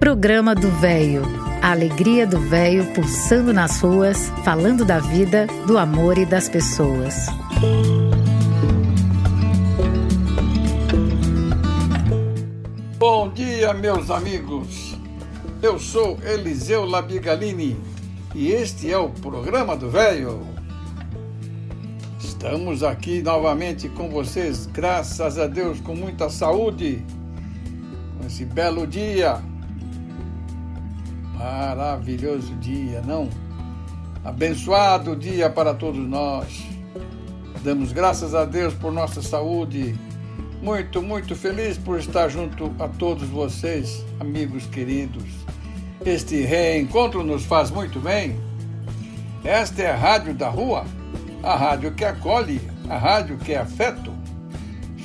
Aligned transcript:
Programa 0.00 0.54
do 0.54 0.70
Véio. 0.70 1.20
A 1.60 1.72
alegria 1.72 2.26
do 2.26 2.40
véio 2.40 2.90
pulsando 2.94 3.52
nas 3.52 3.82
ruas, 3.82 4.30
falando 4.42 4.82
da 4.82 4.98
vida, 4.98 5.46
do 5.66 5.76
amor 5.76 6.16
e 6.16 6.24
das 6.24 6.48
pessoas. 6.48 7.26
Bom 12.98 13.28
dia, 13.28 13.74
meus 13.74 14.10
amigos. 14.10 14.96
Eu 15.60 15.78
sou 15.78 16.18
Eliseu 16.24 16.86
Labigalini 16.86 17.78
e 18.34 18.52
este 18.52 18.90
é 18.90 18.96
o 18.96 19.10
programa 19.10 19.76
do 19.76 19.90
Véio. 19.90 20.40
Estamos 22.18 22.82
aqui 22.82 23.20
novamente 23.20 23.86
com 23.90 24.08
vocês, 24.08 24.64
graças 24.64 25.38
a 25.38 25.46
Deus, 25.46 25.78
com 25.78 25.94
muita 25.94 26.30
saúde, 26.30 27.04
com 28.18 28.26
esse 28.26 28.46
belo 28.46 28.86
dia 28.86 29.49
Maravilhoso 31.40 32.54
dia, 32.56 33.00
não? 33.00 33.26
Abençoado 34.22 35.16
dia 35.16 35.48
para 35.48 35.72
todos 35.72 36.06
nós. 36.06 36.66
Damos 37.64 37.92
graças 37.92 38.34
a 38.34 38.44
Deus 38.44 38.74
por 38.74 38.92
nossa 38.92 39.22
saúde. 39.22 39.98
Muito, 40.62 41.00
muito 41.00 41.34
feliz 41.34 41.78
por 41.78 41.98
estar 41.98 42.28
junto 42.28 42.70
a 42.78 42.86
todos 42.88 43.26
vocês, 43.26 44.04
amigos 44.20 44.66
queridos. 44.66 45.24
Este 46.04 46.42
reencontro 46.42 47.24
nos 47.24 47.46
faz 47.46 47.70
muito 47.70 47.98
bem. 48.00 48.38
Esta 49.42 49.80
é 49.80 49.90
a 49.92 49.96
Rádio 49.96 50.34
da 50.34 50.50
Rua, 50.50 50.84
a 51.42 51.56
rádio 51.56 51.94
que 51.94 52.04
acolhe, 52.04 52.60
a 52.86 52.98
rádio 52.98 53.38
que 53.38 53.54
é 53.54 53.58
afeto. 53.58 54.12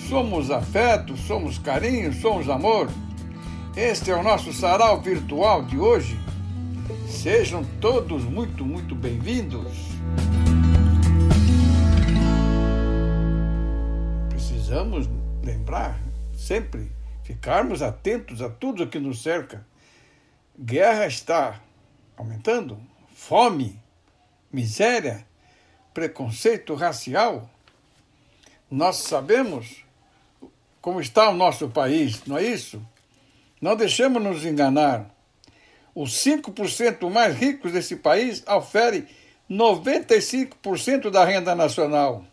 Somos 0.10 0.52
afeto, 0.52 1.16
somos 1.16 1.58
carinho, 1.58 2.12
somos 2.12 2.50
amor. 2.50 2.90
Este 3.74 4.12
é 4.12 4.16
o 4.16 4.24
nosso 4.24 4.52
sarau 4.52 5.00
virtual 5.00 5.64
de 5.64 5.78
hoje 5.78 6.25
Sejam 7.10 7.64
todos 7.82 8.24
muito, 8.24 8.64
muito 8.64 8.94
bem-vindos. 8.94 9.72
Precisamos 14.30 15.10
lembrar 15.44 16.00
sempre, 16.38 16.92
ficarmos 17.24 17.82
atentos 17.82 18.42
a 18.42 18.50
tudo 18.50 18.88
que 18.88 19.00
nos 19.00 19.24
cerca. 19.24 19.66
Guerra 20.60 21.08
está 21.08 21.60
aumentando, 22.16 22.78
fome, 23.16 23.82
miséria, 24.52 25.26
preconceito 25.92 26.76
racial. 26.76 27.50
Nós 28.70 28.98
sabemos 28.98 29.84
como 30.80 31.02
está 31.02 31.30
o 31.30 31.36
nosso 31.36 31.68
país, 31.70 32.24
não 32.28 32.38
é 32.38 32.44
isso? 32.44 32.80
Não 33.60 33.76
deixemos 33.76 34.22
nos 34.22 34.46
enganar. 34.46 35.15
Os 35.96 36.12
5% 36.26 37.10
mais 37.10 37.34
ricos 37.34 37.72
desse 37.72 37.96
país 37.96 38.44
oferem 38.46 39.08
95% 39.50 41.10
da 41.10 41.24
renda 41.24 41.56
nacional. 41.56 42.26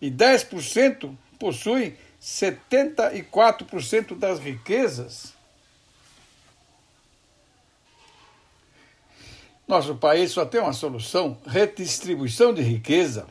E 0.00 0.10
10% 0.10 1.16
possuem 1.38 1.96
74% 2.20 4.14
das 4.14 4.38
riquezas. 4.38 5.32
Nosso 9.66 9.94
país 9.94 10.30
só 10.32 10.44
tem 10.44 10.60
uma 10.60 10.74
solução: 10.74 11.38
redistribuição 11.46 12.52
de 12.52 12.60
riqueza, 12.60 13.26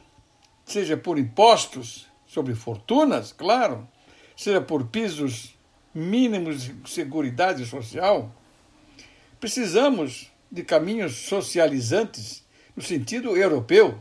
seja 0.66 0.97
por 0.97 1.19
impostos 1.19 2.07
sobre 2.25 2.55
fortunas, 2.55 3.31
claro, 3.31 3.88
seja 4.35 4.61
por 4.61 4.88
pisos 4.88 5.55
mínimos 5.94 6.63
de 6.63 6.89
seguridade 6.89 7.63
social 7.66 8.31
Precisamos 9.39 10.31
de 10.52 10.63
caminhos 10.63 11.16
socializantes 11.16 12.43
no 12.75 12.81
sentido 12.81 13.38
europeu. 13.38 13.99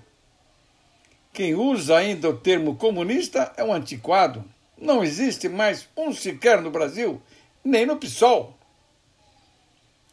Quem 1.33 1.55
usa 1.55 1.97
ainda 1.97 2.31
o 2.31 2.37
termo 2.37 2.77
comunista 2.77 3.53
é 3.57 3.63
um 3.63 3.73
antiquado. 3.73 4.45
Não 4.79 5.05
existe 5.05 5.49
mais 5.49 5.89
um 5.97 6.13
sequer 6.13 6.63
no 6.63 6.71
Brasil, 6.71 7.21
nem 7.63 7.85
no 7.85 7.97
PSOL. 7.97 8.57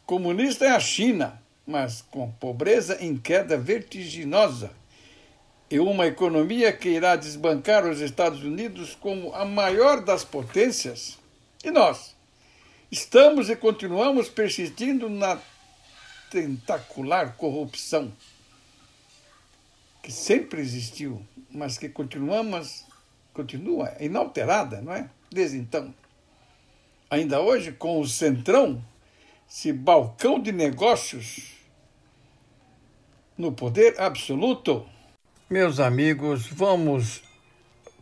Comunista 0.04 0.66
é 0.66 0.70
a 0.70 0.80
China, 0.80 1.40
mas 1.66 2.02
com 2.02 2.30
pobreza 2.32 3.02
em 3.02 3.16
queda 3.16 3.56
vertiginosa 3.56 4.70
e 5.70 5.80
uma 5.80 6.06
economia 6.06 6.72
que 6.72 6.90
irá 6.90 7.16
desbancar 7.16 7.86
os 7.86 8.00
Estados 8.00 8.42
Unidos 8.42 8.94
como 8.94 9.34
a 9.34 9.44
maior 9.44 10.02
das 10.02 10.22
potências. 10.22 11.18
E 11.64 11.70
nós? 11.70 12.13
Estamos 12.94 13.50
e 13.50 13.56
continuamos 13.56 14.28
persistindo 14.28 15.10
na 15.10 15.36
tentacular 16.30 17.34
corrupção 17.36 18.12
que 20.00 20.12
sempre 20.12 20.60
existiu, 20.60 21.20
mas 21.50 21.76
que 21.76 21.88
continuamos, 21.88 22.84
continua 23.32 23.92
inalterada, 23.98 24.80
não 24.80 24.92
é? 24.92 25.10
Desde 25.28 25.56
então. 25.56 25.92
Ainda 27.10 27.40
hoje, 27.40 27.72
com 27.72 27.98
o 27.98 28.06
Centrão, 28.06 28.80
esse 29.50 29.72
balcão 29.72 30.38
de 30.38 30.52
negócios 30.52 31.50
no 33.36 33.50
poder 33.50 34.00
absoluto. 34.00 34.86
Meus 35.50 35.80
amigos, 35.80 36.46
vamos 36.46 37.24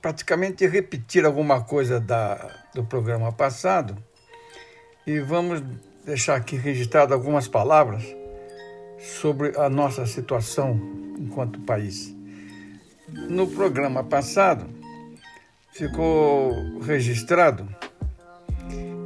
praticamente 0.02 0.66
repetir 0.66 1.24
alguma 1.24 1.64
coisa 1.64 1.98
da, 1.98 2.34
do 2.74 2.84
programa 2.84 3.32
passado 3.32 3.96
e 5.06 5.20
vamos 5.20 5.62
deixar 6.04 6.36
aqui 6.36 6.56
registrado 6.56 7.12
algumas 7.14 7.48
palavras 7.48 8.04
sobre 8.98 9.56
a 9.58 9.68
nossa 9.68 10.06
situação 10.06 10.80
enquanto 11.18 11.60
país. 11.60 12.14
No 13.28 13.46
programa 13.46 14.04
passado, 14.04 14.66
ficou 15.72 16.80
registrado 16.80 17.68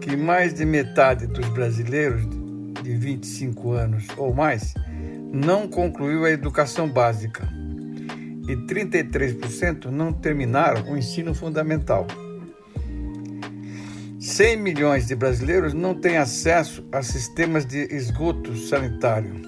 que 0.00 0.16
mais 0.16 0.54
de 0.54 0.64
metade 0.64 1.26
dos 1.26 1.48
brasileiros 1.48 2.22
de 2.82 2.94
25 2.94 3.72
anos 3.72 4.06
ou 4.16 4.32
mais 4.32 4.74
não 5.32 5.68
concluiu 5.68 6.24
a 6.24 6.30
educação 6.30 6.88
básica 6.88 7.48
e 8.48 8.56
33% 8.66 9.86
não 9.86 10.12
terminaram 10.12 10.92
o 10.92 10.96
ensino 10.96 11.34
fundamental. 11.34 12.06
100 14.26 14.56
milhões 14.56 15.06
de 15.06 15.14
brasileiros 15.14 15.72
não 15.72 15.94
têm 15.94 16.16
acesso 16.16 16.84
a 16.90 17.00
sistemas 17.00 17.64
de 17.64 17.78
esgoto 17.94 18.56
sanitário 18.56 19.40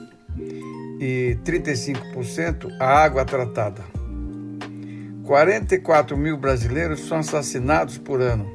e 1.01 1.37
35% 1.45 2.77
a 2.79 2.87
água 2.87 3.25
tratada. 3.25 3.83
44 5.25 6.17
mil 6.17 6.37
brasileiros 6.37 7.01
são 7.01 7.19
assassinados 7.19 7.99
por 7.99 8.23
ano, 8.23 8.49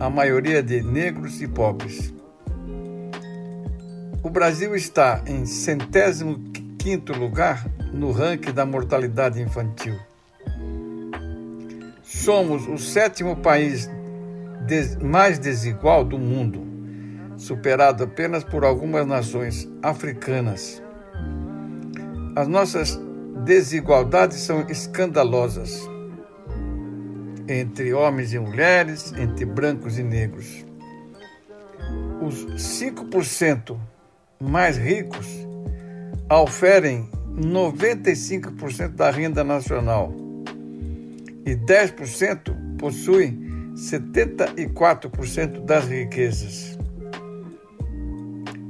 a 0.00 0.10
maioria 0.10 0.64
de 0.64 0.82
negros 0.82 1.40
e 1.40 1.46
pobres. 1.46 2.12
O 4.24 4.28
Brasil 4.28 4.74
está 4.74 5.22
em 5.28 5.46
centésimo 5.46 6.40
quinto 6.76 7.12
lugar 7.12 7.70
no 7.92 8.10
ranking 8.10 8.52
da 8.52 8.66
mortalidade 8.66 9.40
infantil. 9.40 9.96
Somos 12.02 12.66
o 12.66 12.76
sétimo 12.76 13.36
país 13.36 13.88
mais 15.02 15.38
desigual 15.38 16.04
do 16.04 16.18
mundo, 16.18 16.66
superado 17.36 18.04
apenas 18.04 18.44
por 18.44 18.64
algumas 18.64 19.06
nações 19.06 19.68
africanas. 19.82 20.82
As 22.36 22.46
nossas 22.46 23.00
desigualdades 23.44 24.38
são 24.38 24.66
escandalosas 24.68 25.88
entre 27.48 27.92
homens 27.92 28.32
e 28.32 28.38
mulheres, 28.38 29.12
entre 29.18 29.44
brancos 29.44 29.98
e 29.98 30.02
negros. 30.02 30.64
Os 32.22 32.44
5% 32.80 33.76
mais 34.40 34.76
ricos 34.76 35.26
oferem 36.30 37.08
95% 37.34 38.90
da 38.90 39.10
renda 39.10 39.42
nacional 39.42 40.14
e 41.44 41.56
10% 41.56 42.76
possuem 42.78 43.49
74% 43.80 45.64
das 45.64 45.86
riquezas. 45.86 46.78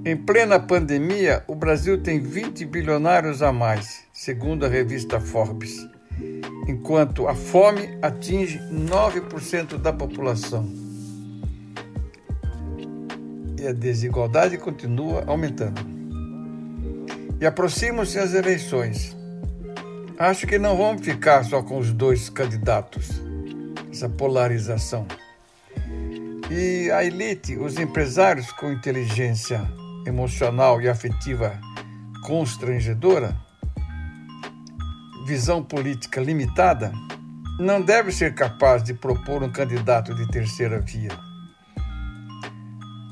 Em 0.04 0.16
plena 0.16 0.60
pandemia, 0.60 1.42
o 1.48 1.54
Brasil 1.54 2.00
tem 2.00 2.20
20 2.20 2.64
bilionários 2.64 3.42
a 3.42 3.52
mais, 3.52 4.04
segundo 4.12 4.64
a 4.64 4.68
revista 4.68 5.20
Forbes, 5.20 5.76
enquanto 6.68 7.26
a 7.26 7.34
fome 7.34 7.98
atinge 8.00 8.60
9% 8.72 9.76
da 9.78 9.92
população. 9.92 10.64
E 13.60 13.66
a 13.66 13.72
desigualdade 13.72 14.56
continua 14.58 15.24
aumentando. 15.26 15.80
E 17.40 17.46
aproximam-se 17.46 18.16
as 18.18 18.32
eleições. 18.32 19.16
Acho 20.16 20.46
que 20.46 20.56
não 20.58 20.76
vamos 20.76 21.04
ficar 21.04 21.44
só 21.44 21.62
com 21.62 21.78
os 21.78 21.92
dois 21.92 22.30
candidatos 22.30 23.29
essa 24.00 24.08
polarização. 24.08 25.06
E 26.50 26.90
a 26.90 27.04
elite, 27.04 27.56
os 27.58 27.78
empresários 27.78 28.50
com 28.52 28.72
inteligência 28.72 29.60
emocional 30.06 30.80
e 30.80 30.88
afetiva 30.88 31.60
constrangedora, 32.24 33.36
visão 35.26 35.62
política 35.62 36.18
limitada, 36.18 36.90
não 37.58 37.82
deve 37.82 38.10
ser 38.10 38.34
capaz 38.34 38.82
de 38.82 38.94
propor 38.94 39.42
um 39.42 39.52
candidato 39.52 40.14
de 40.14 40.26
terceira 40.28 40.80
via. 40.80 41.12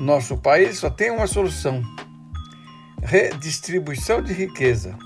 Nosso 0.01 0.39
país 0.39 0.79
só 0.79 0.89
tem 0.89 1.11
uma 1.11 1.27
solução: 1.27 1.83
redistribuição 3.03 4.23
de 4.23 4.33
riqueza, 4.33 4.97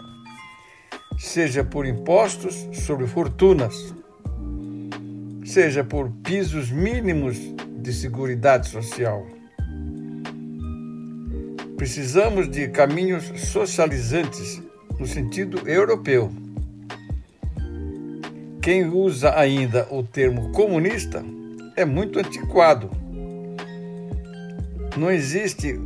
seja 1.18 1.64
por 1.64 1.86
impostos 1.86 2.68
sobre 2.72 3.08
fortunas, 3.08 3.92
seja 5.52 5.84
por 5.84 6.10
pisos 6.24 6.70
mínimos 6.70 7.36
de 7.76 7.92
seguridade 7.92 8.70
social. 8.70 9.26
Precisamos 11.76 12.50
de 12.50 12.68
caminhos 12.68 13.24
socializantes 13.50 14.62
no 14.98 15.06
sentido 15.06 15.68
europeu. 15.68 16.32
Quem 18.62 18.88
usa 18.88 19.38
ainda 19.38 19.86
o 19.90 20.02
termo 20.02 20.52
comunista 20.52 21.22
é 21.76 21.84
muito 21.84 22.18
antiquado. 22.18 22.90
Não 24.96 25.10
existe 25.10 25.78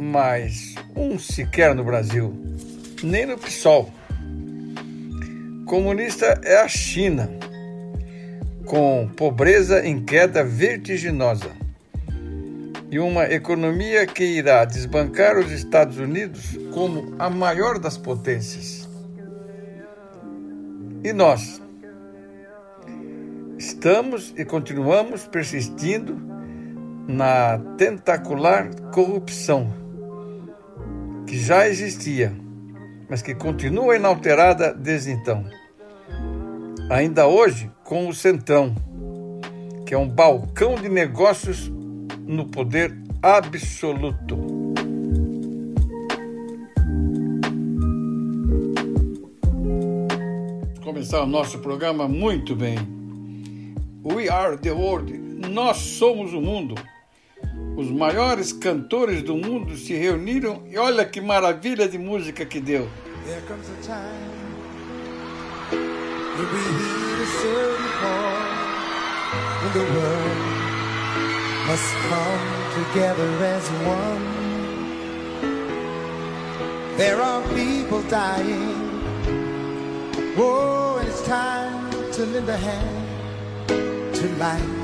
mais 0.00 0.76
um 0.94 1.18
sequer 1.18 1.74
no 1.74 1.82
Brasil, 1.82 2.32
nem 3.02 3.26
no 3.26 3.36
PSOL. 3.36 3.90
Comunista 5.66 6.40
é 6.44 6.60
a 6.60 6.68
China, 6.68 7.28
com 8.70 9.08
pobreza 9.16 9.84
em 9.84 10.00
queda 10.00 10.44
vertiginosa 10.44 11.50
e 12.88 13.00
uma 13.00 13.24
economia 13.24 14.06
que 14.06 14.22
irá 14.22 14.64
desbancar 14.64 15.36
os 15.36 15.50
Estados 15.50 15.98
Unidos 15.98 16.56
como 16.72 17.16
a 17.18 17.28
maior 17.28 17.80
das 17.80 17.98
potências. 17.98 18.88
E 21.02 21.12
nós? 21.12 21.60
Estamos 23.58 24.32
e 24.36 24.44
continuamos 24.44 25.26
persistindo 25.26 26.16
na 27.08 27.58
tentacular 27.76 28.70
corrupção 28.94 29.66
que 31.26 31.36
já 31.36 31.66
existia, 31.66 32.32
mas 33.08 33.20
que 33.20 33.34
continua 33.34 33.96
inalterada 33.96 34.72
desde 34.72 35.10
então. 35.10 35.44
Ainda 36.88 37.26
hoje, 37.26 37.68
com 37.90 38.06
o 38.06 38.14
Centrão, 38.14 38.72
que 39.84 39.92
é 39.92 39.98
um 39.98 40.08
balcão 40.08 40.76
de 40.76 40.88
negócios 40.88 41.68
no 42.24 42.46
poder 42.46 42.96
absoluto. 43.20 44.38
Começar 50.84 51.22
o 51.22 51.26
nosso 51.26 51.58
programa 51.58 52.06
muito 52.06 52.54
bem. 52.54 52.78
We 54.04 54.28
are 54.28 54.56
the 54.56 54.70
world. 54.70 55.12
Nós 55.50 55.78
somos 55.78 56.32
o 56.32 56.40
mundo. 56.40 56.76
Os 57.76 57.90
maiores 57.90 58.52
cantores 58.52 59.20
do 59.24 59.34
mundo 59.34 59.76
se 59.76 59.94
reuniram 59.94 60.62
e 60.68 60.78
olha 60.78 61.04
que 61.04 61.20
maravilha 61.20 61.88
de 61.88 61.98
música 61.98 62.46
que 62.46 62.60
deu. 62.60 62.88
There 63.26 63.42
comes 63.48 63.68
a 63.68 63.82
time 63.82 64.49
when 66.40 66.52
we 66.54 66.62
hit 66.80 67.18
a 67.20 67.26
certain 67.44 67.90
point 68.00 68.60
in 69.64 69.70
the 69.78 69.86
world 69.94 70.40
must 71.68 71.90
come 72.08 72.46
together 72.80 73.30
as 73.44 73.64
one. 73.84 74.24
There 76.96 77.20
are 77.20 77.42
people 77.54 78.02
dying. 78.04 78.78
Oh, 80.38 80.96
and 80.98 81.08
it's 81.08 81.22
time 81.26 81.90
to 82.12 82.24
lend 82.24 82.48
a 82.48 82.56
hand 82.56 83.68
to 84.14 84.28
life, 84.38 84.76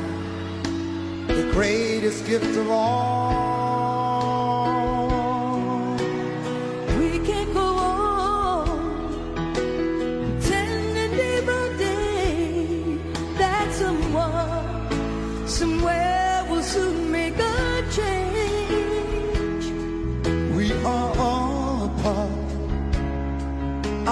the 1.28 1.50
greatest 1.52 2.26
gift 2.26 2.54
of 2.56 2.70
all. 2.70 3.45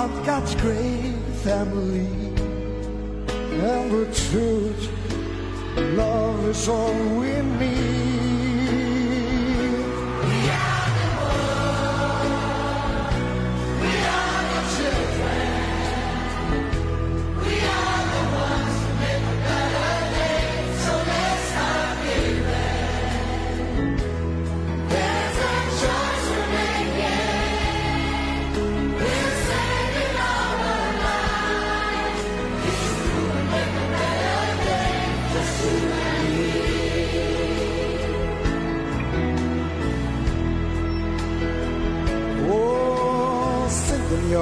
Of 0.04 0.26
God's 0.26 0.54
great 0.56 1.16
family. 1.42 2.06
And 3.70 3.90
the 3.90 4.04
truth, 4.28 4.90
love 5.96 6.44
is 6.48 6.68
all 6.68 6.92
we 7.18 7.40
need. 7.58 8.03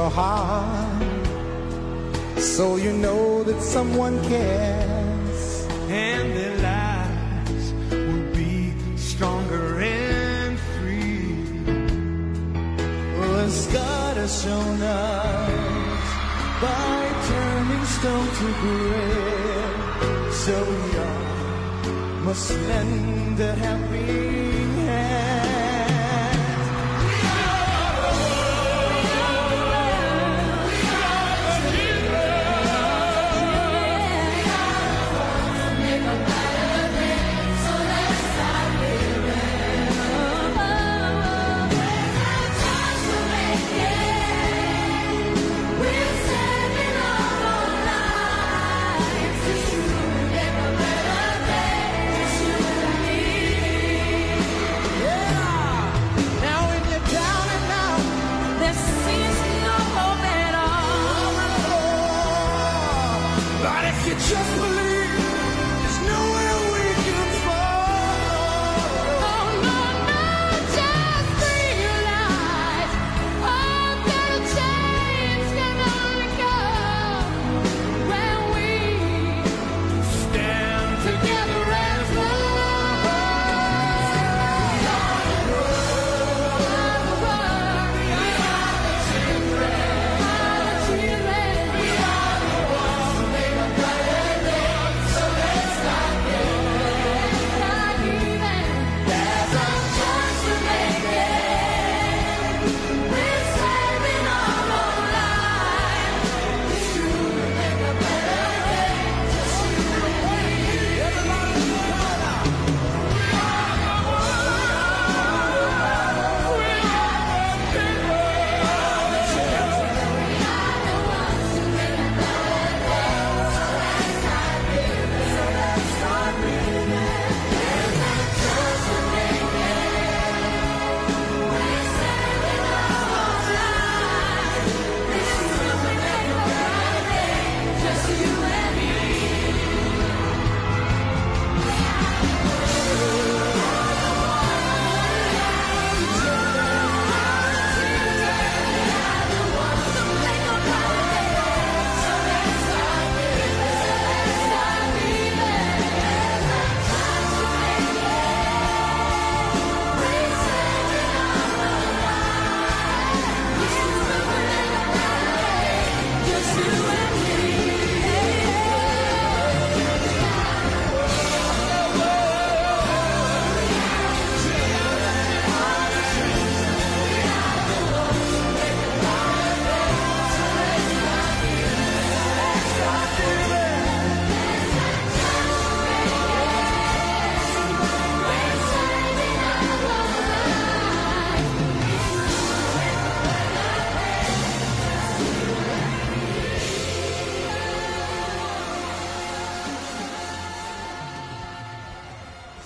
Your 0.02 0.10
heart 0.10 1.02
so 2.38 2.76
you 2.76 2.93
know 3.04 3.44
that 3.44 3.60
someone 3.62 4.16
cares 4.25 5.43
and 5.88 6.26
their 6.38 6.56
lives 6.72 7.64
will 8.06 8.26
be 8.34 8.75
stronger 8.96 9.81
and 9.81 10.58
free. 10.72 11.37
Well, 13.19 13.48
God 13.81 14.15
has 14.22 14.32
shown 14.43 14.79
us 14.82 16.05
by 16.67 17.00
turning 17.31 17.84
stone 17.96 18.29
to 18.41 18.48
bread, 18.62 19.74
so 20.44 20.55
we 20.72 20.82
all 21.06 21.27
must 22.27 22.50
lend 22.70 23.38
a 23.50 23.53
helping 23.67 24.61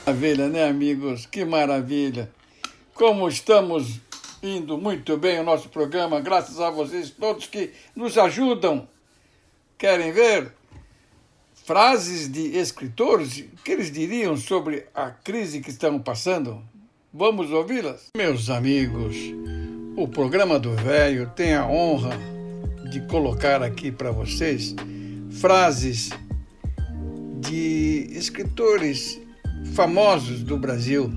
Maravilha, 0.06 0.48
né, 0.48 0.68
amigos? 0.68 1.26
Que 1.26 1.44
maravilha! 1.44 2.30
Como 2.94 3.28
estamos 3.28 4.00
indo 4.40 4.78
muito 4.78 5.16
bem 5.16 5.40
o 5.40 5.42
nosso 5.42 5.68
programa, 5.68 6.20
graças 6.20 6.60
a 6.60 6.70
vocês 6.70 7.10
todos 7.10 7.48
que 7.48 7.72
nos 7.92 8.16
ajudam. 8.16 8.86
Querem 9.76 10.12
ver 10.12 10.52
frases 11.64 12.30
de 12.30 12.56
escritores? 12.56 13.46
Que 13.64 13.72
eles 13.72 13.90
diriam 13.90 14.36
sobre 14.36 14.86
a 14.94 15.10
crise 15.10 15.60
que 15.60 15.70
estão 15.70 15.98
passando? 15.98 16.62
Vamos 17.12 17.50
ouvi-las? 17.50 18.10
Meus 18.16 18.48
amigos, 18.48 19.16
o 19.96 20.06
programa 20.06 20.56
do 20.56 20.72
Velho 20.76 21.32
tem 21.34 21.52
a 21.52 21.66
honra 21.66 22.16
de 22.92 23.04
colocar 23.08 23.60
aqui 23.60 23.90
para 23.90 24.12
vocês 24.12 24.72
frases 25.32 26.10
de 27.40 28.06
escritores 28.12 29.25
famosos 29.74 30.42
do 30.42 30.56
Brasil 30.58 31.10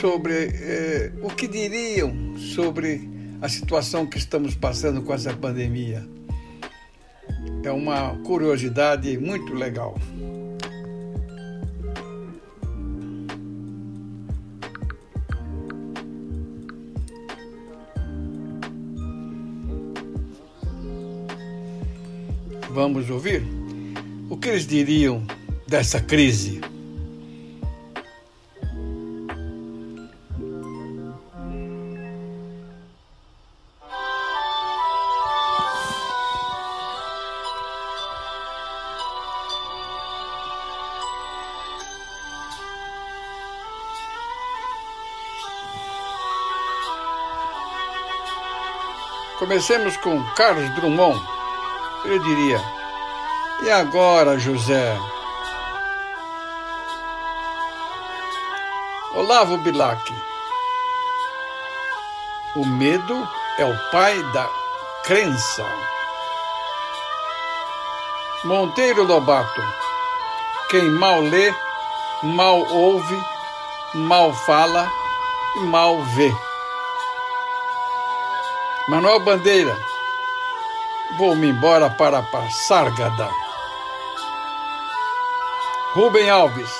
sobre 0.00 0.50
eh, 0.52 1.12
o 1.22 1.28
que 1.28 1.48
diriam 1.48 2.36
sobre 2.36 3.08
a 3.40 3.48
situação 3.48 4.06
que 4.06 4.18
estamos 4.18 4.54
passando 4.54 5.02
com 5.02 5.12
essa 5.12 5.32
pandemia. 5.34 6.06
É 7.62 7.70
uma 7.70 8.16
curiosidade 8.24 9.16
muito 9.18 9.54
legal. 9.54 9.96
Vamos 22.70 23.08
ouvir 23.08 23.42
o 24.28 24.36
que 24.36 24.48
eles 24.48 24.66
diriam 24.66 25.24
dessa 25.66 26.00
crise. 26.00 26.60
Comecemos 49.54 49.96
com 49.98 50.20
Carlos 50.34 50.68
Drummond. 50.74 51.24
Ele 52.04 52.18
diria: 52.18 52.60
E 53.62 53.70
agora, 53.70 54.36
José? 54.36 54.98
Olavo 59.14 59.56
Bilac. 59.58 60.12
O 62.56 62.66
medo 62.66 63.28
é 63.56 63.64
o 63.64 63.90
pai 63.92 64.20
da 64.32 64.50
crença. 65.04 65.64
Monteiro 68.42 69.04
Lobato. 69.04 69.62
Quem 70.68 70.90
mal 70.90 71.20
lê, 71.20 71.54
mal 72.24 72.58
ouve, 72.72 73.22
mal 73.94 74.34
fala 74.34 74.90
e 75.58 75.60
mal 75.60 76.02
vê. 76.02 76.53
Manuel 78.86 79.20
Bandeira. 79.20 79.74
Vou-me 81.16 81.48
embora 81.48 81.88
para 81.88 82.20
Passárgada. 82.22 83.30
Rubem 85.94 86.28
Alves. 86.28 86.70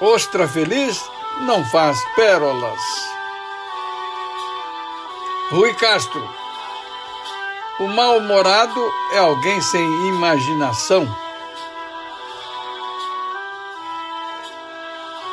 Ostra 0.00 0.48
feliz 0.48 1.00
não 1.42 1.64
faz 1.66 1.96
pérolas. 2.16 2.80
Rui 5.52 5.72
Castro. 5.74 6.28
O 7.78 7.86
mal-humorado 7.86 8.92
é 9.12 9.18
alguém 9.18 9.60
sem 9.60 10.08
imaginação. 10.08 11.06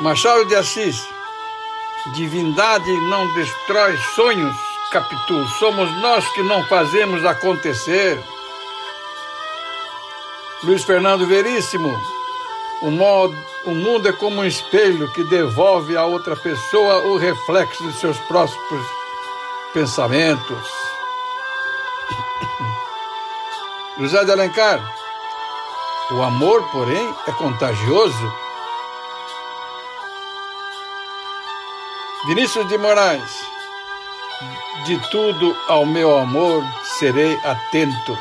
Machado 0.01 0.45
de 0.45 0.55
Assis. 0.55 1.03
Divindade 2.13 2.91
não 3.09 3.33
destrói 3.33 3.97
sonhos, 4.15 4.55
Capitu. 4.91 5.47
Somos 5.59 5.91
nós 6.01 6.27
que 6.33 6.41
não 6.43 6.65
fazemos 6.65 7.23
acontecer. 7.25 8.23
Luiz 10.63 10.83
Fernando 10.83 11.25
Veríssimo. 11.25 11.95
O, 12.81 12.89
modo, 12.89 13.35
o 13.65 13.71
mundo 13.71 14.07
é 14.07 14.13
como 14.13 14.41
um 14.41 14.45
espelho 14.45 15.11
que 15.11 15.23
devolve 15.23 15.95
a 15.97 16.05
outra 16.05 16.35
pessoa 16.35 17.03
o 17.03 17.17
reflexo 17.17 17.83
de 17.83 17.93
seus 17.93 18.17
próprios 18.19 18.85
pensamentos. 19.73 20.67
José 23.99 24.23
de 24.25 24.31
Alencar. 24.31 24.81
O 26.11 26.23
amor, 26.23 26.63
porém, 26.71 27.15
é 27.27 27.31
contagioso. 27.33 28.33
Vinícius 32.25 32.67
de 32.67 32.77
Moraes. 32.77 33.58
De 34.85 34.97
tudo 35.09 35.55
ao 35.67 35.85
meu 35.85 36.17
amor 36.17 36.63
serei 36.83 37.37
atento. 37.43 38.17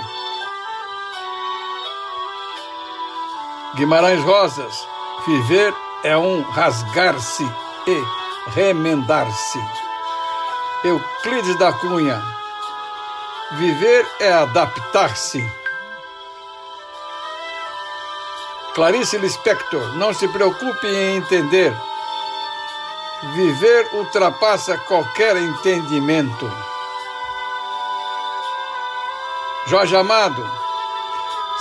Guimarães 3.76 4.22
Rosas. 4.24 4.86
Viver 5.24 5.72
é 6.02 6.16
um 6.16 6.42
rasgar-se 6.42 7.44
e 7.86 8.50
remendar-se. 8.50 9.58
Euclides 10.84 11.56
da 11.58 11.72
Cunha. 11.72 12.20
Viver 13.52 14.06
é 14.20 14.32
adaptar-se. 14.32 15.40
Clarice 18.74 19.16
Lispector. 19.18 19.96
Não 19.96 20.12
se 20.12 20.26
preocupe 20.28 20.86
em 20.86 21.16
entender. 21.16 21.72
Viver 23.20 23.90
ultrapassa 23.94 24.78
qualquer 24.78 25.36
entendimento. 25.36 26.50
Jorge 29.66 29.96
Amado. 29.96 30.48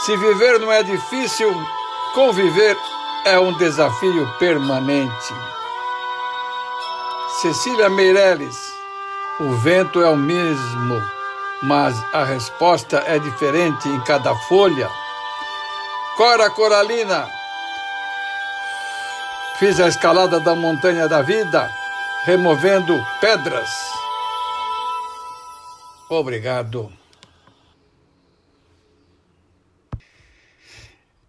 Se 0.05 0.15
viver 0.17 0.59
não 0.59 0.71
é 0.71 0.83
difícil, 0.83 1.51
conviver 2.13 2.77
é 3.25 3.39
um 3.39 3.51
desafio 3.53 4.31
permanente. 4.37 5.33
Cecília 7.41 7.89
Meirelles. 7.89 8.71
O 9.39 9.55
vento 9.55 10.01
é 10.01 10.09
o 10.09 10.15
mesmo, 10.15 11.01
mas 11.63 11.95
a 12.13 12.23
resposta 12.23 13.03
é 13.07 13.17
diferente 13.17 13.89
em 13.89 13.99
cada 14.01 14.35
folha. 14.47 14.89
Cora 16.15 16.51
Coralina. 16.51 17.36
Fiz 19.59 19.79
a 19.79 19.87
escalada 19.87 20.39
da 20.39 20.55
montanha 20.55 21.07
da 21.07 21.23
vida, 21.23 21.67
removendo 22.25 22.93
pedras. 23.19 23.67
Obrigado. 26.11 26.93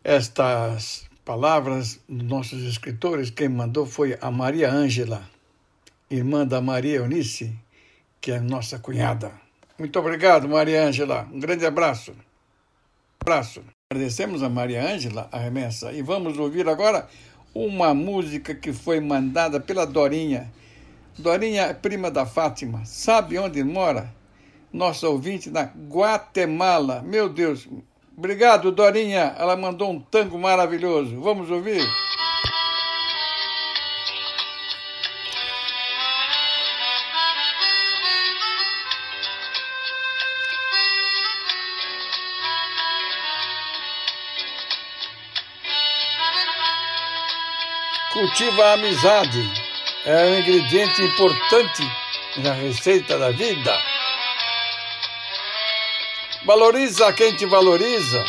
Estas 0.04 1.08
palavras 1.24 2.00
dos 2.06 2.22
nossos 2.28 2.62
escritores, 2.64 3.30
quem 3.30 3.48
mandou 3.48 3.86
foi 3.86 4.18
a 4.20 4.30
Maria 4.30 4.70
Ângela, 4.70 5.22
irmã 6.10 6.46
da 6.46 6.60
Maria 6.60 6.96
Eunice, 6.96 7.58
que 8.20 8.32
é 8.32 8.38
nossa 8.38 8.78
cunhada. 8.78 9.32
Muito 9.78 9.98
obrigado, 9.98 10.46
Maria 10.46 10.84
Ângela. 10.84 11.26
Um 11.32 11.40
grande 11.40 11.64
abraço. 11.64 12.12
Abraço. 13.18 13.62
Agradecemos 13.90 14.42
a 14.42 14.50
Maria 14.50 14.86
Ângela 14.86 15.30
a 15.32 15.38
remessa 15.38 15.94
e 15.94 16.02
vamos 16.02 16.36
ouvir 16.38 16.68
agora 16.68 17.08
uma 17.54 17.94
música 17.94 18.54
que 18.54 18.72
foi 18.72 19.00
mandada 19.00 19.58
pela 19.58 19.86
Dorinha. 19.86 20.50
Dorinha 21.18 21.74
prima 21.74 22.10
da 22.10 22.24
Fátima. 22.24 22.84
Sabe 22.84 23.38
onde 23.38 23.62
mora? 23.64 24.14
Nossa 24.72 25.08
ouvinte 25.08 25.50
na 25.50 25.62
Guatemala. 25.64 27.02
Meu 27.02 27.28
Deus. 27.28 27.66
Obrigado, 28.16 28.70
Dorinha. 28.70 29.34
Ela 29.38 29.56
mandou 29.56 29.90
um 29.90 30.00
tango 30.00 30.38
maravilhoso. 30.38 31.20
Vamos 31.20 31.50
ouvir? 31.50 31.80
Cultiva 48.28 48.62
a 48.62 48.72
amizade. 48.74 49.42
É 50.04 50.26
um 50.26 50.38
ingrediente 50.40 51.02
importante 51.02 51.82
na 52.36 52.52
receita 52.52 53.18
da 53.18 53.30
vida. 53.30 53.74
Valoriza 56.44 57.10
quem 57.14 57.34
te 57.36 57.46
valoriza. 57.46 58.22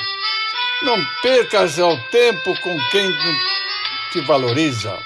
Não 0.84 1.06
percas 1.22 1.78
o 1.80 1.98
tempo 2.12 2.58
com 2.62 2.78
quem 2.92 3.14
te 4.14 4.22
valoriza. 4.22 4.98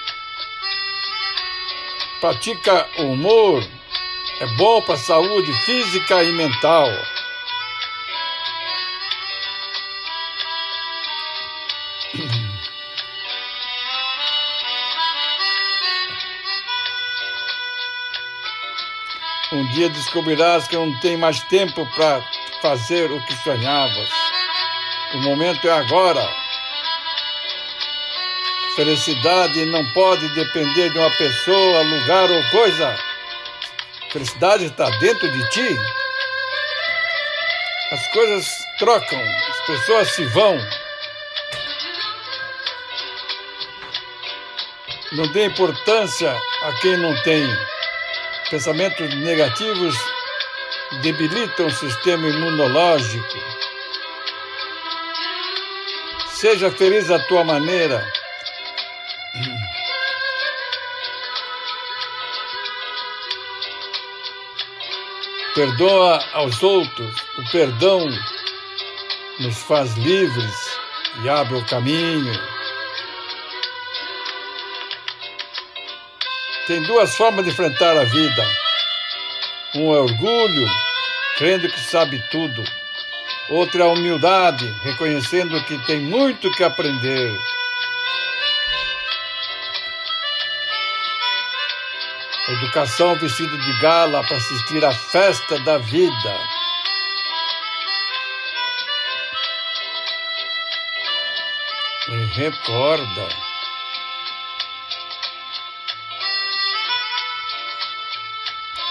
Pratica 2.21 2.87
o 2.99 3.13
humor, 3.13 3.63
é 4.41 4.45
bom 4.57 4.79
para 4.83 4.93
a 4.93 4.99
saúde 4.99 5.53
física 5.65 6.23
e 6.23 6.31
mental. 6.33 6.87
Um 19.63 19.67
dia 19.67 19.87
descobrirás 19.87 20.67
que 20.67 20.75
não 20.75 20.93
tem 20.99 21.15
mais 21.15 21.41
tempo 21.43 21.85
para 21.95 22.21
fazer 22.61 23.09
o 23.09 23.21
que 23.21 23.33
sonhavas. 23.43 24.09
O 25.13 25.19
momento 25.19 25.65
é 25.65 25.71
agora. 25.71 26.29
Felicidade 28.75 29.63
não 29.67 29.85
pode 29.93 30.27
depender 30.35 30.89
de 30.89 30.97
uma 30.99 31.09
pessoa, 31.11 31.81
lugar 31.81 32.29
ou 32.29 32.43
coisa. 32.49 32.93
Felicidade 34.11 34.65
está 34.65 34.89
dentro 34.99 35.31
de 35.31 35.49
ti. 35.49 35.77
As 37.93 38.07
coisas 38.09 38.45
trocam, 38.79 39.23
as 39.49 39.65
pessoas 39.65 40.09
se 40.11 40.25
vão. 40.25 40.57
Não 45.13 45.27
dê 45.27 45.45
importância 45.45 46.37
a 46.63 46.73
quem 46.81 46.97
não 46.97 47.15
tem. 47.21 47.72
Pensamentos 48.53 49.15
negativos 49.15 49.95
debilitam 51.01 51.65
o 51.65 51.71
sistema 51.71 52.27
imunológico. 52.27 53.39
Seja 56.27 56.69
feliz 56.69 57.09
à 57.09 57.17
tua 57.17 57.43
maneira. 57.43 58.07
Perdoa 65.55 66.23
aos 66.33 66.61
outros. 66.61 67.15
O 67.39 67.51
perdão 67.51 68.07
nos 69.39 69.57
faz 69.63 69.95
livres 69.95 70.77
e 71.23 71.27
abre 71.27 71.57
o 71.57 71.65
caminho. 71.65 72.52
Tem 76.65 76.81
duas 76.83 77.13
formas 77.17 77.43
de 77.43 77.51
enfrentar 77.51 77.97
a 77.97 78.05
vida. 78.05 78.47
Um 79.75 79.93
é 79.93 79.99
orgulho, 79.99 80.65
crendo 81.37 81.67
que 81.67 81.79
sabe 81.79 82.23
tudo. 82.31 82.63
Outro 83.49 83.81
é 83.81 83.83
a 83.83 83.89
humildade, 83.89 84.73
reconhecendo 84.81 85.61
que 85.65 85.77
tem 85.79 85.99
muito 85.99 86.49
que 86.51 86.63
aprender. 86.63 87.37
Educação 92.47 93.15
vestido 93.15 93.57
de 93.57 93.81
gala 93.81 94.23
para 94.23 94.37
assistir 94.37 94.85
à 94.85 94.93
festa 94.93 95.59
da 95.59 95.77
vida. 95.77 96.39
E 102.09 102.25
recorda. 102.35 103.52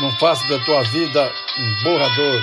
Não 0.02 0.10
faça 0.16 0.48
da 0.48 0.58
tua 0.64 0.82
vida 0.82 1.32
um 1.56 1.84
borrador, 1.84 2.42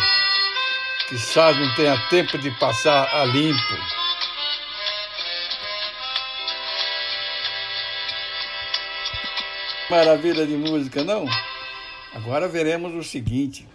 que 1.00 1.08
quizás 1.10 1.60
não 1.60 1.76
tenha 1.76 1.98
tempo 2.08 2.38
de 2.38 2.52
passar 2.52 3.14
a 3.14 3.26
limpo. 3.26 3.74
Maravilha 9.90 10.48
de 10.48 10.56
música, 10.56 11.04
não? 11.04 11.26
Agora 12.14 12.48
veremos 12.48 12.96
o 12.96 13.04
seguinte: 13.04 13.68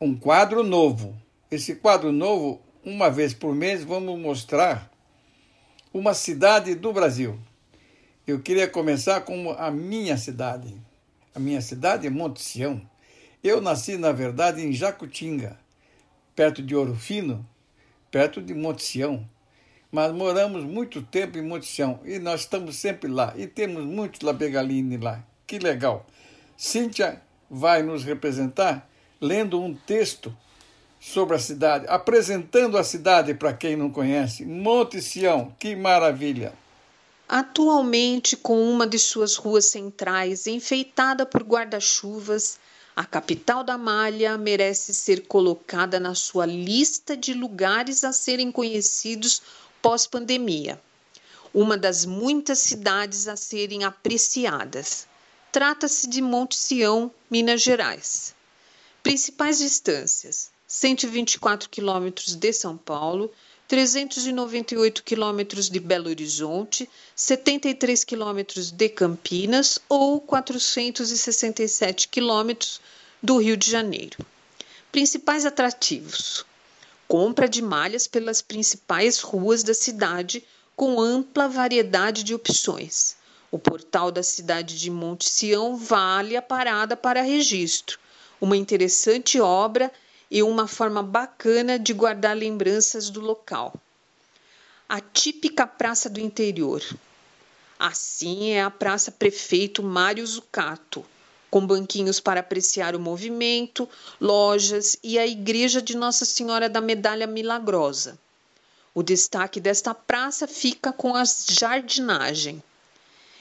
um 0.00 0.14
quadro 0.16 0.62
novo. 0.62 1.20
Esse 1.50 1.74
quadro 1.74 2.12
novo, 2.12 2.62
uma 2.84 3.10
vez 3.10 3.34
por 3.34 3.52
mês, 3.52 3.82
vamos 3.82 4.16
mostrar 4.16 4.88
uma 5.92 6.14
cidade 6.14 6.76
do 6.76 6.92
Brasil. 6.92 7.36
Eu 8.24 8.38
queria 8.38 8.68
começar 8.68 9.22
com 9.22 9.50
a 9.58 9.72
minha 9.72 10.16
cidade. 10.16 10.72
A 11.34 11.40
minha 11.40 11.60
cidade 11.60 12.06
é 12.06 12.10
Monte 12.10 12.40
Sião. 12.40 12.93
Eu 13.44 13.60
nasci, 13.60 13.98
na 13.98 14.10
verdade, 14.10 14.62
em 14.64 14.72
Jacutinga, 14.72 15.60
perto 16.34 16.62
de 16.62 16.74
Ouro 16.74 16.94
Fino, 16.94 17.46
perto 18.10 18.40
de 18.40 18.54
Monte 18.54 18.82
Sião. 18.82 19.28
Mas 19.92 20.14
moramos 20.14 20.64
muito 20.64 21.02
tempo 21.02 21.36
em 21.36 21.42
Monte 21.42 21.66
Sião 21.66 22.00
e 22.06 22.18
nós 22.18 22.40
estamos 22.40 22.76
sempre 22.76 23.10
lá. 23.10 23.34
E 23.36 23.46
temos 23.46 23.84
muitos 23.84 24.22
Labegaline 24.22 24.96
lá. 24.96 25.22
Que 25.46 25.58
legal. 25.58 26.06
Cíntia 26.56 27.20
vai 27.50 27.82
nos 27.82 28.02
representar 28.02 28.88
lendo 29.20 29.60
um 29.60 29.74
texto 29.74 30.34
sobre 30.98 31.36
a 31.36 31.38
cidade, 31.38 31.84
apresentando 31.86 32.78
a 32.78 32.82
cidade 32.82 33.34
para 33.34 33.52
quem 33.52 33.76
não 33.76 33.90
conhece. 33.90 34.46
Monte 34.46 35.02
Sião, 35.02 35.54
que 35.58 35.76
maravilha! 35.76 36.54
Atualmente, 37.28 38.38
com 38.38 38.58
uma 38.58 38.86
de 38.86 38.98
suas 38.98 39.36
ruas 39.36 39.66
centrais 39.66 40.46
enfeitada 40.46 41.26
por 41.26 41.42
guarda-chuvas, 41.42 42.58
a 42.96 43.04
capital 43.04 43.64
da 43.64 43.76
Malha 43.76 44.38
merece 44.38 44.94
ser 44.94 45.26
colocada 45.26 45.98
na 45.98 46.14
sua 46.14 46.46
lista 46.46 47.16
de 47.16 47.34
lugares 47.34 48.04
a 48.04 48.12
serem 48.12 48.52
conhecidos 48.52 49.42
pós-pandemia. 49.82 50.80
Uma 51.52 51.76
das 51.76 52.04
muitas 52.04 52.60
cidades 52.60 53.26
a 53.26 53.34
serem 53.36 53.82
apreciadas. 53.82 55.08
Trata-se 55.50 56.08
de 56.08 56.22
Monte 56.22 56.56
Sião, 56.56 57.10
Minas 57.28 57.62
Gerais. 57.62 58.34
Principais 59.02 59.58
distâncias: 59.58 60.50
124 60.66 61.68
quilômetros 61.68 62.34
de 62.36 62.52
São 62.52 62.76
Paulo, 62.76 63.30
398 63.74 65.02
quilômetros 65.02 65.68
de 65.68 65.80
Belo 65.80 66.08
Horizonte, 66.08 66.88
73 67.16 68.04
quilômetros 68.04 68.70
de 68.70 68.88
Campinas 68.88 69.80
ou 69.88 70.20
467 70.20 72.06
quilômetros 72.06 72.80
do 73.20 73.36
Rio 73.38 73.56
de 73.56 73.68
Janeiro. 73.68 74.24
Principais 74.92 75.44
atrativos: 75.44 76.46
compra 77.08 77.48
de 77.48 77.60
malhas 77.60 78.06
pelas 78.06 78.40
principais 78.40 79.18
ruas 79.18 79.64
da 79.64 79.74
cidade 79.74 80.44
com 80.76 81.00
ampla 81.00 81.48
variedade 81.48 82.22
de 82.22 82.32
opções. 82.32 83.16
O 83.50 83.58
portal 83.58 84.12
da 84.12 84.22
cidade 84.22 84.78
de 84.78 84.88
Monte 84.88 85.28
Sião 85.28 85.76
vale 85.76 86.36
a 86.36 86.42
parada 86.42 86.96
para 86.96 87.22
registro. 87.22 87.98
Uma 88.40 88.56
interessante 88.56 89.40
obra 89.40 89.90
e 90.30 90.42
uma 90.42 90.66
forma 90.66 91.02
bacana 91.02 91.78
de 91.78 91.92
guardar 91.92 92.36
lembranças 92.36 93.10
do 93.10 93.20
local. 93.20 93.74
A 94.88 95.00
típica 95.00 95.66
praça 95.66 96.08
do 96.10 96.20
interior. 96.20 96.82
Assim 97.78 98.50
é 98.50 98.62
a 98.62 98.70
Praça 98.70 99.10
Prefeito 99.10 99.82
Mário 99.82 100.26
Zucato, 100.26 101.04
com 101.50 101.66
banquinhos 101.66 102.20
para 102.20 102.40
apreciar 102.40 102.96
o 102.96 103.00
movimento, 103.00 103.88
lojas 104.20 104.96
e 105.02 105.18
a 105.18 105.26
igreja 105.26 105.80
de 105.80 105.96
Nossa 105.96 106.24
Senhora 106.24 106.68
da 106.68 106.80
Medalha 106.80 107.26
Milagrosa. 107.26 108.18
O 108.94 109.02
destaque 109.02 109.60
desta 109.60 109.94
praça 109.94 110.46
fica 110.46 110.92
com 110.92 111.14
a 111.14 111.24
jardinagem. 111.24 112.62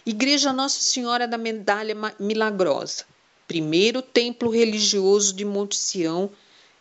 Igreja 0.06 0.52
Nossa 0.52 0.82
Senhora 0.82 1.28
da 1.28 1.38
Medalha 1.38 1.96
Milagrosa, 2.19 3.06
primeiro 3.48 4.02
templo 4.02 4.50
religioso 4.50 5.34
de 5.34 5.46
Monte 5.46 5.78
Sião, 5.78 6.30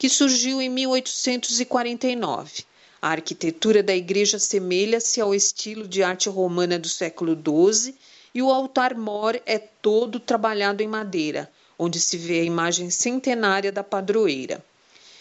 que 0.03 0.09
surgiu 0.09 0.61
em 0.61 0.69
1849. 0.69 2.65
A 3.01 3.11
arquitetura 3.11 3.85
da 3.85 3.95
igreja 3.95 4.37
semelha-se 4.37 5.21
ao 5.21 5.33
estilo 5.33 5.87
de 5.87 6.03
arte 6.03 6.29
romana 6.29 6.77
do 6.77 6.89
século 6.89 7.37
XII 7.37 7.95
e 8.35 8.43
o 8.43 8.51
altar-mor 8.51 9.41
é 9.47 9.61
todo 9.61 10.19
trabalhado 10.19 10.83
em 10.83 10.89
madeira, 10.89 11.49
onde 11.79 12.01
se 12.01 12.17
vê 12.17 12.41
a 12.41 12.45
imagem 12.45 12.91
centenária 12.91 13.71
da 13.71 13.85
padroeira. 13.85 14.61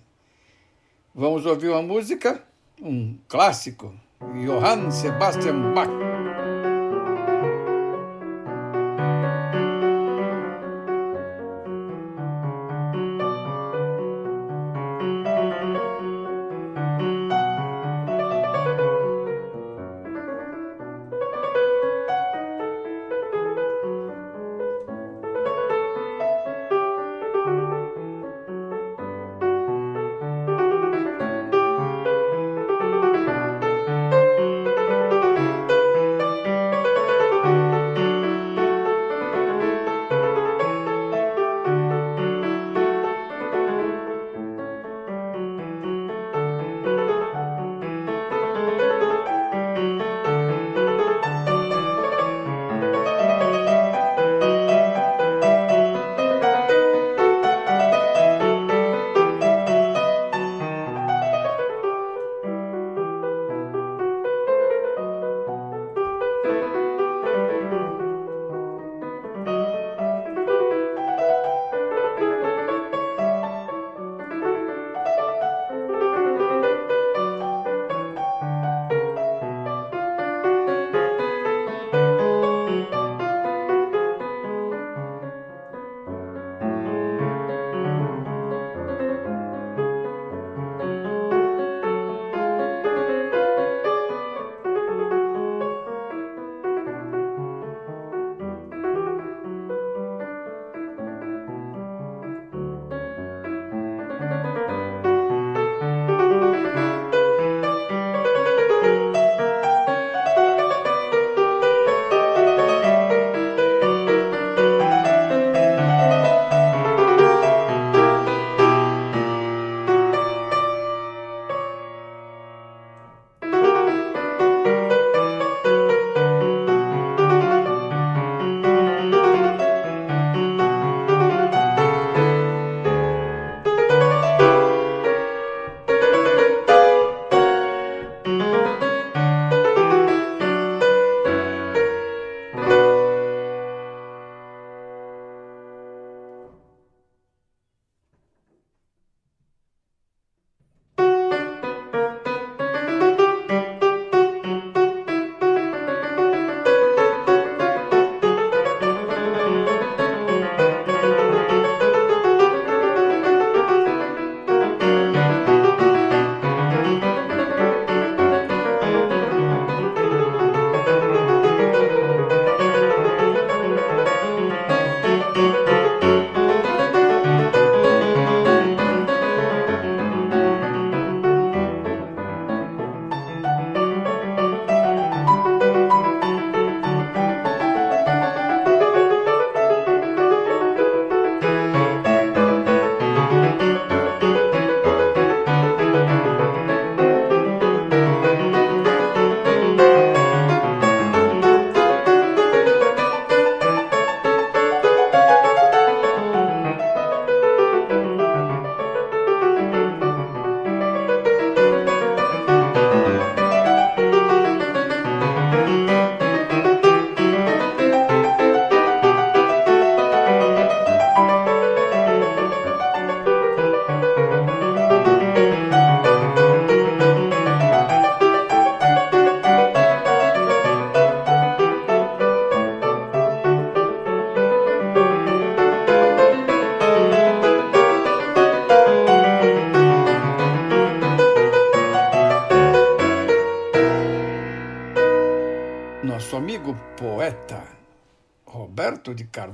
Vamos 1.14 1.46
ouvir 1.46 1.68
uma 1.68 1.82
música, 1.82 2.42
um 2.80 3.16
clássico, 3.28 3.94
Johann 4.20 4.90
Sebastian 4.90 5.74
Bach. 5.74 6.07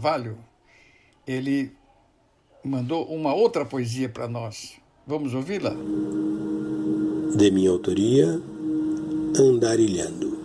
Carvalho, 0.04 0.36
ele 1.26 1.72
mandou 2.62 3.06
uma 3.06 3.34
outra 3.34 3.64
poesia 3.64 4.06
para 4.06 4.28
nós. 4.28 4.72
Vamos 5.06 5.32
ouvi-la? 5.32 5.74
De 7.34 7.50
minha 7.50 7.70
autoria, 7.70 8.38
Andarilhando. 9.34 10.36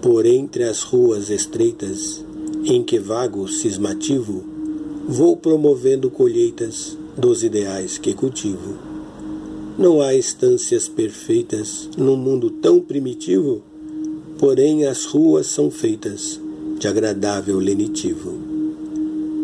Por 0.00 0.24
entre 0.24 0.64
as 0.64 0.82
ruas 0.82 1.28
estreitas, 1.28 2.24
em 2.64 2.82
que 2.82 2.98
vago 2.98 3.46
cismativo, 3.46 4.42
vou 5.06 5.36
promovendo 5.36 6.10
colheitas 6.10 6.96
dos 7.14 7.44
ideais 7.44 7.98
que 7.98 8.14
cultivo. 8.14 8.78
Não 9.78 10.00
há 10.00 10.14
instâncias 10.14 10.88
perfeitas 10.88 11.90
num 11.94 12.16
mundo 12.16 12.48
tão 12.48 12.80
primitivo, 12.80 13.62
porém 14.38 14.86
as 14.86 15.04
ruas 15.04 15.46
são 15.46 15.70
feitas 15.70 16.40
de 16.80 16.88
agradável 16.88 17.58
lenitivo. 17.58 18.32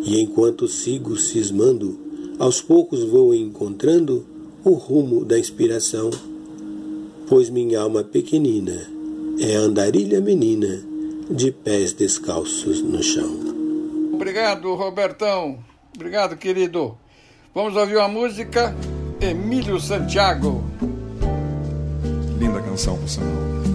E 0.03 0.19
enquanto 0.21 0.67
sigo 0.67 1.17
cismando, 1.19 1.99
aos 2.39 2.63
poucos 2.63 3.05
vou 3.05 3.35
encontrando 3.35 4.25
o 4.65 4.71
rumo 4.71 5.23
da 5.23 5.39
inspiração, 5.39 6.11
pois 7.29 7.51
minha 7.51 7.81
alma 7.81 8.03
pequenina 8.03 8.89
é 9.39 9.55
andarilha 9.55 10.19
menina 10.19 10.83
de 11.31 11.53
pés 11.53 11.93
descalços 11.93 12.81
no 12.81 13.03
chão. 13.03 13.31
Obrigado, 14.15 14.75
Robertão. 14.75 15.59
Obrigado, 15.95 16.37
querido. 16.37 16.97
Vamos 17.55 17.77
ouvir 17.77 17.97
uma 17.97 18.09
música 18.09 18.75
Emílio 19.21 19.79
Santiago. 19.79 20.65
Linda 22.39 22.63
canção, 22.63 22.97
por 22.97 23.09
sinal. 23.09 23.66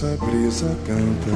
Essa 0.00 0.16
brisa 0.16 0.74
canta 0.86 1.30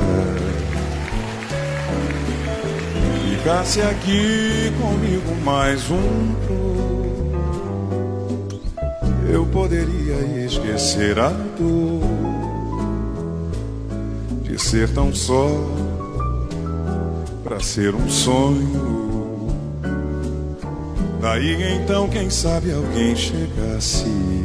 ficasse 3.37 3.83
aqui 3.83 4.73
comigo 4.81 5.37
mais 5.45 5.91
um 5.91 6.35
eu 9.29 9.45
poderia 9.45 10.47
esquecer 10.47 11.19
a 11.19 11.29
dor 11.29 12.01
de 14.45 14.59
ser 14.59 14.89
tão 14.95 15.13
só 15.13 15.47
pra 17.43 17.61
ser 17.61 17.95
um 17.95 18.09
sonho. 18.09 19.51
Daí 21.21 21.75
então, 21.75 22.09
quem 22.09 22.31
sabe 22.31 22.73
alguém 22.73 23.15
chegasse 23.17 24.44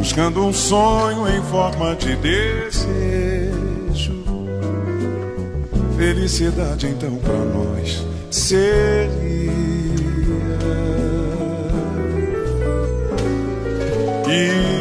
buscando 0.00 0.44
um 0.46 0.52
sonho 0.52 1.28
em 1.28 1.42
forma 1.42 1.94
de 1.94 2.16
desejo. 2.16 3.50
Felicidade 5.94 6.86
então 6.86 7.16
para 7.16 7.36
nós 7.36 8.02
seria 8.30 9.10
e 14.26 14.78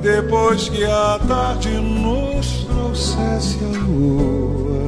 depois 0.00 0.68
que 0.68 0.84
a 0.84 1.20
tarde 1.28 1.68
nos 1.68 2.64
trouxesse 2.64 3.58
a 3.62 3.68
lua, 3.78 4.82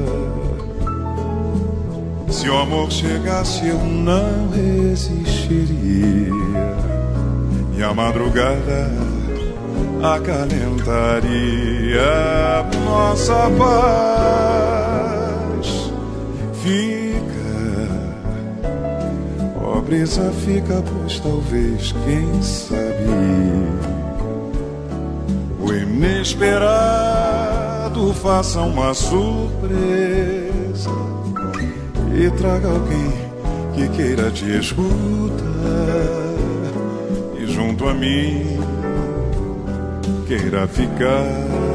se 2.29 2.49
o 2.49 2.57
amor 2.57 2.91
chegasse 2.91 3.69
eu 3.69 3.77
não 3.77 4.49
resistiria 4.49 6.35
e 7.77 7.83
a 7.83 7.93
madrugada 7.93 8.89
acalentaria 10.01 12.63
nossa 12.85 13.51
paz. 13.57 15.67
Fica, 16.63 17.89
ó 19.61 19.81
brisa, 19.81 20.31
fica, 20.45 20.81
pois 20.81 21.19
talvez, 21.19 21.93
quem 22.05 22.41
sabe, 22.41 23.09
o 25.59 25.73
inesperado 25.73 27.03
faça 28.13 28.61
uma 28.61 28.93
surpresa 28.93 29.65
e 32.15 32.31
traga 32.31 32.69
alguém 32.69 33.11
que 33.73 33.89
queira 33.89 34.31
te 34.31 34.59
escutar 34.59 36.14
junto 37.75 37.89
a 37.89 37.93
mim 37.93 38.57
queira 40.27 40.65
ficar. 40.65 41.74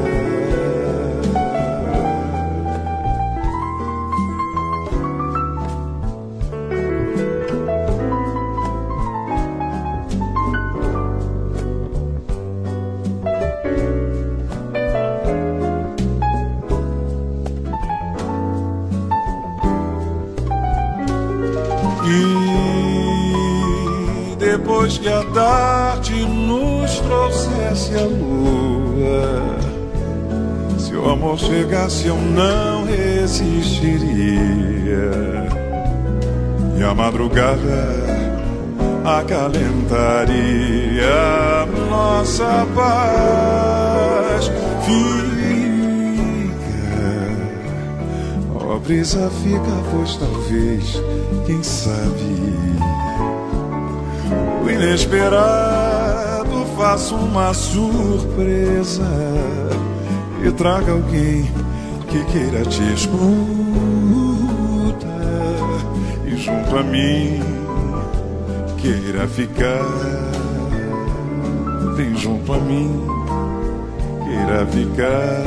Trouxesse 27.71 27.95
a 27.95 28.03
lua, 28.03 29.57
se 30.77 30.93
o 30.95 31.09
amor 31.09 31.39
chegasse 31.39 32.07
eu 32.07 32.17
não 32.17 32.85
resistiria. 32.85 34.11
E 36.77 36.83
a 36.83 36.93
madrugada 36.93 37.95
acalentaria 39.05 40.35
nossa 41.89 42.67
paz. 42.75 44.51
Fica, 44.85 45.05
ó 48.55 48.77
brisa, 48.79 49.31
fica, 49.43 49.83
pois 49.91 50.17
talvez, 50.17 51.01
quem 51.45 51.63
sabe 51.63 52.55
o 54.63 54.69
inesperado 54.69 55.90
faça 56.81 57.13
uma 57.13 57.53
surpresa 57.53 59.07
e 60.43 60.51
traga 60.51 60.93
alguém 60.93 61.43
que 62.09 62.25
queira 62.25 62.65
te 62.65 62.81
escutar 62.91 63.11
e 66.25 66.35
junto 66.35 66.75
a 66.75 66.81
mim 66.81 67.39
queira 68.81 69.27
ficar. 69.27 69.85
Vem 71.95 72.17
junto 72.17 72.51
a 72.51 72.57
mim, 72.57 73.05
queira 74.25 74.65
ficar 74.65 75.43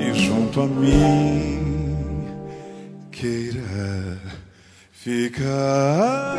e 0.00 0.14
junto 0.14 0.62
a 0.62 0.66
mim 0.66 1.58
queira 3.10 4.16
ficar. 4.92 6.38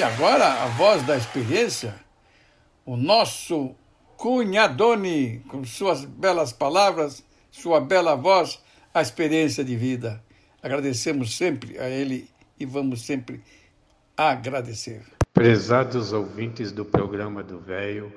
E 0.00 0.02
agora, 0.02 0.62
a 0.62 0.66
voz 0.66 1.02
da 1.02 1.14
experiência, 1.14 1.94
o 2.86 2.96
nosso 2.96 3.74
Cunhadone, 4.16 5.44
com 5.46 5.62
suas 5.62 6.06
belas 6.06 6.54
palavras, 6.54 7.22
sua 7.50 7.82
bela 7.82 8.14
voz, 8.14 8.62
a 8.94 9.02
experiência 9.02 9.62
de 9.62 9.76
vida. 9.76 10.24
Agradecemos 10.62 11.36
sempre 11.36 11.78
a 11.78 11.86
ele 11.86 12.30
e 12.58 12.64
vamos 12.64 13.04
sempre 13.04 13.42
agradecer. 14.16 15.02
Prezados 15.34 16.14
ouvintes 16.14 16.72
do 16.72 16.82
programa 16.82 17.42
do 17.42 17.60
Véio 17.60 18.10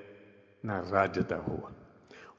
na 0.64 0.80
Rádio 0.80 1.26
da 1.26 1.36
Rua. 1.36 1.70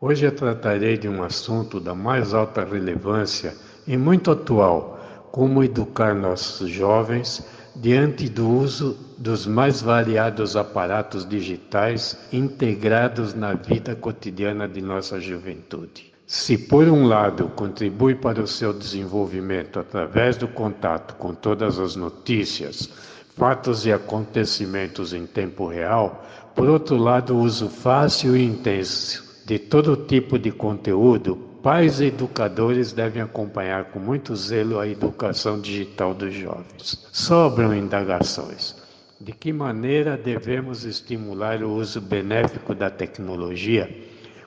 Hoje 0.01 0.25
eu 0.25 0.35
tratarei 0.35 0.97
de 0.97 1.07
um 1.07 1.23
assunto 1.23 1.79
da 1.79 1.95
mais 1.95 2.33
alta 2.33 2.65
relevância 2.65 3.55
e 3.87 3.95
muito 3.95 4.31
atual: 4.31 4.99
como 5.31 5.63
educar 5.63 6.15
nossos 6.15 6.71
jovens 6.71 7.47
diante 7.77 8.29
do 8.29 8.49
uso 8.49 8.97
dos 9.19 9.47
mais 9.47 9.83
variados 9.83 10.57
aparatos 10.57 11.29
digitais 11.29 12.17
integrados 12.33 13.35
na 13.35 13.55
vida 13.55 13.97
cotidiana 13.97 14.69
de 14.69 14.81
nossa 14.81 15.21
juventude. 15.21 16.13
Se, 16.27 16.57
por 16.57 16.89
um 16.89 17.07
lado, 17.07 17.49
contribui 17.49 18.15
para 18.15 18.41
o 18.41 18.47
seu 18.47 18.73
desenvolvimento 18.73 19.79
através 19.79 20.37
do 20.37 20.49
contato 20.49 21.17
com 21.17 21.35
todas 21.35 21.79
as 21.79 21.97
notícias, 21.97 22.89
fatos 23.37 23.85
e 23.85 23.93
acontecimentos 23.93 25.13
em 25.13 25.27
tempo 25.27 25.67
real, 25.67 26.25
por 26.55 26.69
outro 26.69 26.97
lado, 26.97 27.35
o 27.35 27.41
uso 27.41 27.69
fácil 27.69 28.37
e 28.37 28.45
intenso 28.45 29.25
de 29.45 29.59
todo 29.59 29.97
tipo 29.97 30.39
de 30.39 30.53
conteúdo, 30.53 31.54
pais 31.65 31.99
e 31.99 32.09
educadores 32.09 32.93
devem 32.93 33.23
acompanhar 33.23 33.87
com 33.87 33.99
muito 33.99 34.37
zelo 34.37 34.79
a 34.79 34.87
educação 34.87 35.59
digital 35.59 36.13
dos 36.13 36.35
jovens. 36.35 37.09
Sobram 37.11 37.75
indagações. 37.75 38.77
De 39.19 39.33
que 39.33 39.51
maneira 39.51 40.15
devemos 40.15 40.85
estimular 40.85 41.63
o 41.63 41.71
uso 41.71 42.03
benéfico 42.03 42.75
da 42.75 42.91
tecnologia? 42.91 43.89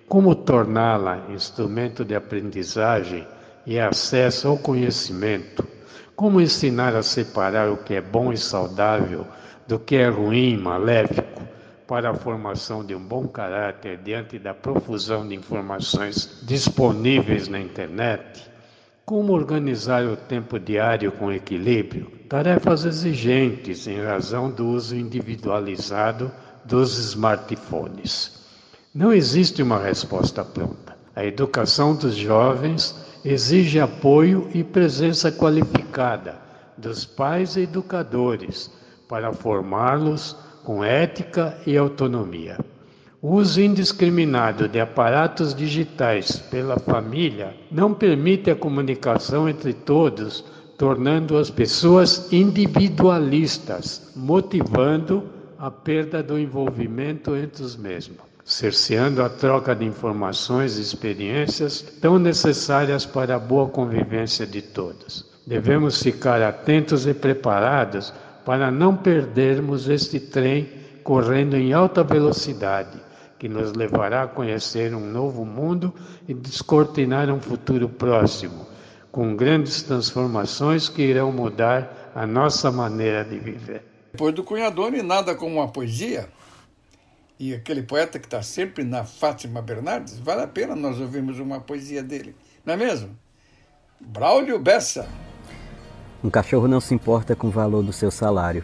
Como 0.08 0.36
torná-la 0.36 1.26
instrumento 1.32 2.06
de 2.06 2.14
aprendizagem 2.14 3.28
e 3.66 3.80
acesso 3.80 4.50
ao 4.50 4.58
conhecimento? 4.60 5.68
Como 6.16 6.40
ensinar 6.40 6.96
a 6.96 7.02
separar 7.02 7.72
o 7.72 7.78
que 7.78 7.96
é 7.96 8.02
bom 8.02 8.32
e 8.32 8.38
saudável 8.38 9.26
do 9.68 9.80
que 9.80 9.96
é 9.96 10.08
ruim, 10.08 10.56
maléfico, 10.56 11.27
para 11.88 12.10
a 12.10 12.13
formação 12.13 12.84
de 12.86 12.93
um 12.93 13.00
bom 13.00 13.26
caráter 13.28 13.97
diante 13.97 14.38
da 14.38 14.54
profusão 14.54 15.26
de 15.26 15.34
informações 15.34 16.41
disponíveis 16.43 17.47
na 17.47 17.60
internet? 17.60 18.50
Como 19.06 19.32
organizar 19.32 20.04
o 20.04 20.17
tempo 20.17 20.60
diário 20.60 21.13
com 21.13 21.32
equilíbrio? 21.32 22.12
Tarefas 22.28 22.84
exigentes 22.84 23.88
em 23.88 24.02
razão 24.02 24.52
do 24.52 24.67
uso 24.67 24.97
individualizado 24.97 26.30
dos 26.65 26.97
smartphones. 26.97 28.45
Não 28.93 29.13
existe 29.13 29.63
uma 29.63 29.80
resposta 29.80 30.43
pronta. 30.43 30.97
A 31.15 31.23
educação 31.23 31.95
dos 31.95 32.15
jovens 32.15 32.93
exige 33.23 33.80
apoio 33.80 34.50
e 34.54 34.62
presença 34.62 35.32
qualificada 35.32 36.36
dos 36.78 37.06
pais 37.06 37.56
e 37.56 37.62
educadores 37.62 38.69
para 39.08 39.32
formá-los 39.32 40.36
com 40.68 40.84
ética 40.84 41.58
e 41.66 41.78
autonomia. 41.78 42.58
O 43.22 43.36
uso 43.36 43.62
indiscriminado 43.62 44.68
de 44.68 44.82
aparatos 44.82 45.56
digitais 45.56 46.40
pela 46.40 46.78
família 46.78 47.56
não 47.72 47.94
permite 47.94 48.52
a 48.52 48.56
comunicação 48.56 49.48
entre 49.48 49.72
todos, 49.72 50.44
tornando 50.78 51.38
as 51.38 51.50
pessoas 51.50 52.34
individualistas, 52.34 54.12
motivando 54.14 55.24
a 55.58 55.72
perda 55.72 56.22
do 56.22 56.38
envolvimento 56.38 57.34
entre 57.34 57.64
os 57.64 57.78
mesmos 57.78 58.28
cerceando 58.44 59.22
a 59.22 59.28
troca 59.28 59.76
de 59.76 59.84
informações 59.84 60.78
e 60.78 60.82
experiências 60.82 61.82
tão 61.82 62.18
necessárias 62.18 63.06
para 63.06 63.36
a 63.36 63.40
boa 63.40 63.68
convivência 63.68 64.48
de 64.48 64.62
todos. 64.62 65.26
Devemos 65.46 66.02
ficar 66.02 66.42
atentos 66.42 67.06
e 67.06 67.14
preparados 67.14 68.14
para 68.48 68.72
não 68.72 68.96
perdermos 68.96 69.90
este 69.90 70.22
trem 70.22 70.72
correndo 71.04 71.58
em 71.58 71.74
alta 71.74 72.02
velocidade, 72.02 72.98
que 73.38 73.50
nos 73.50 73.74
levará 73.74 74.24
a 74.24 74.28
conhecer 74.28 74.96
um 74.96 75.02
novo 75.02 75.44
mundo 75.44 75.94
e 76.30 76.34
descortinar 76.34 77.30
um 77.30 77.42
futuro 77.42 77.90
próximo, 77.90 78.66
com 79.12 79.36
grandes 79.36 79.84
transformações 79.84 80.88
que 80.88 81.02
irão 81.02 81.30
mudar 81.30 82.14
a 82.16 82.26
nossa 82.26 82.72
maneira 82.72 83.26
de 83.26 83.38
viver. 83.38 83.84
Depois 84.14 84.34
do 84.34 84.46
Cunhadone, 84.46 85.02
nada 85.02 85.36
como 85.36 85.56
uma 85.56 85.68
poesia 85.68 86.30
e 87.38 87.54
aquele 87.54 87.84
poeta 87.84 88.18
que 88.18 88.28
está 88.28 88.42
sempre 88.42 88.86
na 88.86 89.04
Fátima 89.04 89.62
Bernardes, 89.62 90.20
vale 90.20 90.44
a 90.44 90.48
pena 90.48 90.74
nós 90.74 91.02
ouvirmos 91.02 91.38
uma 91.38 91.60
poesia 91.60 92.02
dele, 92.02 92.34
não 92.66 92.76
é 92.76 92.78
mesmo? 92.78 93.10
Braulio 94.00 94.58
Bessa. 94.58 95.27
Um 96.24 96.32
cachorro 96.32 96.68
não 96.68 96.82
se 96.82 96.96
importa 96.96 97.36
com 97.36 97.48
o 97.48 97.52
valor 97.52 97.84
do 97.84 97.94
seu 97.94 98.10
salário, 98.10 98.64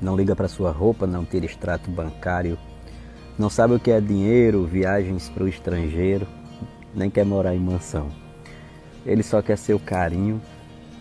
não 0.00 0.16
liga 0.16 0.36
para 0.36 0.46
sua 0.46 0.70
roupa, 0.70 1.04
não 1.04 1.24
tira 1.24 1.44
extrato 1.44 1.90
bancário, 1.90 2.56
não 3.36 3.50
sabe 3.50 3.74
o 3.74 3.80
que 3.80 3.90
é 3.90 4.00
dinheiro, 4.00 4.64
viagens 4.64 5.28
para 5.28 5.42
o 5.42 5.48
estrangeiro, 5.48 6.28
nem 6.94 7.10
quer 7.10 7.26
morar 7.26 7.56
em 7.56 7.60
mansão. 7.60 8.08
Ele 9.04 9.24
só 9.24 9.42
quer 9.42 9.58
seu 9.58 9.80
carinho 9.80 10.40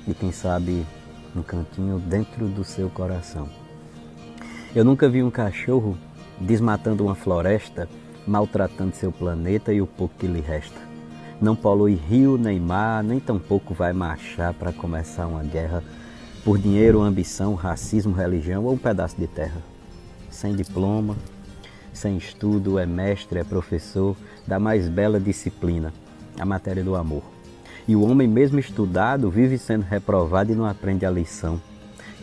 e, 0.07 0.13
quem 0.13 0.31
sabe, 0.31 0.85
um 1.35 1.43
cantinho 1.43 1.99
dentro 1.99 2.47
do 2.47 2.63
seu 2.63 2.89
coração. 2.89 3.47
Eu 4.75 4.83
nunca 4.83 5.07
vi 5.07 5.21
um 5.21 5.31
cachorro 5.31 5.95
desmatando 6.39 7.05
uma 7.05 7.15
floresta, 7.15 7.87
maltratando 8.25 8.95
seu 8.95 9.11
planeta 9.11 9.71
e 9.71 9.81
o 9.81 9.87
pouco 9.87 10.15
que 10.17 10.27
lhe 10.27 10.41
resta. 10.41 10.84
Não 11.41 11.55
polui 11.55 11.95
rio 11.95 12.37
nem 12.37 12.59
mar, 12.59 13.03
nem 13.03 13.19
tampouco 13.19 13.73
vai 13.73 13.91
marchar 13.91 14.53
para 14.53 14.71
começar 14.71 15.27
uma 15.27 15.43
guerra 15.43 15.83
por 16.45 16.57
dinheiro, 16.57 17.01
ambição, 17.01 17.55
racismo, 17.55 18.15
religião 18.15 18.63
ou 18.63 18.73
um 18.73 18.77
pedaço 18.77 19.17
de 19.17 19.27
terra. 19.27 19.61
Sem 20.29 20.55
diploma, 20.55 21.15
sem 21.91 22.17
estudo, 22.17 22.79
é 22.79 22.85
mestre, 22.85 23.39
é 23.39 23.43
professor 23.43 24.15
da 24.47 24.59
mais 24.59 24.87
bela 24.87 25.19
disciplina, 25.19 25.93
a 26.39 26.45
matéria 26.45 26.83
do 26.83 26.95
amor. 26.95 27.23
E 27.87 27.95
o 27.95 28.03
homem, 28.03 28.27
mesmo 28.27 28.57
estudado, 28.57 29.29
vive 29.29 29.57
sendo 29.57 29.83
reprovado 29.83 30.51
e 30.51 30.55
não 30.55 30.65
aprende 30.65 31.05
a 31.05 31.11
lição, 31.11 31.61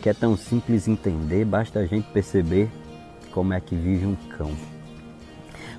que 0.00 0.08
é 0.08 0.14
tão 0.14 0.36
simples 0.36 0.88
entender, 0.88 1.44
basta 1.44 1.80
a 1.80 1.86
gente 1.86 2.08
perceber 2.12 2.70
como 3.30 3.52
é 3.52 3.60
que 3.60 3.74
vive 3.74 4.06
um 4.06 4.14
cão. 4.14 4.52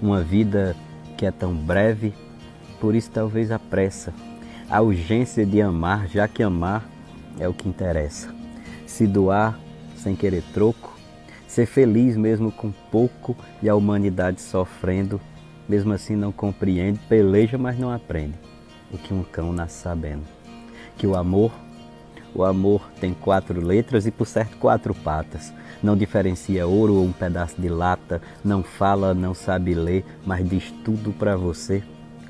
Uma 0.02 0.22
vida 0.22 0.76
que 1.18 1.26
é 1.26 1.32
tão 1.32 1.54
breve, 1.54 2.14
por 2.84 2.96
isso 2.96 3.10
talvez 3.10 3.50
a 3.50 3.58
pressa, 3.58 4.14
a 4.70 4.82
urgência 4.82 5.46
de 5.46 5.62
amar, 5.62 6.06
já 6.10 6.28
que 6.28 6.44
amar 6.44 6.84
é 7.40 7.48
o 7.48 7.54
que 7.54 7.70
interessa. 7.70 8.36
Se 8.86 9.08
doar 9.08 9.58
sem 9.96 10.18
querer 10.18 10.44
troco, 10.54 10.94
ser 11.48 11.66
feliz 11.66 12.18
mesmo 12.18 12.52
com 12.52 12.74
pouco 12.92 13.38
e 13.62 13.70
a 13.70 13.76
humanidade 13.76 14.42
sofrendo, 14.42 15.22
mesmo 15.68 15.94
assim 15.94 16.18
não 16.18 16.30
compreende, 16.30 17.00
peleja, 17.08 17.58
mas 17.58 17.80
não 17.80 17.90
aprende 17.90 18.34
o 18.92 18.98
que 18.98 19.14
um 19.14 19.24
cão 19.24 19.54
nasce 19.54 19.82
sabendo. 19.82 20.24
Que 20.98 21.08
o 21.08 21.16
amor, 21.16 21.54
o 22.36 22.44
amor 22.44 22.82
tem 23.00 23.14
quatro 23.14 23.66
letras 23.66 24.06
e 24.06 24.12
por 24.12 24.28
certo 24.28 24.58
quatro 24.58 24.94
patas 24.94 25.54
não 25.82 25.96
diferencia 25.96 26.68
ouro 26.68 26.96
ou 26.96 27.06
um 27.06 27.14
pedaço 27.14 27.62
de 27.62 27.70
lata, 27.70 28.22
não 28.44 28.62
fala, 28.62 29.14
não 29.14 29.34
sabe 29.34 29.74
ler, 29.74 30.04
mas 30.26 30.46
diz 30.46 30.70
tudo 30.84 31.14
para 31.14 31.38
você 31.38 31.82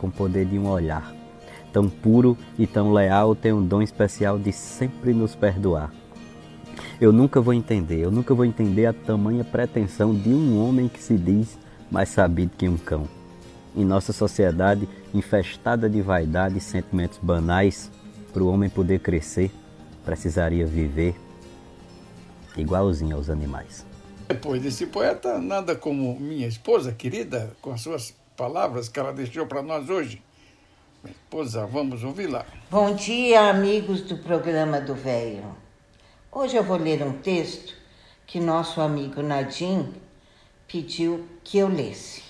com 0.03 0.07
o 0.07 0.11
poder 0.11 0.45
de 0.45 0.59
um 0.59 0.67
olhar. 0.67 1.15
Tão 1.71 1.89
puro 1.89 2.37
e 2.59 2.67
tão 2.67 2.91
leal 2.91 3.33
tem 3.33 3.53
um 3.53 3.65
dom 3.65 3.81
especial 3.81 4.37
de 4.37 4.51
sempre 4.51 5.13
nos 5.13 5.33
perdoar. 5.33 5.93
Eu 6.99 7.13
nunca 7.13 7.39
vou 7.39 7.53
entender, 7.53 7.99
eu 8.01 8.11
nunca 8.11 8.33
vou 8.33 8.43
entender 8.43 8.85
a 8.85 8.91
tamanha 8.91 9.45
pretensão 9.45 10.13
de 10.13 10.29
um 10.29 10.61
homem 10.61 10.89
que 10.89 11.01
se 11.01 11.17
diz 11.17 11.57
mais 11.89 12.09
sabido 12.09 12.51
que 12.57 12.67
um 12.67 12.77
cão. 12.77 13.07
Em 13.73 13.85
nossa 13.85 14.11
sociedade 14.11 14.89
infestada 15.13 15.89
de 15.89 16.01
vaidade 16.01 16.57
e 16.57 16.61
sentimentos 16.61 17.17
banais, 17.21 17.89
para 18.33 18.43
o 18.43 18.47
homem 18.47 18.69
poder 18.69 18.99
crescer, 18.99 19.51
precisaria 20.03 20.65
viver, 20.65 21.15
igualzinho 22.57 23.15
aos 23.15 23.29
animais. 23.29 23.85
Depois 24.27 24.61
desse 24.61 24.85
poeta, 24.85 25.39
nada 25.39 25.75
como 25.75 26.19
minha 26.19 26.47
esposa 26.47 26.91
querida, 26.91 27.55
com 27.61 27.71
as 27.71 27.81
suas 27.81 28.13
palavras 28.35 28.89
que 28.89 28.99
ela 28.99 29.13
deixou 29.13 29.45
para 29.45 29.61
nós 29.61 29.89
hoje. 29.89 30.21
Esposa, 31.05 31.65
vamos 31.65 32.03
ouvi-la. 32.03 32.45
Bom 32.71 32.93
dia, 32.95 33.49
amigos 33.49 34.01
do 34.01 34.17
programa 34.17 34.79
do 34.79 34.95
Velho. 34.95 35.55
Hoje 36.31 36.55
eu 36.55 36.63
vou 36.63 36.77
ler 36.77 37.03
um 37.03 37.13
texto 37.13 37.75
que 38.25 38.39
nosso 38.39 38.81
amigo 38.81 39.21
Nadim 39.21 39.93
pediu 40.67 41.27
que 41.43 41.57
eu 41.57 41.67
lesse. 41.67 42.23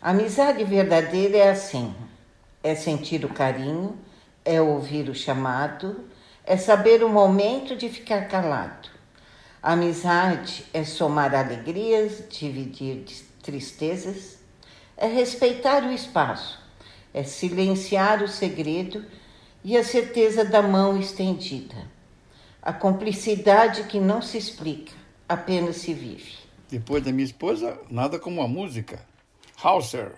A 0.00 0.10
amizade 0.10 0.64
verdadeira 0.64 1.36
é 1.36 1.50
assim: 1.50 1.94
é 2.62 2.74
sentir 2.74 3.24
o 3.24 3.28
carinho, 3.28 3.96
é 4.44 4.60
ouvir 4.60 5.08
o 5.08 5.14
chamado, 5.14 6.04
é 6.44 6.56
saber 6.56 7.04
o 7.04 7.08
momento 7.08 7.76
de 7.76 7.88
ficar 7.88 8.26
calado. 8.26 8.88
Amizade 9.62 10.64
é 10.74 10.82
somar 10.82 11.34
alegrias, 11.34 12.24
dividir 12.28 13.04
tristezas, 13.42 14.43
é 14.96 15.06
respeitar 15.06 15.84
o 15.84 15.92
espaço, 15.92 16.60
é 17.12 17.22
silenciar 17.22 18.22
o 18.22 18.28
segredo 18.28 19.04
e 19.62 19.76
a 19.76 19.84
certeza 19.84 20.44
da 20.44 20.62
mão 20.62 20.98
estendida. 20.98 21.74
A 22.62 22.72
cumplicidade 22.72 23.84
que 23.84 23.98
não 23.98 24.22
se 24.22 24.38
explica, 24.38 24.92
apenas 25.28 25.76
se 25.76 25.92
vive. 25.92 26.34
Depois 26.70 27.02
da 27.02 27.12
minha 27.12 27.24
esposa, 27.24 27.78
nada 27.90 28.18
como 28.18 28.42
a 28.42 28.48
música. 28.48 29.00
Hauser. 29.62 30.12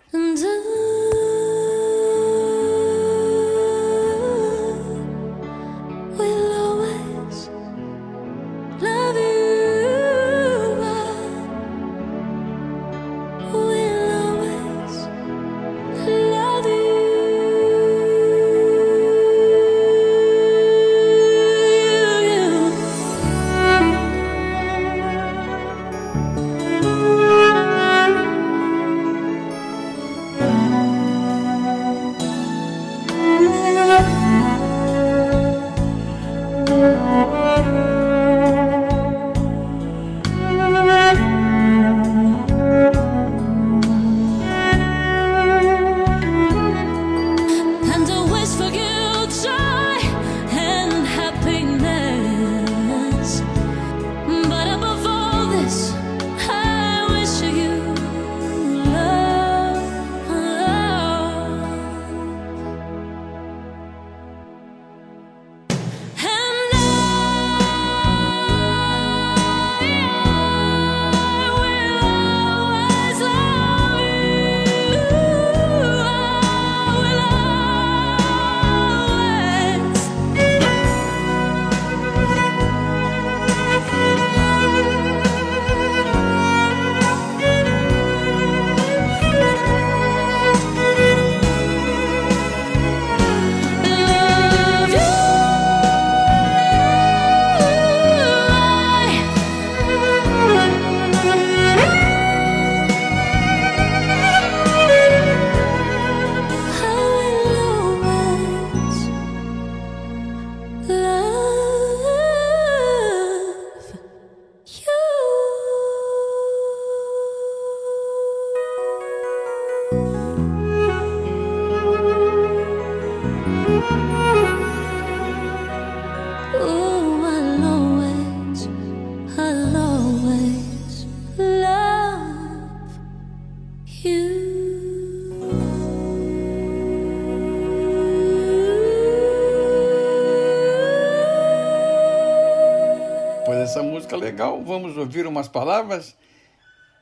Legal, 144.37 144.63
vamos 144.63 144.99
ouvir 144.99 145.27
umas 145.27 145.49
palavras 145.49 146.15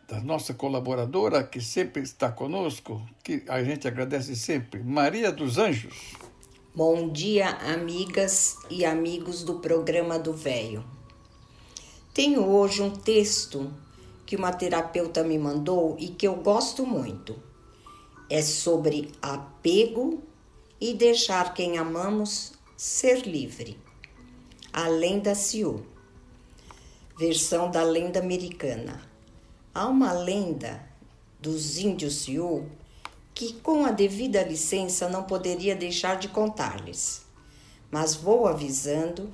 da 0.07 0.20
nossa 0.20 0.55
colaboradora 0.55 1.43
que 1.43 1.61
sempre 1.61 2.01
está 2.01 2.30
conosco, 2.30 3.05
que 3.24 3.43
a 3.49 3.61
gente 3.64 3.89
agradece 3.89 4.37
sempre, 4.37 4.80
Maria 4.85 5.32
dos 5.32 5.59
Anjos. 5.59 6.12
Bom 6.72 7.09
dia, 7.09 7.49
amigas 7.49 8.59
e 8.70 8.85
amigos 8.85 9.43
do 9.43 9.59
programa 9.59 10.16
do 10.16 10.32
Véio. 10.32 10.85
Tenho 12.12 12.47
hoje 12.49 12.80
um 12.80 12.91
texto 12.91 13.68
que 14.24 14.37
uma 14.37 14.53
terapeuta 14.53 15.24
me 15.24 15.37
mandou 15.37 15.97
e 15.99 16.11
que 16.11 16.28
eu 16.28 16.37
gosto 16.37 16.87
muito. 16.87 17.35
É 18.30 18.43
sobre 18.43 19.11
apego 19.20 20.22
e 20.80 20.95
deixar 20.95 21.53
quem 21.53 21.78
amamos 21.78 22.53
ser 22.76 23.26
livre. 23.26 23.76
A 24.72 24.87
lenda 24.87 25.35
Sioux, 25.35 25.93
versão 27.17 27.71
da 27.71 27.83
lenda 27.83 28.19
americana. 28.19 29.01
Há 29.75 29.87
uma 29.87 30.12
lenda 30.12 30.85
dos 31.41 31.79
índios 31.79 32.23
Sioux 32.23 32.67
que, 33.35 33.55
com 33.55 33.85
a 33.85 33.91
devida 33.91 34.43
licença, 34.43 35.09
não 35.09 35.25
poderia 35.25 35.75
deixar 35.75 36.17
de 36.17 36.29
contar-lhes. 36.29 37.25
Mas 37.91 38.15
vou 38.15 38.47
avisando 38.47 39.33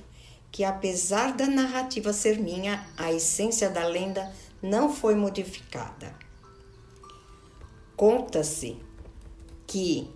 que, 0.51 0.63
apesar 0.63 1.33
da 1.33 1.47
narrativa 1.47 2.11
ser 2.11 2.39
minha, 2.39 2.85
a 2.97 3.11
essência 3.11 3.69
da 3.69 3.85
lenda 3.85 4.31
não 4.61 4.93
foi 4.93 5.15
modificada. 5.15 6.13
Conta-se 7.95 8.77
que, 9.65 10.09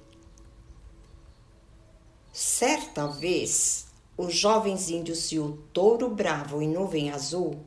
certa 2.34 3.08
vez, 3.08 3.88
os 4.18 4.34
jovens 4.34 4.90
índios 4.90 5.20
Sioux 5.20 5.58
Touro 5.74 6.10
Bravo 6.10 6.62
e 6.62 6.68
Nuvem 6.68 7.12
Azul 7.12 7.60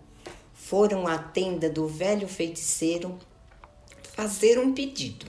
foram 0.55 1.07
à 1.07 1.19
tenda 1.19 1.69
do 1.69 1.87
velho 1.87 2.27
feiticeiro 2.27 3.19
fazer 4.15 4.59
um 4.59 4.73
pedido. 4.73 5.27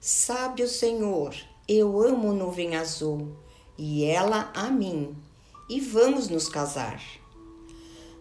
Sabe 0.00 0.62
o 0.62 0.68
Senhor, 0.68 1.34
eu 1.68 2.00
amo 2.00 2.32
Nuvem 2.32 2.76
Azul 2.76 3.36
e 3.76 4.04
ela 4.04 4.50
a 4.54 4.70
mim, 4.70 5.16
e 5.68 5.80
vamos 5.80 6.28
nos 6.28 6.48
casar. 6.48 7.02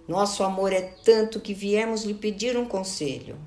Nosso 0.07 0.43
amor 0.43 0.73
é 0.73 0.81
tanto 0.81 1.39
que 1.39 1.53
viemos 1.53 2.03
lhe 2.03 2.13
pedir 2.13 2.57
um 2.57 2.65
conselho. 2.65 3.37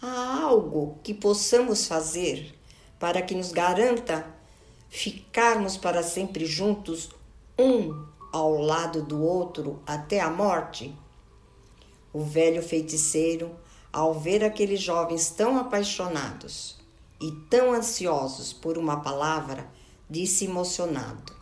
Há 0.00 0.42
algo 0.42 0.98
que 1.02 1.12
possamos 1.12 1.86
fazer 1.86 2.54
para 2.98 3.22
que 3.22 3.34
nos 3.34 3.52
garanta 3.52 4.37
ficarmos 4.88 5.76
para 5.76 6.02
sempre 6.02 6.46
juntos, 6.46 7.10
um 7.58 8.06
ao 8.32 8.60
lado 8.60 9.02
do 9.02 9.22
outro 9.22 9.82
até 9.86 10.20
a 10.20 10.30
morte? 10.30 10.94
O 12.12 12.22
velho 12.22 12.62
feiticeiro, 12.62 13.54
ao 13.92 14.14
ver 14.14 14.44
aqueles 14.44 14.80
jovens 14.80 15.30
tão 15.30 15.58
apaixonados 15.58 16.78
e 17.20 17.30
tão 17.50 17.72
ansiosos 17.72 18.52
por 18.52 18.78
uma 18.78 19.00
palavra, 19.00 19.68
disse 20.08 20.44
emocionado: 20.44 21.32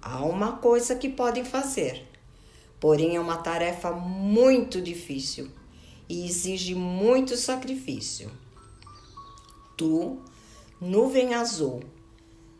Há 0.00 0.24
uma 0.24 0.52
coisa 0.58 0.94
que 0.94 1.08
podem 1.08 1.44
fazer, 1.44 2.06
porém 2.80 3.16
é 3.16 3.20
uma 3.20 3.36
tarefa 3.36 3.90
muito 3.90 4.80
difícil 4.80 5.50
e 6.08 6.26
exige 6.26 6.74
muito 6.74 7.36
sacrifício. 7.36 8.30
Tu, 9.76 10.18
nuvem 10.84 11.32
azul, 11.32 11.82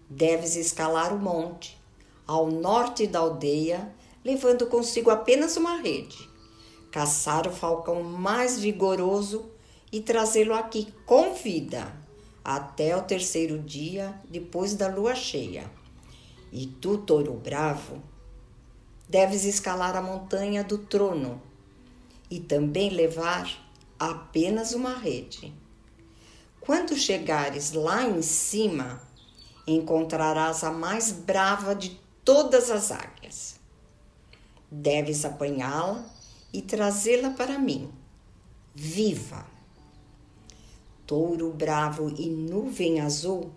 deves 0.09 0.57
escalar 0.57 1.15
o 1.15 1.19
monte 1.19 1.79
ao 2.27 2.51
norte 2.51 3.07
da 3.07 3.19
aldeia, 3.19 3.95
levando 4.25 4.67
consigo 4.67 5.11
apenas 5.11 5.59
uma 5.59 5.77
rede, 5.77 6.27
caçar 6.91 7.47
o 7.47 7.53
falcão 7.53 8.03
mais 8.03 8.59
vigoroso 8.59 9.51
e 9.93 10.01
trazê-lo 10.01 10.55
aqui 10.55 10.89
com 11.05 11.35
vida 11.35 11.93
até 12.43 12.97
o 12.97 13.03
terceiro 13.03 13.59
dia 13.59 14.19
depois 14.27 14.75
da 14.75 14.89
lua 14.89 15.15
cheia. 15.15 15.71
E 16.51 16.67
tu, 16.67 16.97
touro 16.97 17.35
bravo, 17.35 18.03
deves 19.07 19.45
escalar 19.45 19.97
a 19.97 20.03
montanha 20.03 20.65
do 20.65 20.79
trono 20.79 21.43
e 22.31 22.41
também 22.41 22.89
levar 22.89 23.51
apenas 23.99 24.73
uma 24.73 24.95
rede. 24.95 25.53
Quando 26.65 26.97
chegares 26.97 27.73
lá 27.73 28.05
em 28.05 28.23
cima, 28.23 29.03
encontrarás 29.67 30.65
a 30.65 30.71
mais 30.71 31.13
brava 31.13 31.75
de 31.75 32.01
todas 32.25 32.71
as 32.71 32.91
águias. 32.91 33.61
Deves 34.71 35.27
apanhá-la 35.27 36.03
e 36.55 36.63
trazê-la 36.63 37.31
para 37.31 37.59
mim, 37.59 37.93
viva. 38.75 39.47
Touro 41.07 41.53
bravo 41.53 42.09
e 42.17 42.31
nuvem 42.31 42.99
azul 42.99 43.53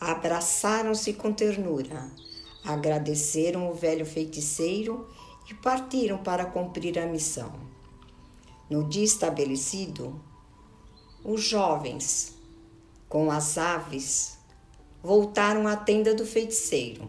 abraçaram-se 0.00 1.14
com 1.14 1.32
ternura, 1.32 2.08
agradeceram 2.62 3.68
o 3.68 3.74
velho 3.74 4.06
feiticeiro 4.06 5.08
e 5.50 5.54
partiram 5.54 6.18
para 6.18 6.46
cumprir 6.46 6.96
a 6.96 7.06
missão. 7.06 7.52
No 8.70 8.88
dia 8.88 9.04
estabelecido, 9.04 10.20
os 11.24 11.42
jovens, 11.42 12.35
com 13.16 13.30
as 13.30 13.56
aves, 13.56 14.36
voltaram 15.02 15.66
à 15.66 15.74
tenda 15.74 16.14
do 16.14 16.26
feiticeiro. 16.26 17.08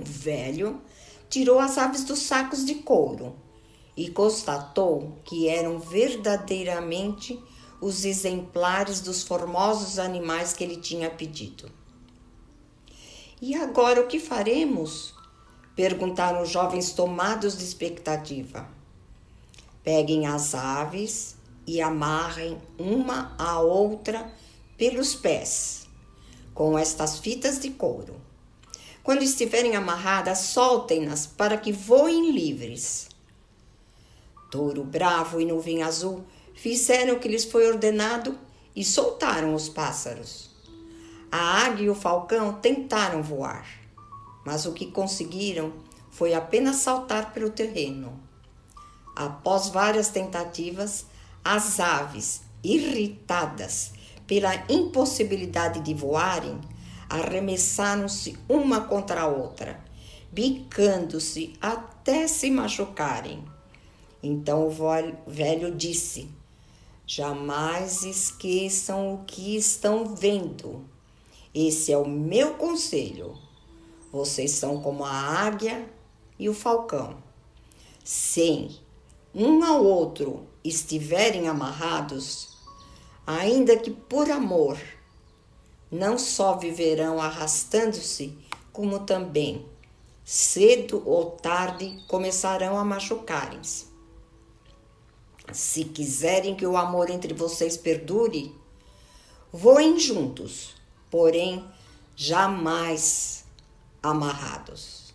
O 0.00 0.02
velho 0.02 0.80
tirou 1.28 1.58
as 1.58 1.76
aves 1.76 2.02
dos 2.02 2.20
sacos 2.20 2.64
de 2.64 2.76
couro 2.76 3.36
e 3.94 4.08
constatou 4.08 5.18
que 5.22 5.48
eram 5.48 5.78
verdadeiramente 5.78 7.38
os 7.78 8.06
exemplares 8.06 9.02
dos 9.02 9.22
formosos 9.22 9.98
animais 9.98 10.54
que 10.54 10.64
ele 10.64 10.78
tinha 10.78 11.10
pedido. 11.10 11.70
E 13.42 13.54
agora 13.54 14.00
o 14.00 14.06
que 14.06 14.18
faremos? 14.18 15.12
perguntaram 15.76 16.40
os 16.40 16.48
jovens 16.48 16.94
tomados 16.94 17.58
de 17.58 17.64
expectativa. 17.64 18.66
Peguem 19.82 20.26
as 20.26 20.54
aves 20.54 21.36
e 21.66 21.82
amarrem 21.82 22.56
uma 22.78 23.34
à 23.36 23.60
outra 23.60 24.32
pelos 24.76 25.14
pés 25.14 25.84
com 26.54 26.78
estas 26.78 27.18
fitas 27.18 27.58
de 27.58 27.70
couro. 27.70 28.20
Quando 29.02 29.22
estiverem 29.22 29.76
amarradas, 29.76 30.38
soltem-nas 30.38 31.26
para 31.26 31.58
que 31.58 31.72
voem 31.72 32.30
livres. 32.30 33.08
Touro 34.50 34.84
bravo 34.84 35.40
e 35.40 35.44
nuvem 35.44 35.82
azul 35.82 36.24
fizeram 36.54 37.16
o 37.16 37.18
que 37.18 37.28
lhes 37.28 37.44
foi 37.44 37.68
ordenado 37.68 38.38
e 38.74 38.84
soltaram 38.84 39.54
os 39.54 39.68
pássaros. 39.68 40.50
A 41.30 41.64
águia 41.66 41.86
e 41.86 41.90
o 41.90 41.94
falcão 41.94 42.54
tentaram 42.54 43.22
voar, 43.22 43.66
mas 44.46 44.64
o 44.64 44.72
que 44.72 44.86
conseguiram 44.86 45.72
foi 46.10 46.32
apenas 46.32 46.76
saltar 46.76 47.32
pelo 47.32 47.50
terreno. 47.50 48.20
Após 49.16 49.68
várias 49.68 50.08
tentativas, 50.08 51.06
as 51.44 51.80
aves, 51.80 52.42
irritadas 52.62 53.93
pela 54.26 54.54
impossibilidade 54.68 55.80
de 55.80 55.94
voarem, 55.94 56.60
arremessaram-se 57.08 58.38
uma 58.48 58.82
contra 58.82 59.22
a 59.22 59.26
outra, 59.26 59.82
bicando-se 60.32 61.54
até 61.60 62.26
se 62.26 62.50
machucarem. 62.50 63.44
Então 64.22 64.66
o 64.66 65.30
velho 65.30 65.74
disse: 65.74 66.28
Jamais 67.06 68.02
esqueçam 68.02 69.14
o 69.14 69.24
que 69.24 69.56
estão 69.56 70.14
vendo. 70.14 70.84
Esse 71.54 71.92
é 71.92 71.98
o 71.98 72.08
meu 72.08 72.54
conselho. 72.54 73.38
Vocês 74.10 74.52
são 74.52 74.80
como 74.80 75.04
a 75.04 75.10
águia 75.10 75.86
e 76.38 76.48
o 76.48 76.54
falcão. 76.54 77.16
Sem 78.02 78.78
um 79.34 79.62
ao 79.62 79.84
outro 79.84 80.46
estiverem 80.64 81.46
amarrados, 81.46 82.53
ainda 83.26 83.76
que 83.76 83.90
por 83.90 84.30
amor, 84.30 84.78
não 85.90 86.18
só 86.18 86.56
viverão 86.56 87.20
arrastando-se, 87.20 88.36
como 88.72 89.00
também, 89.00 89.64
cedo 90.24 91.02
ou 91.06 91.30
tarde, 91.30 92.02
começarão 92.08 92.78
a 92.78 92.84
machucarem-se. 92.84 93.86
Se 95.52 95.84
quiserem 95.84 96.54
que 96.54 96.66
o 96.66 96.76
amor 96.76 97.10
entre 97.10 97.34
vocês 97.34 97.76
perdure, 97.76 98.54
voem 99.52 99.98
juntos, 99.98 100.74
porém 101.10 101.64
jamais 102.16 103.44
amarrados. 104.02 105.14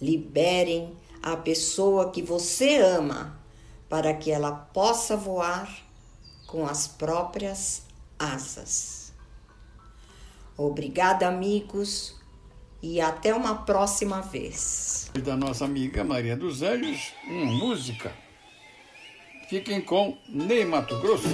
Liberem 0.00 0.96
a 1.22 1.36
pessoa 1.36 2.10
que 2.10 2.22
você 2.22 2.76
ama 2.76 3.38
para 3.88 4.14
que 4.14 4.30
ela 4.30 4.52
possa 4.52 5.16
voar 5.16 5.85
com 6.46 6.66
as 6.66 6.86
próprias 6.86 7.82
asas. 8.18 9.12
Obrigada, 10.56 11.26
amigos. 11.28 12.14
e 12.82 13.00
até 13.00 13.34
uma 13.34 13.54
próxima 13.64 14.20
vez. 14.20 15.10
Da 15.24 15.36
nossa 15.36 15.64
amiga 15.64 16.04
Maria 16.04 16.36
dos 16.36 16.62
Anjos, 16.62 17.12
uma 17.26 17.46
música. 17.46 18.12
Fiquem 19.48 19.80
com 19.80 20.16
Ney 20.28 20.64
Mato 20.64 20.98
Grosso. 21.00 21.28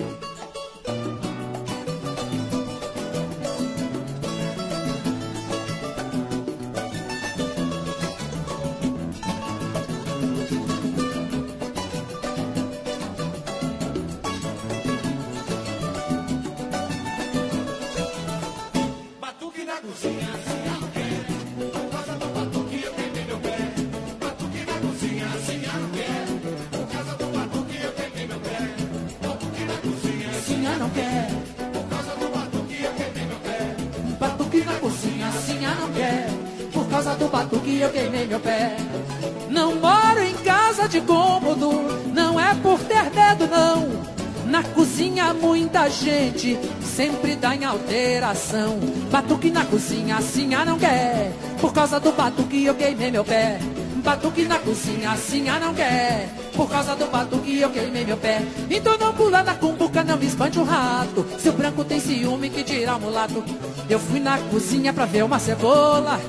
Sempre 46.83 47.37
dá 47.37 47.55
em 47.55 47.65
alteração. 47.65 48.79
Batuque 49.11 49.51
na 49.51 49.65
cozinha, 49.65 50.17
assim 50.17 50.55
ah 50.55 50.65
não 50.65 50.79
quer. 50.79 51.33
Por 51.61 51.73
causa 51.73 52.01
do 52.01 52.13
batuque 52.13 52.65
eu 52.65 52.75
queimei 52.75 53.11
meu 53.11 53.25
pé. 53.25 53.59
Batuque 53.97 54.45
na 54.45 54.59
cozinha, 54.59 55.13
assim 55.13 55.49
ah 55.49 55.61
não 55.61 55.73
quer. 55.73 56.29
Por 56.57 56.69
causa 56.69 56.97
do 56.97 57.07
batuque 57.07 57.61
eu 57.61 57.71
queimei 57.71 58.05
meu 58.05 58.17
pé. 58.17 58.43
Então 58.69 58.99
não 58.99 59.15
pula 59.15 59.43
na 59.43 59.55
cumbuca, 59.55 60.03
não 60.03 60.17
me 60.17 60.27
espante 60.27 60.59
o 60.59 60.65
rato. 60.65 61.25
Se 61.39 61.49
o 61.49 61.53
branco 61.53 61.85
tem 61.85 62.01
ciúme, 62.01 62.51
que 62.51 62.65
dirá 62.65 62.97
o 62.97 63.01
mulato. 63.01 63.45
Eu 63.89 64.01
fui 64.01 64.19
na 64.19 64.39
cozinha 64.39 64.93
pra 64.93 65.05
ver 65.05 65.23
uma 65.23 65.39
cebola. 65.39 66.21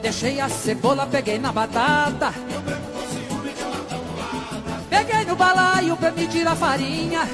Deixei 0.00 0.40
a 0.40 0.48
cebola, 0.48 1.06
peguei 1.06 1.38
na 1.38 1.50
batata. 1.50 2.32
Peguei 4.88 5.24
no 5.24 5.34
balaio 5.34 5.96
pra 5.96 6.12
medir 6.12 6.46
a 6.46 6.54
farinha. 6.54 7.28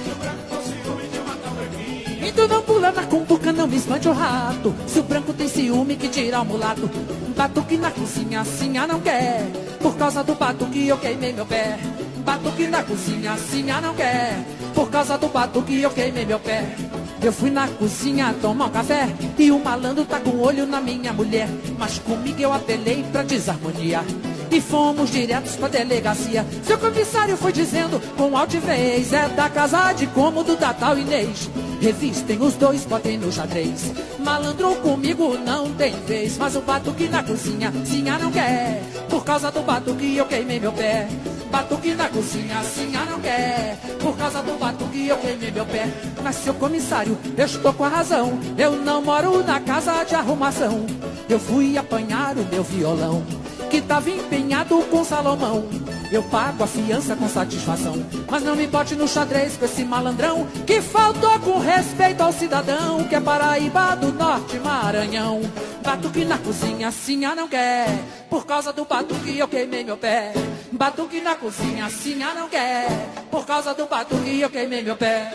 Tu 2.35 2.49
não 2.49 2.63
pula 2.63 2.91
na 2.91 3.03
cumbuca, 3.05 3.53
não 3.53 3.67
me 3.67 3.77
espante 3.77 4.09
o 4.09 4.13
rato. 4.13 4.75
Se 4.87 4.99
o 4.99 5.03
branco 5.03 5.33
tem 5.33 5.49
ciúme, 5.49 5.97
que 5.97 6.09
tira 6.09 6.41
o 6.41 6.45
mulato. 6.45 6.89
Batuque 7.37 7.77
na 7.77 7.91
cozinha, 7.91 8.41
assim 8.41 8.77
ah 8.79 8.87
não 8.87 9.01
quer. 9.01 9.47
Por 9.81 9.97
causa 9.97 10.23
do 10.25 10.35
batuque 10.35 10.87
eu 10.89 10.97
queimei 10.97 11.33
meu 11.33 11.47
pé. 11.47 11.79
Batuque 12.25 12.67
na 12.67 12.83
cozinha, 12.83 13.33
assim 13.33 13.71
ah 13.71 13.81
não 13.81 13.95
quer. 13.95 14.45
Por 14.75 14.91
causa 14.91 15.19
do 15.19 15.29
batuque 15.29 15.81
eu 15.81 15.91
queimei 15.91 16.25
meu 16.25 16.41
pé. 16.41 16.75
Eu 17.23 17.33
fui 17.33 17.51
na 17.51 17.69
cozinha 17.69 18.35
tomar 18.41 18.67
um 18.67 18.71
café 18.71 19.09
e 19.39 19.53
o 19.53 19.59
malandro 19.59 20.05
tá 20.05 20.19
com 20.19 20.31
o 20.31 20.41
olho 20.41 20.67
na 20.67 20.81
minha 20.81 21.13
mulher. 21.13 21.49
Mas 21.79 21.99
comigo 21.99 22.41
eu 22.41 22.53
apelei 22.53 23.05
pra 23.13 23.23
desarmonia 23.23 24.03
e 24.51 24.61
fomos 24.61 25.11
diretos 25.11 25.57
pra 25.57 25.69
delegacia. 25.69 26.45
Seu 26.65 26.79
comissário 26.79 27.37
foi 27.37 27.53
dizendo 27.53 28.01
com 28.17 28.37
altivez: 28.37 29.13
é 29.13 29.29
da 29.29 29.49
casa 29.49 29.93
de 29.93 30.07
cômodo 30.09 30.57
da 30.57 30.75
tal 30.75 30.99
Inês. 30.99 31.49
Revistem 31.83 32.41
os 32.41 32.55
dois, 32.55 32.85
botem 32.85 33.19
no 33.19 33.33
xadrez. 33.33 33.93
Malandro 34.21 34.77
comigo 34.77 35.37
não 35.37 35.69
tem 35.75 35.93
vez, 36.07 36.39
mas 36.39 36.55
o 36.55 36.61
batuque 36.61 37.09
na 37.09 37.25
cozinha, 37.25 37.73
sinha 37.85 38.17
não 38.21 38.31
quer. 38.31 38.81
Por 39.11 39.25
causa 39.25 39.51
do 39.51 39.63
batuque 39.63 40.17
eu 40.17 40.25
queimei 40.27 40.61
meu 40.61 40.73
pé. 40.73 41.09
Batuque 41.51 41.93
na 41.97 42.09
cozinha, 42.09 42.63
sinha 42.63 43.05
não 43.05 43.19
quer. 43.19 43.77
Por 44.01 44.17
causa 44.17 44.41
do 44.45 44.57
batuque 44.61 45.09
eu 45.09 45.17
queimei 45.19 45.51
meu 45.51 45.67
pé. 45.67 45.89
Mas 46.23 46.37
seu 46.37 46.55
comissário, 46.55 47.19
eu 47.37 47.47
estou 47.47 47.73
com 47.73 47.83
a 47.83 47.89
razão. 47.89 48.39
Eu 48.57 48.77
não 48.77 49.03
moro 49.03 49.43
na 49.43 49.59
casa 49.59 50.05
de 50.05 50.15
arrumação. 50.15 50.87
Eu 51.29 51.41
fui 51.41 51.77
apanhar 51.77 52.39
o 52.39 52.45
meu 52.45 52.63
violão 52.63 53.25
que 53.69 53.81
tava 53.81 54.09
empenhado 54.09 54.81
com 54.85 55.03
Salomão. 55.03 55.65
Eu 56.13 56.23
pago 56.25 56.63
a 56.63 56.67
fiança 56.67 57.17
com 57.17 57.27
satisfação, 57.27 57.95
mas 58.31 58.43
não 58.43 58.55
me 58.55 58.67
bote 58.67 58.95
no 58.95 59.09
xadrez 59.09 59.57
com 59.57 59.65
esse 59.65 59.83
malandrão 59.83 60.47
que 60.67 60.83
faltou 60.83 61.41
com 61.41 61.59
respeito 61.59 62.21
ao 62.21 62.31
cidadão 62.35 63.03
que 63.05 63.15
é 63.15 63.21
Paraíba 63.21 63.97
do 63.97 64.13
Norte 64.13 64.59
Maranhão. 64.59 65.41
Batuque 65.83 66.27
na 66.27 66.37
cozinha, 66.37 66.91
ah 66.91 67.35
não 67.35 67.49
quer, 67.49 67.89
por 68.29 68.45
causa 68.45 68.75
do 68.75 68.85
batuque 68.85 69.39
eu 69.39 69.49
queimei 69.49 69.85
meu 69.85 69.97
pé. 69.97 70.35
Batuque 70.71 71.23
na 71.23 71.35
cozinha, 71.35 71.87
ah 71.87 72.35
não 72.35 72.47
quer, 72.47 72.89
por 73.31 73.47
causa 73.47 73.73
do 73.73 73.87
batuque 73.87 74.39
eu 74.39 74.51
queimei 74.51 74.83
meu 74.83 74.97
pé. 74.97 75.33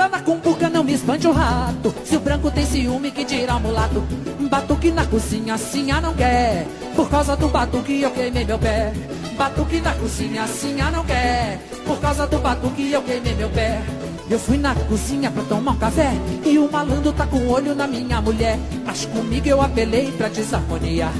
Pula 0.00 0.08
na 0.08 0.20
cumbuca, 0.22 0.70
não 0.70 0.82
me 0.82 0.94
espante 0.94 1.26
o 1.26 1.30
rato. 1.30 1.94
Se 2.06 2.16
o 2.16 2.20
branco 2.20 2.50
tem 2.50 2.64
ciúme, 2.64 3.10
que 3.10 3.22
dirá 3.22 3.56
o 3.56 3.60
mulato. 3.60 4.00
Batuque 4.48 4.90
na 4.90 5.04
cozinha, 5.04 5.52
assim 5.52 5.90
ah 5.90 6.00
não 6.00 6.14
quer. 6.14 6.66
Por 6.96 7.10
causa 7.10 7.36
do 7.36 7.48
batuque 7.48 8.00
eu 8.00 8.10
queimei 8.10 8.46
meu 8.46 8.58
pé. 8.58 8.94
Batuque 9.36 9.78
na 9.78 9.92
cozinha, 9.92 10.44
assim 10.44 10.80
ah 10.80 10.90
não 10.90 11.04
quer. 11.04 11.58
Por 11.86 12.00
causa 12.00 12.26
do 12.26 12.38
batuque 12.38 12.90
eu 12.90 13.02
queimei 13.02 13.34
meu 13.34 13.50
pé. 13.50 13.82
Eu 14.30 14.38
fui 14.38 14.56
na 14.56 14.74
cozinha 14.74 15.30
pra 15.30 15.42
tomar 15.42 15.72
um 15.72 15.76
café 15.76 16.12
E 16.46 16.56
o 16.56 16.70
malandro 16.70 17.12
tá 17.12 17.26
com 17.26 17.48
olho 17.48 17.74
na 17.74 17.88
minha 17.88 18.20
mulher 18.20 18.60
Mas 18.86 19.04
comigo 19.04 19.48
eu 19.48 19.60
apelei 19.60 20.12
pra 20.12 20.28
desarmonia 20.28 21.10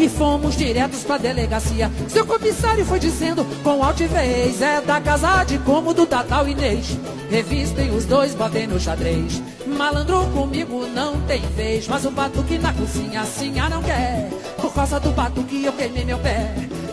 E 0.00 0.08
fomos 0.08 0.56
diretos 0.56 1.04
pra 1.04 1.18
delegacia. 1.18 1.90
Seu 2.08 2.26
comissário 2.26 2.86
foi 2.86 2.98
dizendo 2.98 3.44
com 3.62 3.84
altivez 3.84 4.62
É 4.62 4.80
da 4.80 4.98
casa 4.98 5.44
de 5.44 5.58
cômodo 5.58 6.06
da 6.06 6.24
tal 6.24 6.48
Inês. 6.48 6.96
Revistem 7.28 7.90
os 7.90 8.06
dois, 8.06 8.34
botem 8.34 8.66
no 8.66 8.80
xadrez. 8.80 9.42
Malandro 9.66 10.24
comigo 10.32 10.86
não 10.86 11.20
tem 11.22 11.42
vez 11.54 11.86
Mas 11.86 12.06
o 12.06 12.10
batuque 12.10 12.56
na 12.56 12.72
cozinha 12.72 13.20
assim 13.20 13.58
ah 13.60 13.68
não 13.68 13.82
quer. 13.82 14.30
Por 14.56 14.72
causa 14.72 14.98
do 14.98 15.10
batuque 15.10 15.66
eu 15.66 15.72
queimei 15.74 16.06
meu 16.06 16.18
pé 16.18 16.50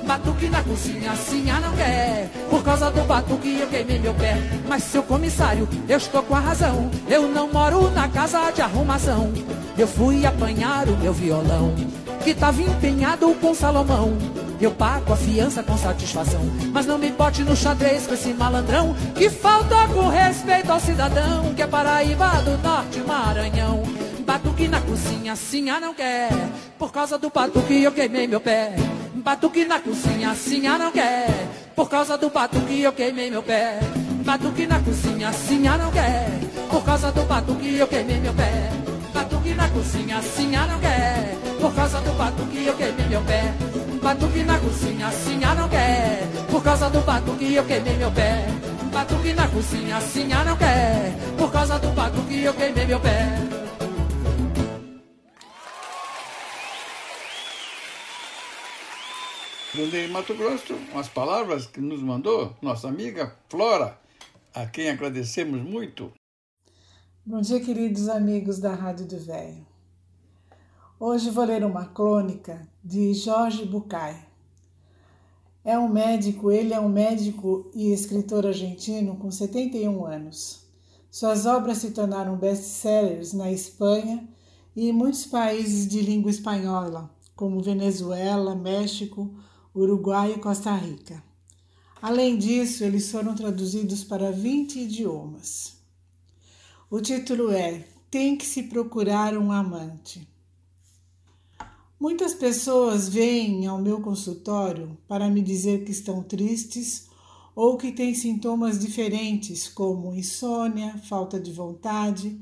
Batuque 0.07 0.47
na 0.47 0.63
cozinha, 0.63 1.11
assim 1.11 1.51
ah 1.51 1.59
não 1.59 1.75
quer. 1.75 2.29
Por 2.49 2.63
causa 2.63 2.89
do 2.89 3.01
batuque 3.03 3.59
eu 3.59 3.67
queimei 3.67 3.99
meu 3.99 4.13
pé. 4.13 4.37
Mas 4.65 4.83
seu 4.83 5.03
comissário, 5.03 5.67
eu 5.87 5.97
estou 5.97 6.23
com 6.23 6.33
a 6.33 6.39
razão. 6.39 6.89
Eu 7.09 7.27
não 7.27 7.51
moro 7.51 7.91
na 7.91 8.07
casa 8.07 8.49
de 8.51 8.61
arrumação. 8.61 9.33
Eu 9.77 9.85
fui 9.85 10.25
apanhar 10.25 10.87
o 10.87 10.95
meu 10.95 11.11
violão, 11.11 11.75
que 12.23 12.33
tava 12.33 12.61
empenhado 12.61 13.35
com 13.35 13.53
Salomão. 13.53 14.17
Eu 14.61 14.71
pago 14.71 15.11
a 15.11 15.17
fiança 15.17 15.61
com 15.61 15.77
satisfação. 15.77 16.41
Mas 16.71 16.85
não 16.85 16.97
me 16.97 17.11
bote 17.11 17.43
no 17.43 17.53
xadrez 17.53 18.07
com 18.07 18.13
esse 18.13 18.33
malandrão 18.33 18.95
que 19.13 19.29
falta 19.29 19.89
com 19.93 20.07
respeito 20.07 20.71
ao 20.71 20.79
cidadão 20.79 21.53
que 21.53 21.61
é 21.61 21.67
Paraíba 21.67 22.29
do 22.43 22.57
Norte 22.59 23.01
Maranhão. 23.01 23.83
Batuque 24.25 24.69
na 24.69 24.79
cozinha, 24.79 25.33
assim 25.33 25.69
ah 25.69 25.81
não 25.81 25.93
quer. 25.93 26.29
Por 26.79 26.93
causa 26.93 27.17
do 27.17 27.29
batuque 27.29 27.83
eu 27.83 27.91
queimei 27.91 28.25
meu 28.25 28.39
pé. 28.39 28.73
Batuque 29.15 29.65
na 29.65 29.79
cozinha, 29.79 30.31
ah 30.31 30.77
não 30.77 30.91
quer. 30.91 31.47
Por 31.75 31.89
causa 31.89 32.17
do 32.17 32.29
batuque 32.29 32.81
eu 32.81 32.91
queimei 32.93 33.29
meu 33.29 33.43
pé. 33.43 33.79
Batuque 34.25 34.65
na 34.67 34.79
cozinha, 34.79 35.29
ah 35.29 35.77
não 35.77 35.91
quer. 35.91 36.27
Por 36.69 36.83
causa 36.83 37.11
do 37.11 37.23
batuque 37.23 37.75
eu 37.77 37.87
queimei 37.87 38.19
meu 38.19 38.33
pé. 38.33 38.71
Batuque 39.13 39.53
na 39.53 39.69
cozinha, 39.69 40.17
ah 40.19 40.67
não 40.67 40.79
quer. 40.79 41.37
Por 41.59 41.73
causa 41.73 42.01
do 42.01 42.11
batuque 42.13 42.65
eu 42.65 42.75
queimei 42.75 43.07
meu 43.07 43.21
pé. 43.21 43.53
Batuque 44.01 44.43
na 44.43 44.59
cozinha, 44.59 45.07
ah 45.07 45.55
não 45.55 45.69
quer. 45.69 46.27
Por 46.49 46.63
causa 46.63 46.89
do 46.89 47.01
batuque 47.01 47.53
eu 47.53 47.63
queimei 47.65 47.97
meu 47.97 48.11
pé. 48.11 48.45
Batuque 48.91 49.33
na 49.33 49.47
cozinha, 49.47 49.97
ah 49.97 50.43
não 50.45 50.57
quer. 50.57 51.13
Por 51.37 51.51
causa 51.51 51.79
do 51.79 51.89
batuque 51.89 52.43
eu 52.43 52.53
queimei 52.53 52.85
meu 52.85 52.99
pé. 52.99 53.56
Donde 59.77 60.07
Mato 60.07 60.33
Grosso, 60.33 60.73
umas 60.91 61.07
palavras 61.07 61.67
que 61.67 61.79
nos 61.79 62.01
mandou 62.01 62.51
nossa 62.63 62.87
amiga 62.87 63.35
Flora, 63.47 63.95
a 64.51 64.65
quem 64.65 64.89
agradecemos 64.89 65.61
muito. 65.61 66.11
Bom 67.23 67.41
dia, 67.41 67.59
queridos 67.59 68.09
amigos 68.09 68.57
da 68.57 68.73
Rádio 68.73 69.05
do 69.05 69.19
Velho. 69.19 69.63
Hoje 70.99 71.29
vou 71.29 71.45
ler 71.45 71.63
uma 71.63 71.85
crônica 71.85 72.67
de 72.83 73.13
Jorge 73.13 73.65
Bucay. 73.65 74.15
É 75.63 75.77
um 75.77 75.87
médico, 75.87 76.51
ele 76.51 76.73
é 76.73 76.79
um 76.79 76.89
médico 76.89 77.69
e 77.75 77.93
escritor 77.93 78.47
argentino 78.47 79.15
com 79.17 79.29
71 79.29 80.07
anos. 80.07 80.65
Suas 81.11 81.45
obras 81.45 81.77
se 81.77 81.91
tornaram 81.91 82.35
best-sellers 82.35 83.31
na 83.31 83.51
Espanha 83.51 84.27
e 84.75 84.89
em 84.89 84.91
muitos 84.91 85.27
países 85.27 85.87
de 85.87 86.01
língua 86.01 86.31
espanhola, 86.31 87.11
como 87.35 87.61
Venezuela, 87.61 88.55
México, 88.55 89.37
Uruguai 89.79 90.33
e 90.33 90.39
Costa 90.39 90.73
Rica. 90.75 91.23
Além 92.01 92.35
disso, 92.35 92.83
eles 92.83 93.11
foram 93.11 93.35
traduzidos 93.35 94.03
para 94.03 94.31
20 94.31 94.79
idiomas. 94.79 95.77
O 96.89 96.99
título 96.99 97.51
é 97.51 97.85
Tem 98.09 98.35
que 98.35 98.45
se 98.45 98.63
procurar 98.63 99.37
um 99.37 99.51
amante. 99.51 100.27
Muitas 101.99 102.33
pessoas 102.33 103.07
vêm 103.07 103.67
ao 103.67 103.79
meu 103.79 104.01
consultório 104.01 104.97
para 105.07 105.29
me 105.29 105.43
dizer 105.43 105.83
que 105.83 105.91
estão 105.91 106.23
tristes 106.23 107.07
ou 107.55 107.77
que 107.77 107.91
têm 107.91 108.15
sintomas 108.15 108.79
diferentes, 108.79 109.67
como 109.67 110.15
insônia, 110.15 110.97
falta 111.07 111.39
de 111.39 111.51
vontade, 111.51 112.39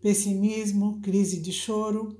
pessimismo, 0.00 1.00
crise 1.02 1.40
de 1.40 1.52
choro 1.52 2.16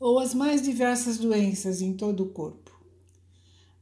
ou 0.00 0.18
as 0.18 0.34
mais 0.34 0.60
diversas 0.60 1.18
doenças 1.18 1.80
em 1.80 1.92
todo 1.92 2.24
o 2.24 2.30
corpo. 2.30 2.65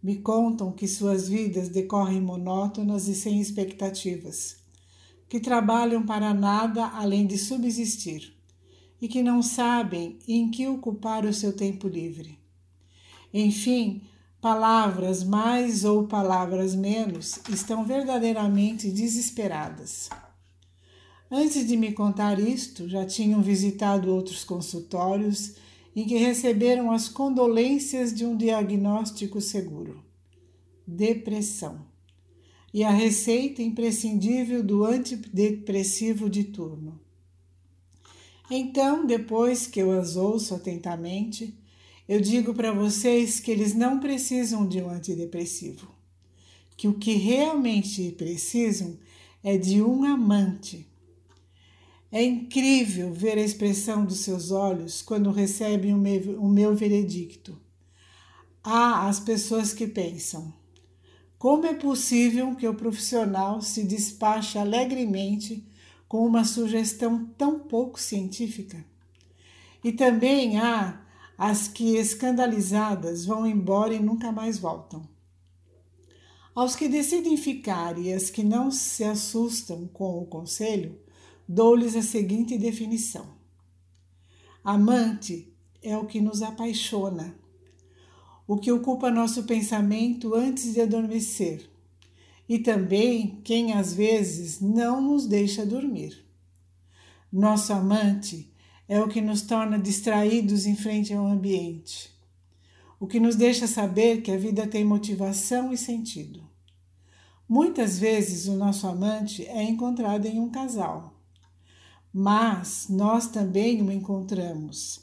Me 0.05 0.16
contam 0.16 0.70
que 0.70 0.86
suas 0.86 1.30
vidas 1.30 1.70
decorrem 1.70 2.20
monótonas 2.20 3.09
e 3.09 3.14
sem 3.14 3.40
expectativas, 3.40 4.57
que 5.30 5.40
trabalham 5.40 6.05
para 6.05 6.34
nada 6.34 6.88
além 6.88 7.26
de 7.26 7.38
subsistir 7.38 8.36
e 9.00 9.09
que 9.09 9.22
não 9.22 9.40
sabem 9.40 10.18
em 10.28 10.50
que 10.50 10.68
ocupar 10.68 11.24
o 11.24 11.32
seu 11.32 11.57
tempo 11.57 11.88
livre. 11.88 12.38
Enfim, 13.32 14.02
palavras 14.42 15.24
mais 15.24 15.86
ou 15.86 16.07
palavras 16.07 16.74
menos 16.74 17.40
estão 17.48 17.82
verdadeiramente 17.86 18.90
desesperadas. 18.90 20.11
Antes 21.30 21.66
de 21.66 21.78
me 21.78 21.92
contar 21.92 22.38
isto, 22.38 22.86
já 22.90 23.07
tinham 23.07 23.40
visitado 23.40 24.14
outros 24.14 24.44
consultórios 24.44 25.55
em 25.95 26.07
que 26.07 26.16
receberam 26.16 26.90
as 26.90 27.09
condolências 27.09 28.12
de 28.12 28.24
um 28.24 28.36
diagnóstico 28.36 29.40
seguro: 29.40 30.03
depressão. 30.86 31.86
E 32.72 32.82
a 32.82 32.90
receita 32.90 33.62
imprescindível 33.62 34.61
do 34.61 34.84
antidepressivo 34.84 36.28
de 36.28 36.42
turno. 36.42 37.01
Então, 38.51 39.07
depois 39.07 39.68
que 39.68 39.80
eu 39.80 39.92
as 39.92 40.16
ouço 40.16 40.55
atentamente, 40.57 41.55
eu 42.09 42.20
digo 42.20 42.53
para 42.53 42.72
vocês 42.72 43.40
que 43.40 43.51
eles 43.51 43.74
não 43.74 43.99
precisam 43.99 44.66
de 44.66 44.82
um 44.82 44.90
antidepressivo, 44.90 45.88
que 46.76 46.86
o 46.86 46.95
que 46.95 47.14
realmente 47.14 48.11
precisam 48.12 48.99
é 49.42 49.57
de 49.57 49.80
um 49.80 50.05
amante. 50.05 50.86
É 52.14 52.22
incrível 52.22 53.12
ver 53.12 53.36
a 53.38 53.42
expressão 53.42 54.04
dos 54.04 54.20
seus 54.20 54.52
olhos 54.52 55.02
quando 55.02 55.32
recebem 55.32 55.92
o 55.92 55.98
meu, 55.98 56.40
o 56.40 56.48
meu 56.48 56.72
veredicto. 56.72 57.60
Há 58.62 59.08
as 59.08 59.18
pessoas 59.18 59.72
que 59.72 59.88
pensam: 59.88 60.54
como 61.36 61.66
é 61.66 61.74
possível 61.74 62.54
que 62.54 62.68
o 62.68 62.74
profissional 62.76 63.60
se 63.60 63.82
despache 63.82 64.56
alegremente 64.56 65.66
com 66.06 66.24
uma 66.24 66.44
sugestão 66.44 67.26
tão 67.36 67.58
pouco 67.58 68.00
científica. 68.00 68.84
E 69.82 69.90
também 69.90 70.56
há 70.56 71.04
as 71.36 71.66
que, 71.66 71.96
escandalizadas, 71.96 73.26
vão 73.26 73.44
embora 73.44 73.92
e 73.92 73.98
nunca 73.98 74.30
mais 74.30 74.56
voltam. 74.56 75.02
Aos 76.54 76.76
que 76.76 76.88
decidem 76.88 77.36
ficar 77.36 77.98
e 77.98 78.12
as 78.12 78.30
que 78.30 78.44
não 78.44 78.70
se 78.70 79.02
assustam 79.02 79.88
com 79.88 80.22
o 80.22 80.26
conselho, 80.26 81.02
dou-lhes 81.49 81.97
a 81.97 82.03
seguinte 82.03 82.59
definição: 82.59 83.26
Amante 84.62 85.53
é 85.82 85.97
o 85.97 86.07
que 86.07 86.20
nos 86.20 86.42
apaixona, 86.42 87.34
o 88.47 88.57
que 88.57 88.72
ocupa 88.72 89.11
nosso 89.11 89.45
pensamento 89.45 90.34
antes 90.34 90.74
de 90.74 90.80
adormecer 90.80 91.70
e 92.49 92.59
também 92.59 93.40
quem 93.42 93.72
às 93.72 93.95
vezes 93.95 94.61
não 94.61 95.01
nos 95.01 95.26
deixa 95.26 95.64
dormir. 95.64 96.24
Nosso 97.32 97.72
amante 97.72 98.53
é 98.86 99.01
o 99.01 99.09
que 99.09 99.20
nos 99.20 99.42
torna 99.42 99.78
distraídos 99.78 100.66
em 100.66 100.76
frente 100.76 101.12
ao 101.12 101.26
ambiente, 101.26 102.11
o 103.01 103.07
que 103.07 103.18
nos 103.18 103.34
deixa 103.34 103.66
saber 103.66 104.22
que 104.22 104.30
a 104.30 104.36
vida 104.36 104.66
tem 104.66 104.84
motivação 104.84 105.72
e 105.72 105.78
sentido. 105.78 106.42
Muitas 107.49 107.99
vezes 107.99 108.47
o 108.47 108.57
nosso 108.57 108.86
amante 108.86 109.45
é 109.47 109.62
encontrado 109.62 110.26
em 110.26 110.38
um 110.38 110.51
casal, 110.51 111.13
mas 112.16 112.86
nós 112.88 113.26
também 113.26 113.82
o 113.82 113.90
encontramos 113.90 115.00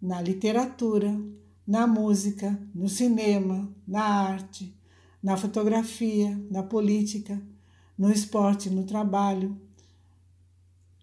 na 0.00 0.22
literatura, 0.22 1.20
na 1.66 1.84
música, 1.84 2.56
no 2.72 2.88
cinema, 2.88 3.74
na 3.84 4.04
arte, 4.04 4.72
na 5.20 5.36
fotografia, 5.36 6.40
na 6.48 6.62
política, 6.62 7.42
no 7.98 8.08
esporte, 8.08 8.70
no 8.70 8.84
trabalho. 8.84 9.60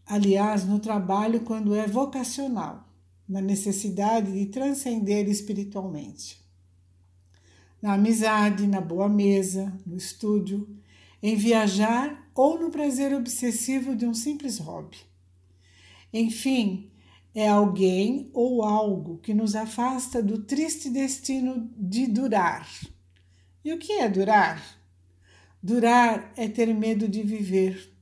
Aliás, 0.06 0.64
no 0.64 0.80
trabalho, 0.80 1.42
quando 1.42 1.76
é 1.76 1.86
vocacional, 1.86 2.88
na 3.28 3.42
necessidade 3.42 4.32
de 4.32 4.46
transcender 4.46 5.28
espiritualmente. 5.28 6.40
Na 7.82 7.96
amizade, 7.96 8.68
na 8.68 8.80
boa 8.80 9.10
mesa, 9.10 9.74
no 9.86 9.98
estúdio, 9.98 10.66
em 11.22 11.36
viajar 11.36 12.32
ou 12.34 12.58
no 12.58 12.72
prazer 12.72 13.14
obsessivo 13.14 13.98
de 13.98 14.06
um 14.06 14.14
simples 14.14 14.58
hobby. 14.58 15.11
Enfim, 16.14 16.92
é 17.34 17.48
alguém 17.48 18.30
ou 18.34 18.64
algo 18.64 19.18
que 19.20 19.34
nos 19.34 19.56
afasta 19.56 20.22
do 20.22 20.44
triste 20.44 20.90
destino 20.90 21.70
de 21.78 22.08
durar 22.08 22.68
e 23.64 23.72
o 23.72 23.78
que 23.78 23.94
é 23.94 24.10
durar? 24.10 24.80
Durar 25.62 26.34
é 26.36 26.48
ter 26.48 26.74
medo 26.74 27.08
de 27.08 27.22
viver, 27.22 27.94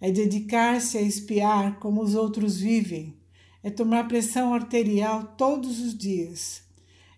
é 0.00 0.10
dedicar-se 0.10 0.96
a 0.96 1.02
espiar 1.02 1.78
como 1.78 2.02
os 2.02 2.14
outros 2.14 2.58
vivem, 2.58 3.14
é 3.62 3.68
tomar 3.68 4.08
pressão 4.08 4.54
arterial 4.54 5.34
todos 5.36 5.78
os 5.78 5.96
dias, 5.96 6.62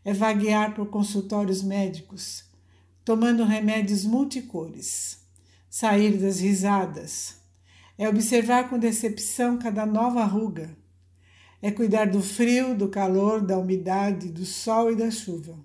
é 0.05 0.12
vaguear 0.12 0.74
por 0.74 0.89
consultórios 0.89 1.62
médicos, 1.62 2.45
tomando 3.05 3.45
remédios 3.45 4.05
multicores, 4.05 5.20
sair 5.70 6.18
das 6.18 6.41
risadas, 6.41 7.37
é 7.99 8.09
observar 8.09 8.68
com 8.68 8.78
decepção 8.78 9.59
cada 9.59 9.86
nova 9.86 10.24
ruga, 10.24 10.76
é 11.62 11.70
cuidar 11.70 12.07
do 12.07 12.22
frio, 12.22 12.74
do 12.74 12.88
calor, 12.88 13.40
da 13.40 13.59
umidade, 13.59 14.28
do 14.28 14.44
sol 14.44 14.92
e 14.92 14.97
da 14.97 15.11
chuva. 15.11 15.59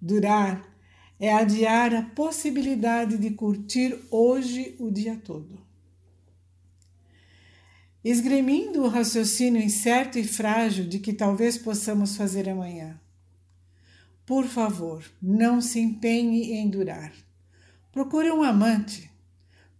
Durar 0.00 0.68
é 1.18 1.32
adiar 1.32 1.94
a 1.94 2.02
possibilidade 2.02 3.16
de 3.16 3.30
curtir 3.30 3.98
hoje 4.10 4.74
o 4.78 4.90
dia 4.90 5.16
todo. 5.16 5.62
Esgrimindo 8.04 8.82
o 8.82 8.88
raciocínio 8.88 9.62
incerto 9.62 10.18
e 10.18 10.24
frágil 10.24 10.86
de 10.86 10.98
que 10.98 11.12
talvez 11.12 11.56
possamos 11.56 12.16
fazer 12.16 12.48
amanhã. 12.48 13.00
Por 14.26 14.44
favor, 14.44 15.02
não 15.22 15.60
se 15.60 15.80
empenhe 15.80 16.52
em 16.52 16.68
durar. 16.68 17.12
Procure 17.90 18.30
um 18.30 18.42
amante. 18.42 19.10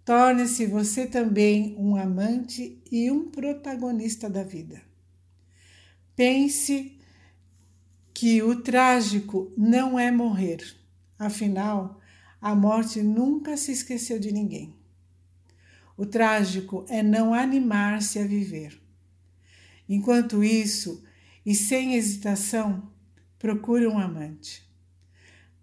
Torne-se 0.05 0.67
você 0.67 1.07
também 1.07 1.75
um 1.79 1.97
amante 1.97 2.83
e 2.91 3.11
um 3.11 3.31
protagonista 3.31 4.29
da 4.29 4.43
vida. 4.43 4.83
Pense 6.15 6.99
que 8.13 8.43
o 8.43 8.63
trágico 8.63 9.53
não 9.57 9.99
é 9.99 10.11
morrer 10.11 10.61
Afinal, 11.19 12.01
a 12.41 12.55
morte 12.55 13.01
nunca 13.03 13.57
se 13.57 13.73
esqueceu 13.73 14.19
de 14.19 14.33
ninguém. 14.33 14.75
O 15.97 16.05
trágico 16.05 16.85
é 16.89 17.03
não 17.03 17.33
animar-se 17.33 18.19
a 18.19 18.27
viver. 18.27 18.81
Enquanto 19.89 20.43
isso, 20.43 21.05
e 21.47 21.55
sem 21.55 21.95
hesitação, 21.95 22.91
procure 23.39 23.87
um 23.87 23.99
amante. 23.99 24.63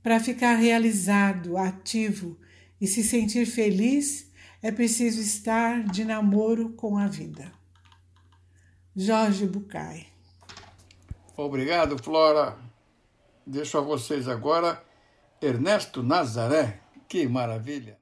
Para 0.02 0.20
ficar 0.20 0.56
realizado, 0.56 1.58
ativo 1.58 2.40
e 2.80 2.88
se 2.88 3.04
sentir 3.04 3.46
feliz, 3.46 4.31
é 4.62 4.72
preciso 4.72 5.20
estar 5.20 5.84
de 5.84 6.04
namoro 6.06 6.70
com 6.74 6.98
a 6.98 7.08
vida. 7.08 7.52
Jorge 8.96 9.46
Bucay. 9.46 10.08
Obrigado, 11.36 11.98
Flora. 12.02 12.58
Deixo 13.46 13.78
a 13.78 13.82
vocês 13.82 14.28
agora 14.28 14.84
Ernesto 15.42 16.04
Nazaré. 16.04 16.82
Que 17.08 17.28
maravilha! 17.28 18.01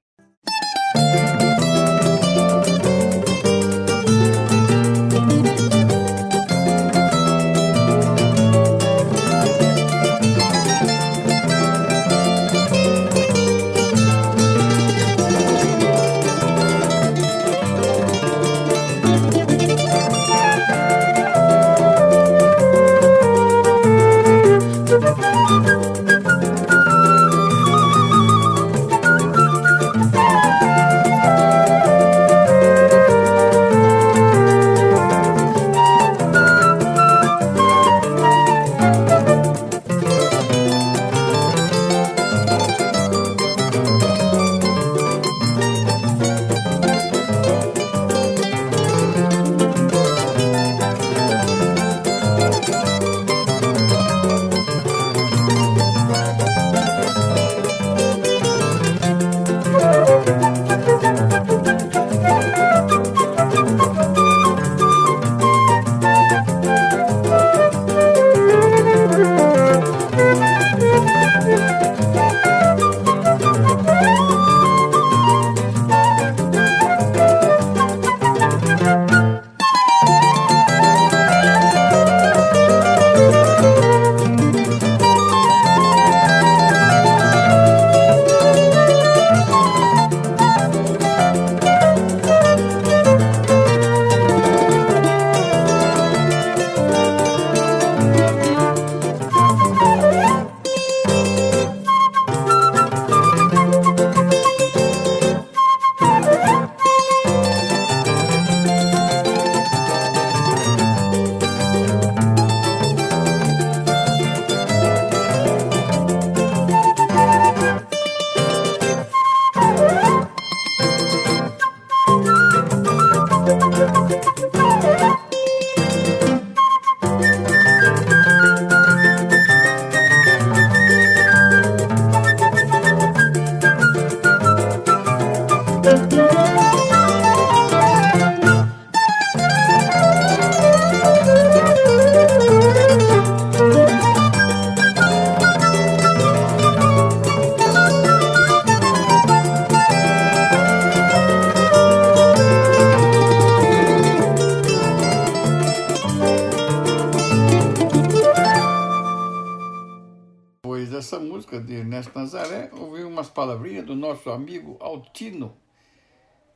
Altino. 164.99 165.55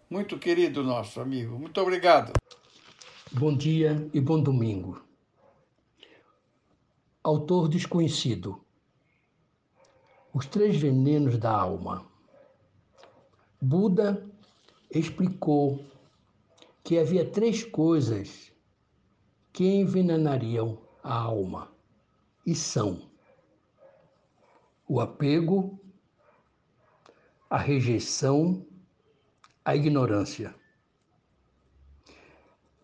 Muito 0.10 0.38
querido 0.38 0.84
nosso 0.84 1.22
amigo. 1.22 1.58
Muito 1.58 1.80
obrigado. 1.80 2.34
Bom 3.32 3.56
dia 3.56 4.10
e 4.14 4.20
bom 4.20 4.42
domingo. 4.42 5.02
Autor 7.24 7.70
desconhecido. 7.70 8.62
Os 10.34 10.46
três 10.46 10.76
venenos 10.76 11.38
da 11.38 11.52
alma. 11.52 12.06
Buda 13.62 14.30
explicou 14.92 15.82
que 16.84 17.00
havia 17.00 17.26
três 17.26 17.64
coisas 17.64 18.52
que 19.54 19.66
envenenariam 19.66 20.82
a 21.02 21.16
alma 21.16 21.72
e 22.46 22.54
são 22.54 23.10
o 24.86 25.00
apego, 25.00 25.80
a 27.54 27.58
rejeição, 27.58 28.66
a 29.64 29.76
ignorância. 29.76 30.56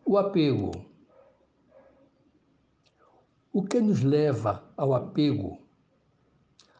O 0.05 0.15
apego. 0.15 0.69
O 3.51 3.63
que 3.63 3.81
nos 3.81 4.03
leva 4.03 4.71
ao 4.77 4.93
apego? 4.93 5.59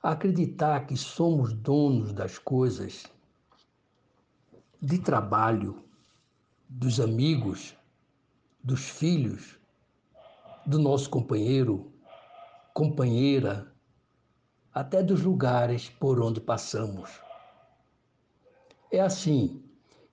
A 0.03 0.11
acreditar 0.11 0.85
que 0.85 0.95
somos 0.95 1.51
donos 1.51 2.13
das 2.13 2.37
coisas, 2.37 3.07
de 4.79 4.99
trabalho, 4.99 5.83
dos 6.69 6.99
amigos, 6.99 7.75
dos 8.63 8.87
filhos, 8.87 9.59
do 10.63 10.77
nosso 10.77 11.09
companheiro, 11.09 11.91
companheira, 12.71 13.73
até 14.71 15.01
dos 15.01 15.23
lugares 15.23 15.89
por 15.89 16.21
onde 16.21 16.39
passamos. 16.39 17.27
É 18.91 18.99
assim 18.99 19.63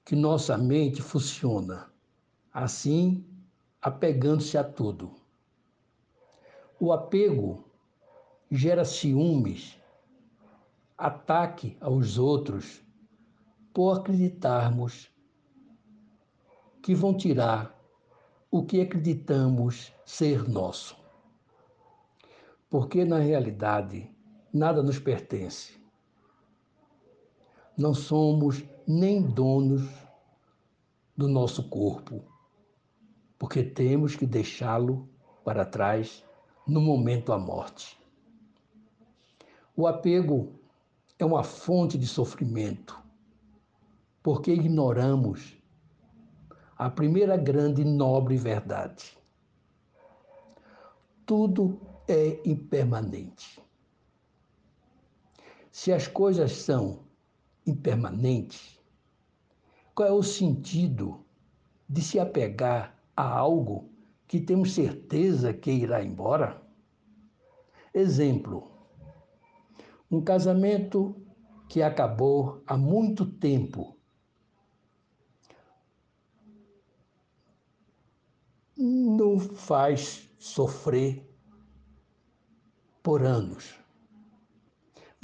que 0.04 0.14
nossa 0.14 0.58
mente 0.58 1.00
funciona, 1.00 1.90
assim 2.52 3.24
apegando-se 3.80 4.58
a 4.58 4.64
tudo. 4.64 5.14
O 6.78 6.92
apego 6.92 7.64
gera 8.50 8.84
ciúmes, 8.84 9.80
ataque 10.98 11.76
aos 11.80 12.18
outros, 12.18 12.82
por 13.72 13.98
acreditarmos 13.98 15.10
que 16.82 16.94
vão 16.94 17.16
tirar 17.16 17.74
o 18.50 18.64
que 18.64 18.80
acreditamos 18.80 19.92
ser 20.04 20.48
nosso. 20.48 20.96
Porque, 22.68 23.04
na 23.04 23.18
realidade, 23.18 24.10
nada 24.52 24.82
nos 24.82 24.98
pertence. 24.98 25.75
Não 27.76 27.92
somos 27.92 28.64
nem 28.86 29.20
donos 29.20 29.86
do 31.14 31.28
nosso 31.28 31.68
corpo, 31.68 32.24
porque 33.38 33.62
temos 33.62 34.16
que 34.16 34.24
deixá-lo 34.24 35.06
para 35.44 35.62
trás 35.62 36.24
no 36.66 36.80
momento 36.80 37.26
da 37.26 37.38
morte. 37.38 38.00
O 39.76 39.86
apego 39.86 40.54
é 41.18 41.24
uma 41.24 41.44
fonte 41.44 41.98
de 41.98 42.06
sofrimento, 42.06 42.98
porque 44.22 44.52
ignoramos 44.52 45.58
a 46.78 46.88
primeira 46.88 47.36
grande 47.36 47.82
e 47.82 47.84
nobre 47.84 48.38
verdade. 48.38 49.18
Tudo 51.26 51.78
é 52.08 52.40
impermanente. 52.48 53.62
Se 55.70 55.92
as 55.92 56.08
coisas 56.08 56.52
são 56.52 57.05
impermanentes, 57.66 58.78
qual 59.94 60.08
é 60.08 60.12
o 60.12 60.22
sentido 60.22 61.24
de 61.88 62.00
se 62.02 62.18
apegar 62.18 62.96
a 63.16 63.28
algo 63.28 63.90
que 64.28 64.40
temos 64.40 64.72
certeza 64.72 65.52
que 65.52 65.70
irá 65.70 66.04
embora? 66.04 66.62
Exemplo: 67.92 68.70
um 70.10 70.20
casamento 70.20 71.16
que 71.68 71.82
acabou 71.82 72.62
há 72.66 72.76
muito 72.76 73.26
tempo. 73.26 73.96
Não 78.76 79.38
faz 79.40 80.30
sofrer 80.38 81.26
por 83.02 83.24
anos 83.24 83.86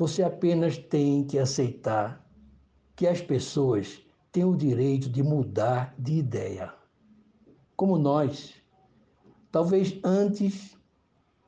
você 0.02 0.22
apenas 0.22 0.76
tem 0.76 1.24
que 1.24 1.38
aceitar 1.38 2.21
que 2.96 3.06
as 3.06 3.20
pessoas 3.20 4.00
têm 4.30 4.44
o 4.44 4.56
direito 4.56 5.08
de 5.08 5.22
mudar 5.22 5.94
de 5.98 6.14
ideia. 6.14 6.72
Como 7.76 7.98
nós, 7.98 8.54
talvez 9.50 9.98
antes 10.04 10.76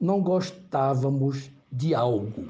não 0.01 0.21
gostávamos 0.21 1.51
de 1.71 1.95
algo 1.95 2.49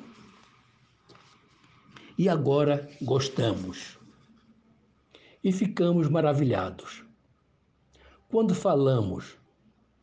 e 2.17 2.29
agora 2.29 2.89
gostamos. 3.03 3.99
E 5.43 5.53
ficamos 5.53 6.09
maravilhados. 6.09 7.05
Quando 8.29 8.55
falamos 8.55 9.37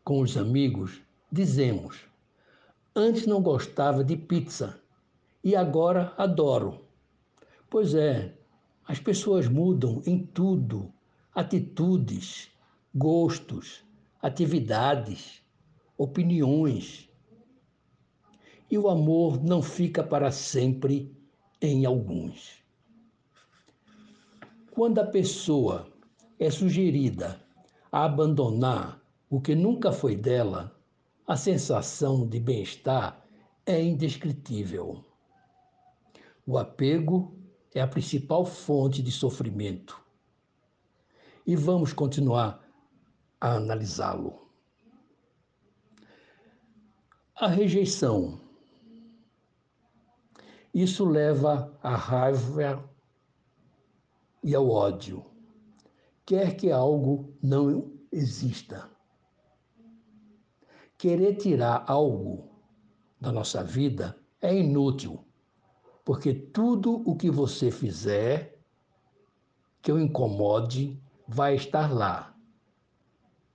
com 0.04 0.22
os 0.22 0.38
amigos, 0.38 1.02
dizemos: 1.32 2.06
Antes 2.96 3.26
não 3.26 3.42
gostava 3.42 4.04
de 4.04 4.16
pizza 4.16 4.80
e 5.44 5.56
agora 5.56 6.14
adoro. 6.18 6.82
Pois 7.70 7.94
é, 7.94 8.38
as 8.92 9.00
pessoas 9.00 9.48
mudam 9.48 10.04
em 10.06 10.20
tudo: 10.20 10.92
atitudes, 11.34 12.52
gostos, 12.94 13.86
atividades, 14.22 15.42
opiniões. 15.98 17.10
E 18.70 18.78
o 18.78 18.89
amor 18.89 19.42
não 19.42 19.62
fica 19.62 20.04
para 20.04 20.30
sempre 20.30 21.10
em 21.62 21.86
alguns. 21.86 22.62
Quando 24.72 25.00
a 25.00 25.06
pessoa 25.06 25.88
é 26.38 26.52
sugerida 26.52 27.42
a 27.94 28.04
abandonar 28.04 29.02
o 29.30 29.39
que 29.39 29.56
nunca 29.56 29.94
foi 29.94 30.18
dela, 30.18 30.78
a 31.26 31.38
sensação 31.38 32.28
de 32.28 32.42
bem-estar 32.42 33.26
é 33.66 33.82
indescritível. 33.82 35.06
O 36.46 36.58
apego 36.58 37.41
é 37.74 37.82
a 37.82 37.88
principal 37.88 38.45
fonte 38.45 39.01
de 39.01 39.11
sofrimento. 39.11 39.99
E 41.45 41.55
vamos 41.55 41.93
continuar 41.93 42.67
a 43.39 43.53
analisá-lo. 43.53 44.49
A 47.36 47.47
rejeição. 47.47 48.39
Isso 50.74 51.05
leva 51.05 51.78
à 51.82 51.95
raiva 51.95 52.89
e 54.43 54.53
ao 54.53 54.69
ódio. 54.69 55.26
Quer 56.26 56.55
que 56.55 56.72
algo 56.72 57.36
não 57.41 57.91
exista. 58.11 58.89
Querer 60.97 61.36
tirar 61.36 61.84
algo 61.88 62.49
da 63.19 63.32
nossa 63.32 63.63
vida 63.63 64.15
é 64.39 64.55
inútil 64.55 65.26
porque 66.04 66.34
tudo 66.34 67.02
o 67.06 67.16
que 67.16 67.30
você 67.30 67.70
fizer 67.72 68.60
que 69.82 69.91
o 69.91 69.99
incomode 69.99 71.02
vai 71.28 71.56
estar 71.56 71.91
lá. 71.91 72.36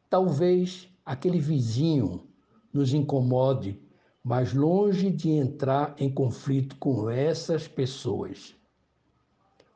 Talvez 0.09 0.89
aquele 1.05 1.39
vizinho 1.39 2.27
nos 2.73 2.93
incomode, 2.93 3.81
mas 4.23 4.53
longe 4.53 5.11
de 5.11 5.31
entrar 5.31 5.95
em 5.99 6.13
conflito 6.13 6.77
com 6.77 7.09
essas 7.09 7.69
pessoas. 7.69 8.55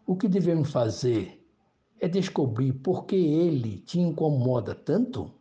O 0.07 0.17
que 0.17 0.27
devemos 0.27 0.73
fazer 0.73 1.47
é 2.01 2.09
descobrir 2.09 2.73
por 2.73 3.05
que 3.05 3.15
ele 3.15 3.79
te 3.79 4.01
incomoda 4.01 4.75
tanto. 4.75 5.33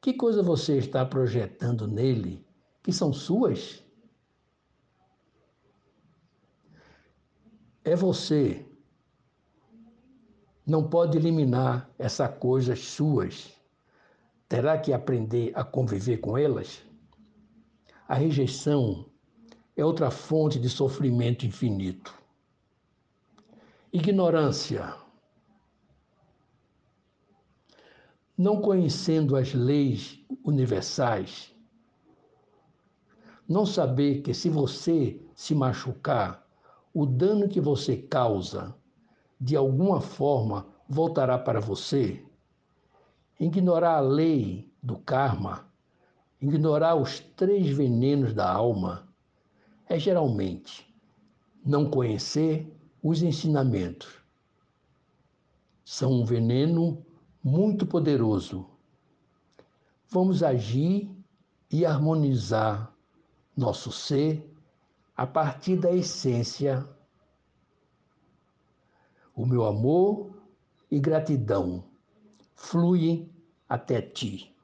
Que 0.00 0.12
coisa 0.12 0.42
você 0.42 0.78
está 0.78 1.04
projetando 1.04 1.86
nele 1.86 2.44
que 2.82 2.92
são 2.92 3.12
suas? 3.12 3.85
É 7.86 7.94
você. 7.94 8.66
Não 10.66 10.88
pode 10.88 11.16
eliminar 11.16 11.88
essas 11.96 12.36
coisas 12.36 12.80
suas. 12.80 13.52
Terá 14.48 14.76
que 14.76 14.92
aprender 14.92 15.52
a 15.54 15.62
conviver 15.62 16.18
com 16.18 16.36
elas? 16.36 16.82
A 18.08 18.16
rejeição 18.16 19.08
é 19.76 19.84
outra 19.84 20.10
fonte 20.10 20.58
de 20.58 20.68
sofrimento 20.68 21.46
infinito. 21.46 22.12
Ignorância. 23.92 24.92
Não 28.36 28.60
conhecendo 28.60 29.36
as 29.36 29.54
leis 29.54 30.18
universais, 30.44 31.54
não 33.48 33.64
saber 33.64 34.22
que 34.22 34.34
se 34.34 34.50
você 34.50 35.20
se 35.34 35.54
machucar, 35.54 36.45
o 36.98 37.04
dano 37.04 37.46
que 37.46 37.60
você 37.60 37.94
causa, 37.94 38.74
de 39.38 39.54
alguma 39.54 40.00
forma, 40.00 40.66
voltará 40.88 41.38
para 41.38 41.60
você? 41.60 42.24
Ignorar 43.38 43.96
a 43.96 44.00
lei 44.00 44.72
do 44.82 44.96
karma, 45.00 45.70
ignorar 46.40 46.94
os 46.94 47.20
três 47.20 47.68
venenos 47.68 48.32
da 48.32 48.50
alma, 48.50 49.06
é 49.86 49.98
geralmente 49.98 50.90
não 51.62 51.90
conhecer 51.90 52.74
os 53.02 53.22
ensinamentos. 53.22 54.14
São 55.84 56.10
um 56.10 56.24
veneno 56.24 57.04
muito 57.44 57.84
poderoso. 57.84 58.70
Vamos 60.08 60.42
agir 60.42 61.14
e 61.70 61.84
harmonizar 61.84 62.90
nosso 63.54 63.92
ser 63.92 64.45
a 65.16 65.26
partir 65.26 65.76
da 65.76 65.92
essência. 65.92 66.86
O 69.34 69.46
meu 69.46 69.64
amor 69.64 70.30
e 70.90 70.98
gratidão 70.98 71.84
fluem 72.54 73.30
até 73.68 74.00
ti. 74.00 74.54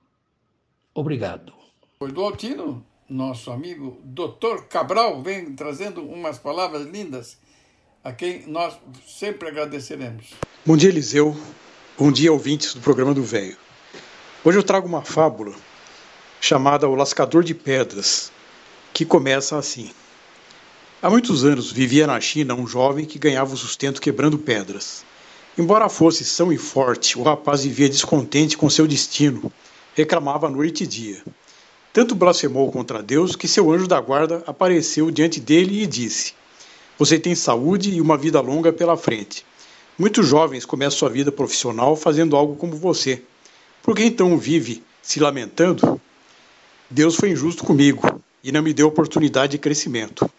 Obrigado. 0.95 1.53
Depois 1.93 2.13
do 2.13 2.23
Altino, 2.23 2.85
nosso 3.09 3.51
amigo 3.51 4.01
Dr. 4.05 4.65
Cabral 4.69 5.23
vem 5.23 5.55
trazendo 5.55 6.03
umas 6.03 6.39
palavras 6.39 6.87
lindas 6.87 7.39
a 8.05 8.13
quem 8.13 8.47
nós 8.47 8.77
sempre 9.07 9.49
agradeceremos. 9.49 10.31
Bom 10.67 10.77
dia, 10.77 10.89
Eliseu. 10.89 11.37
Bom 11.97 12.11
dia, 12.11 12.33
ouvintes 12.33 12.75
do 12.75 12.81
programa 12.81 13.15
do 13.15 13.23
Velho. 13.23 13.57
Hoje 14.45 14.59
eu 14.59 14.63
trago 14.63 14.89
uma 14.89 15.03
fábula 15.03 15.55
chamada 16.41 16.89
O 16.89 16.95
Lascador 16.95 17.45
de 17.45 17.55
Pedras, 17.55 18.33
que 18.93 19.05
começa 19.05 19.57
assim. 19.57 19.93
Há 21.05 21.11
muitos 21.11 21.45
anos 21.45 21.73
vivia 21.73 22.07
na 22.07 22.21
China 22.21 22.55
um 22.55 22.65
jovem 22.65 23.05
que 23.05 23.19
ganhava 23.19 23.53
o 23.53 23.57
sustento 23.57 24.01
quebrando 24.01 24.39
pedras. 24.39 25.05
Embora 25.59 25.89
fosse 25.89 26.25
são 26.25 26.53
e 26.53 26.57
forte, 26.57 27.19
o 27.19 27.25
rapaz 27.25 27.65
vivia 27.65 27.89
descontente 27.89 28.57
com 28.57 28.71
seu 28.71 28.87
destino, 28.87 29.53
reclamava 29.97 30.49
noite 30.49 30.85
e 30.85 30.87
dia. 30.87 31.21
Tanto 31.93 32.15
blasfemou 32.15 32.71
contra 32.71 33.03
Deus 33.03 33.35
que 33.35 33.49
seu 33.49 33.73
anjo 33.73 33.89
da 33.89 34.01
guarda 34.01 34.45
apareceu 34.47 35.11
diante 35.11 35.41
dele 35.41 35.83
e 35.83 35.89
disse: 35.89 36.35
Você 36.97 37.19
tem 37.19 37.35
saúde 37.35 37.91
e 37.91 38.01
uma 38.01 38.17
vida 38.17 38.41
longa 38.41 38.73
pela 38.73 38.97
frente. 38.97 39.45
Muitos 39.99 40.29
jovens 40.29 40.65
começam 40.65 41.01
sua 41.01 41.11
vida 41.11 41.33
profissional 41.33 41.97
fazendo 41.97 42.37
algo 42.37 42.55
como 42.55 42.77
você. 42.77 43.21
Por 43.83 43.97
que 43.97 44.05
então 44.05 44.39
vive 44.39 44.85
se 45.03 45.19
lamentando? 45.19 46.01
Deus 46.89 47.17
foi 47.17 47.31
injusto 47.31 47.65
comigo 47.65 48.23
e 48.45 48.53
não 48.53 48.63
me 48.63 48.73
deu 48.73 48.87
oportunidade 48.87 49.51
de 49.51 49.59
crescimento. 49.59 50.31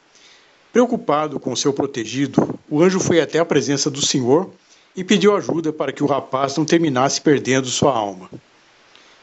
Preocupado 0.73 1.39
com 1.39 1.55
seu 1.55 1.71
protegido, 1.71 2.59
o 2.67 2.81
anjo 2.81 2.99
foi 2.99 3.21
até 3.21 3.37
a 3.37 3.45
presença 3.45 3.91
do 3.91 4.03
Senhor 4.03 4.49
e 4.95 5.03
pediu 5.03 5.35
ajuda 5.35 5.71
para 5.71 5.91
que 5.91 6.03
o 6.03 6.07
rapaz 6.07 6.57
não 6.57 6.65
terminasse 6.65 7.21
perdendo 7.21 7.67
sua 7.67 7.95
alma. 7.95 8.27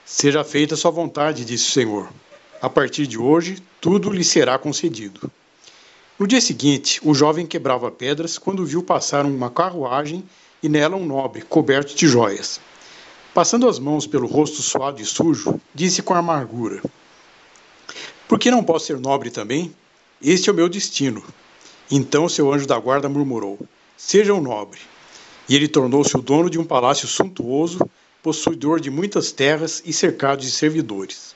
Seja 0.06 0.44
feita 0.44 0.76
sua 0.76 0.92
vontade, 0.92 1.44
disse 1.44 1.68
o 1.68 1.72
Senhor. 1.72 2.08
A 2.62 2.70
partir 2.70 3.04
de 3.04 3.18
hoje, 3.18 3.60
tudo 3.80 4.10
lhe 4.10 4.22
será 4.22 4.56
concedido. 4.58 5.28
No 6.16 6.24
dia 6.24 6.40
seguinte, 6.40 7.00
o 7.02 7.12
jovem 7.12 7.44
quebrava 7.44 7.90
pedras 7.90 8.38
quando 8.38 8.64
viu 8.64 8.80
passar 8.80 9.26
uma 9.26 9.50
carruagem 9.50 10.22
e 10.62 10.68
nela 10.68 10.94
um 10.94 11.04
nobre, 11.04 11.42
coberto 11.42 11.96
de 11.96 12.06
joias. 12.06 12.60
Passando 13.34 13.68
as 13.68 13.80
mãos 13.80 14.06
pelo 14.06 14.28
rosto 14.28 14.62
suado 14.62 15.02
e 15.02 15.04
sujo, 15.04 15.60
disse 15.74 16.00
com 16.00 16.14
amargura: 16.14 16.80
Por 18.28 18.38
que 18.38 18.52
não 18.52 18.62
posso 18.62 18.86
ser 18.86 19.00
nobre 19.00 19.30
também? 19.30 19.74
Este 20.22 20.50
é 20.50 20.52
o 20.52 20.56
meu 20.56 20.68
destino. 20.68 21.24
Então 21.90 22.28
seu 22.28 22.52
anjo 22.52 22.66
da 22.66 22.78
guarda 22.78 23.08
murmurou: 23.08 23.58
Seja 23.96 24.34
um 24.34 24.40
nobre. 24.40 24.78
E 25.48 25.56
ele 25.56 25.66
tornou-se 25.66 26.14
o 26.14 26.20
dono 26.20 26.50
de 26.50 26.58
um 26.58 26.64
palácio 26.64 27.08
suntuoso, 27.08 27.80
possuidor 28.22 28.80
de 28.80 28.90
muitas 28.90 29.32
terras 29.32 29.82
e 29.84 29.94
cercado 29.94 30.42
de 30.42 30.50
servidores. 30.50 31.34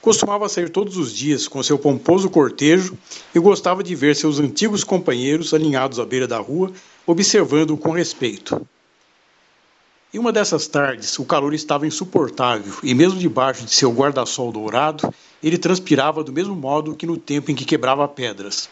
Costumava 0.00 0.48
sair 0.48 0.70
todos 0.70 0.96
os 0.96 1.12
dias 1.12 1.48
com 1.48 1.60
seu 1.60 1.76
pomposo 1.76 2.30
cortejo 2.30 2.96
e 3.34 3.40
gostava 3.40 3.82
de 3.82 3.96
ver 3.96 4.14
seus 4.14 4.38
antigos 4.38 4.84
companheiros 4.84 5.52
alinhados 5.52 5.98
à 5.98 6.06
beira 6.06 6.28
da 6.28 6.38
rua, 6.38 6.72
observando-o 7.04 7.76
com 7.76 7.90
respeito. 7.90 8.64
Em 10.14 10.18
uma 10.20 10.30
dessas 10.30 10.68
tardes, 10.68 11.18
o 11.18 11.24
calor 11.24 11.52
estava 11.54 11.88
insuportável 11.88 12.72
e, 12.84 12.94
mesmo 12.94 13.18
debaixo 13.18 13.64
de 13.64 13.74
seu 13.74 13.90
guarda-sol 13.90 14.52
dourado, 14.52 15.12
ele 15.42 15.58
transpirava 15.58 16.22
do 16.22 16.32
mesmo 16.32 16.54
modo 16.54 16.94
que 16.94 17.04
no 17.04 17.16
tempo 17.16 17.50
em 17.50 17.54
que 17.56 17.64
quebrava 17.64 18.06
pedras. 18.06 18.70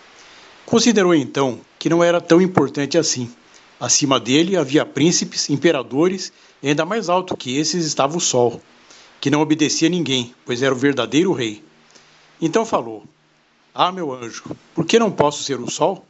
Considerou 0.65 1.13
então 1.13 1.59
que 1.81 1.89
não 1.89 2.01
era 2.01 2.21
tão 2.21 2.41
importante 2.41 2.97
assim. 2.97 3.29
Acima 3.81 4.21
dele 4.21 4.57
havia 4.57 4.87
príncipes, 4.87 5.51
imperadores, 5.51 6.33
e 6.63 6.69
ainda 6.69 6.87
mais 6.87 7.09
alto 7.09 7.37
que 7.37 7.59
esses 7.59 7.85
estava 7.87 8.17
o 8.17 8.21
sol, 8.21 8.63
que 9.21 9.29
não 9.29 9.41
obedecia 9.41 9.89
a 9.89 9.91
ninguém, 9.91 10.33
pois 10.47 10.63
era 10.63 10.73
o 10.73 10.79
verdadeiro 10.79 11.33
rei. 11.33 11.61
Então 12.41 12.65
falou: 12.65 13.03
Ah, 13.75 13.91
meu 13.91 14.15
anjo, 14.15 14.45
por 14.73 14.87
que 14.87 14.97
não 14.97 15.11
posso 15.11 15.43
ser 15.43 15.59
o 15.59 15.69
sol? 15.69 16.07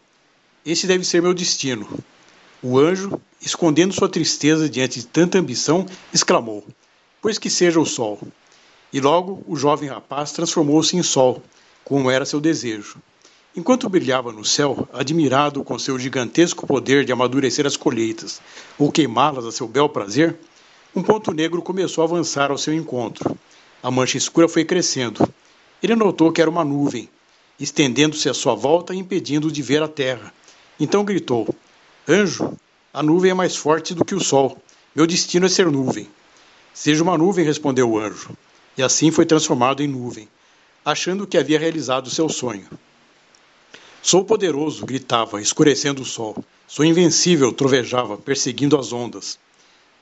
Esse 0.62 0.86
deve 0.86 1.04
ser 1.04 1.22
meu 1.22 1.32
destino. 1.32 1.88
O 2.62 2.78
anjo, 2.78 3.20
escondendo 3.40 3.92
sua 3.92 4.08
tristeza 4.08 4.68
diante 4.68 5.00
de 5.00 5.06
tanta 5.06 5.36
ambição, 5.36 5.84
exclamou: 6.14 6.64
Pois 7.20 7.36
que 7.36 7.50
seja 7.50 7.80
o 7.80 7.84
sol. 7.84 8.20
E 8.92 9.00
logo 9.00 9.42
o 9.48 9.56
jovem 9.56 9.88
rapaz 9.88 10.30
transformou-se 10.30 10.96
em 10.96 11.02
sol, 11.02 11.42
como 11.84 12.08
era 12.08 12.24
seu 12.24 12.40
desejo. 12.40 12.98
Enquanto 13.56 13.88
brilhava 13.88 14.30
no 14.30 14.44
céu, 14.44 14.88
admirado 14.92 15.64
com 15.64 15.76
seu 15.76 15.98
gigantesco 15.98 16.64
poder 16.64 17.04
de 17.04 17.10
amadurecer 17.10 17.66
as 17.66 17.76
colheitas 17.76 18.40
ou 18.78 18.92
queimá-las 18.92 19.44
a 19.44 19.50
seu 19.50 19.66
bel 19.66 19.88
prazer, 19.88 20.38
um 20.94 21.02
ponto 21.02 21.32
negro 21.32 21.60
começou 21.62 22.02
a 22.02 22.06
avançar 22.06 22.52
ao 22.52 22.58
seu 22.58 22.72
encontro. 22.72 23.36
A 23.82 23.90
mancha 23.90 24.16
escura 24.16 24.48
foi 24.48 24.64
crescendo. 24.64 25.28
Ele 25.82 25.96
notou 25.96 26.30
que 26.30 26.40
era 26.40 26.48
uma 26.48 26.64
nuvem, 26.64 27.08
estendendo-se 27.58 28.28
à 28.28 28.34
sua 28.34 28.54
volta 28.54 28.94
e 28.94 28.98
impedindo 28.98 29.50
de 29.50 29.62
ver 29.62 29.82
a 29.82 29.88
terra. 29.88 30.32
Então 30.78 31.04
gritou: 31.04 31.52
Anjo, 32.08 32.58
a 32.92 33.00
nuvem 33.00 33.30
é 33.30 33.34
mais 33.34 33.56
forte 33.56 33.94
do 33.94 34.04
que 34.04 34.14
o 34.14 34.20
sol. 34.20 34.60
Meu 34.94 35.06
destino 35.06 35.46
é 35.46 35.48
ser 35.48 35.70
nuvem. 35.70 36.08
Seja 36.74 37.02
uma 37.02 37.16
nuvem, 37.16 37.44
respondeu 37.44 37.88
o 37.88 37.98
anjo. 37.98 38.30
E 38.76 38.82
assim 38.82 39.12
foi 39.12 39.24
transformado 39.24 39.82
em 39.82 39.86
nuvem, 39.86 40.28
achando 40.84 41.26
que 41.26 41.38
havia 41.38 41.58
realizado 41.58 42.10
seu 42.10 42.28
sonho. 42.28 42.66
Sou 44.02 44.24
poderoso, 44.24 44.84
gritava, 44.84 45.40
escurecendo 45.40 46.02
o 46.02 46.04
sol. 46.04 46.44
Sou 46.66 46.84
invencível, 46.84 47.52
trovejava, 47.52 48.16
perseguindo 48.16 48.76
as 48.76 48.92
ondas. 48.92 49.38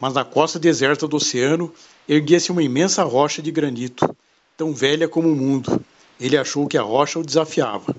Mas 0.00 0.14
na 0.14 0.24
costa 0.24 0.58
deserta 0.58 1.06
do 1.06 1.16
oceano 1.16 1.70
erguia-se 2.08 2.50
uma 2.50 2.62
imensa 2.62 3.02
rocha 3.02 3.42
de 3.42 3.50
granito, 3.50 4.08
tão 4.56 4.72
velha 4.72 5.06
como 5.06 5.28
o 5.28 5.36
mundo. 5.36 5.84
Ele 6.18 6.38
achou 6.38 6.66
que 6.66 6.78
a 6.78 6.82
rocha 6.82 7.18
o 7.18 7.24
desafiava. 7.24 7.94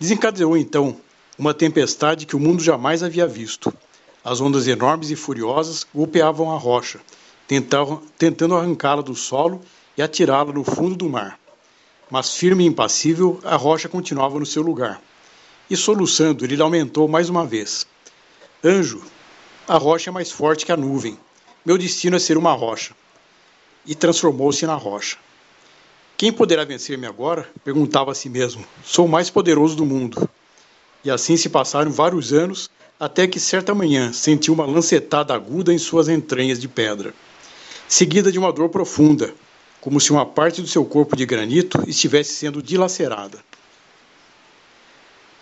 Desencadeou 0.00 0.56
então 0.56 0.98
uma 1.38 1.54
tempestade 1.54 2.26
que 2.26 2.34
o 2.34 2.40
mundo 2.40 2.62
jamais 2.62 3.02
havia 3.02 3.26
visto. 3.26 3.72
As 4.24 4.40
ondas 4.40 4.66
enormes 4.66 5.10
e 5.10 5.16
furiosas 5.16 5.86
golpeavam 5.94 6.50
a 6.50 6.58
rocha, 6.58 7.00
tentando 7.46 8.56
arrancá-la 8.56 9.02
do 9.02 9.14
solo 9.14 9.62
e 9.96 10.02
atirá-la 10.02 10.52
no 10.52 10.64
fundo 10.64 10.96
do 10.96 11.08
mar. 11.08 11.38
Mas 12.10 12.34
firme 12.34 12.64
e 12.64 12.66
impassível, 12.66 13.40
a 13.44 13.56
rocha 13.56 13.88
continuava 13.88 14.38
no 14.38 14.46
seu 14.46 14.62
lugar 14.62 15.00
e 15.70 15.76
soluçando, 15.76 16.44
ele 16.44 16.60
aumentou 16.60 17.06
mais 17.06 17.28
uma 17.28 17.44
vez. 17.44 17.86
Anjo, 18.64 19.02
a 19.66 19.76
rocha 19.76 20.10
é 20.10 20.12
mais 20.12 20.30
forte 20.30 20.64
que 20.64 20.72
a 20.72 20.76
nuvem. 20.76 21.18
Meu 21.64 21.76
destino 21.76 22.16
é 22.16 22.18
ser 22.18 22.38
uma 22.38 22.52
rocha. 22.52 22.94
E 23.84 23.94
transformou-se 23.94 24.66
na 24.66 24.74
rocha. 24.74 25.18
Quem 26.16 26.32
poderá 26.32 26.64
vencer-me 26.64 27.06
agora? 27.06 27.48
perguntava 27.62 28.12
a 28.12 28.14
si 28.14 28.28
mesmo. 28.28 28.64
Sou 28.82 29.06
o 29.06 29.08
mais 29.08 29.30
poderoso 29.30 29.76
do 29.76 29.84
mundo. 29.84 30.28
E 31.08 31.10
assim 31.10 31.38
se 31.38 31.48
passaram 31.48 31.90
vários 31.90 32.34
anos, 32.34 32.68
até 33.00 33.26
que 33.26 33.40
certa 33.40 33.74
manhã 33.74 34.12
sentiu 34.12 34.52
uma 34.52 34.66
lancetada 34.66 35.32
aguda 35.32 35.72
em 35.72 35.78
suas 35.78 36.06
entranhas 36.06 36.60
de 36.60 36.68
pedra, 36.68 37.14
seguida 37.88 38.30
de 38.30 38.38
uma 38.38 38.52
dor 38.52 38.68
profunda, 38.68 39.32
como 39.80 39.98
se 40.02 40.10
uma 40.12 40.26
parte 40.26 40.60
do 40.60 40.68
seu 40.68 40.84
corpo 40.84 41.16
de 41.16 41.24
granito 41.24 41.82
estivesse 41.88 42.34
sendo 42.34 42.62
dilacerada. 42.62 43.38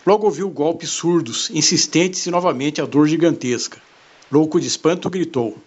Logo 0.07 0.27
ouviu 0.27 0.49
golpes 0.49 0.91
surdos, 0.91 1.51
insistentes 1.51 2.25
e 2.27 2.31
novamente 2.31 2.81
a 2.81 2.87
dor 2.87 3.09
gigantesca. 3.09 3.83
Louco 4.31 4.61
de 4.61 4.69
espanto, 4.69 5.11
gritou: 5.11 5.59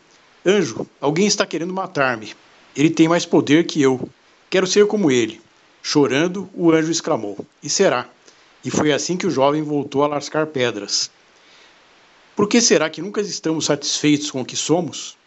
Anjo, 0.46 0.88
alguém 1.02 1.28
está 1.28 1.46
querendo 1.46 1.74
matar-me. 1.74 2.34
Ele 2.74 2.90
tem 2.90 3.10
mais 3.10 3.26
poder 3.26 3.66
que 3.66 3.82
eu. 3.82 4.10
Quero 4.50 4.66
ser 4.66 4.88
como 4.88 5.12
ele. 5.12 5.42
Chorando, 5.84 6.50
o 6.54 6.72
anjo 6.72 6.90
exclamou: 6.90 7.46
E 7.62 7.70
será? 7.70 8.08
E 8.64 8.70
foi 8.70 8.92
assim 8.92 9.16
que 9.16 9.28
o 9.28 9.32
jovem 9.32 9.62
voltou 9.62 10.04
a 10.04 10.08
lascar 10.08 10.48
pedras. 10.48 11.10
Por 12.36 12.48
que 12.48 12.62
será 12.62 12.90
que 12.90 13.02
nunca 13.02 13.22
estamos 13.22 13.66
satisfeitos 13.66 14.32
com 14.32 14.42
o 14.42 14.46
que 14.46 14.56
somos? 14.56 15.18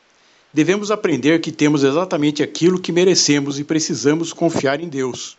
Devemos 0.52 0.90
aprender 0.90 1.40
que 1.40 1.50
temos 1.50 1.82
exatamente 1.82 2.42
aquilo 2.42 2.80
que 2.80 2.92
merecemos 2.92 3.58
e 3.58 3.64
precisamos 3.64 4.32
confiar 4.32 4.80
em 4.80 4.88
Deus 4.88 5.36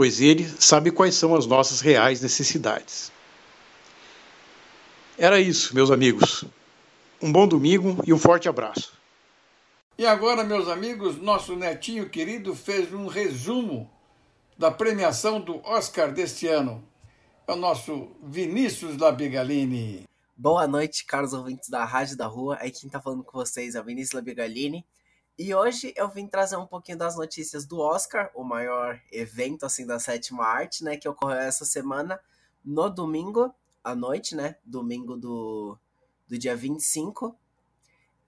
pois 0.00 0.18
ele 0.18 0.48
sabe 0.58 0.90
quais 0.90 1.14
são 1.14 1.34
as 1.34 1.44
nossas 1.44 1.82
reais 1.82 2.22
necessidades. 2.22 3.12
Era 5.18 5.38
isso, 5.38 5.74
meus 5.74 5.90
amigos. 5.90 6.42
Um 7.20 7.30
bom 7.30 7.46
domingo 7.46 8.02
e 8.06 8.10
um 8.10 8.18
forte 8.18 8.48
abraço. 8.48 8.94
E 9.98 10.06
agora, 10.06 10.42
meus 10.42 10.68
amigos, 10.68 11.18
nosso 11.20 11.54
netinho 11.54 12.08
querido 12.08 12.54
fez 12.54 12.90
um 12.94 13.06
resumo 13.08 13.90
da 14.56 14.70
premiação 14.70 15.38
do 15.38 15.60
Oscar 15.66 16.10
deste 16.10 16.46
ano. 16.46 16.82
É 17.50 17.52
o 17.52 17.56
nosso 17.56 18.12
Vinícius 18.22 18.96
Labigalini. 18.96 20.08
Boa 20.36 20.68
noite, 20.68 21.04
caros 21.04 21.32
ouvintes 21.32 21.68
da 21.68 21.84
Rádio 21.84 22.16
da 22.16 22.28
Rua. 22.28 22.56
Aí 22.60 22.70
quem 22.70 22.88
tá 22.88 23.02
falando 23.02 23.24
com 23.24 23.36
vocês 23.36 23.74
é 23.74 23.80
o 23.80 23.84
Vinícius 23.84 24.12
Labigalini. 24.12 24.86
E 25.36 25.52
hoje 25.52 25.92
eu 25.96 26.08
vim 26.08 26.28
trazer 26.28 26.56
um 26.56 26.66
pouquinho 26.68 26.96
das 26.96 27.16
notícias 27.16 27.66
do 27.66 27.80
Oscar, 27.80 28.30
o 28.36 28.44
maior 28.44 29.02
evento 29.10 29.66
assim 29.66 29.84
da 29.84 29.98
sétima 29.98 30.44
arte, 30.44 30.84
né, 30.84 30.96
que 30.96 31.08
ocorreu 31.08 31.38
essa 31.38 31.64
semana 31.64 32.20
no 32.64 32.88
domingo 32.88 33.52
à 33.82 33.96
noite, 33.96 34.36
né? 34.36 34.54
Domingo 34.64 35.16
do, 35.16 35.76
do 36.28 36.38
dia 36.38 36.54
25. 36.54 37.36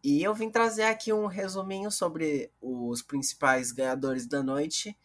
E 0.02 0.20
eu 0.20 0.34
vim 0.34 0.50
trazer 0.50 0.82
aqui 0.82 1.12
um 1.12 1.26
resuminho 1.26 1.92
sobre 1.92 2.50
os 2.60 3.02
principais 3.02 3.70
ganhadores 3.70 4.26
da 4.26 4.42
noite. 4.42 4.98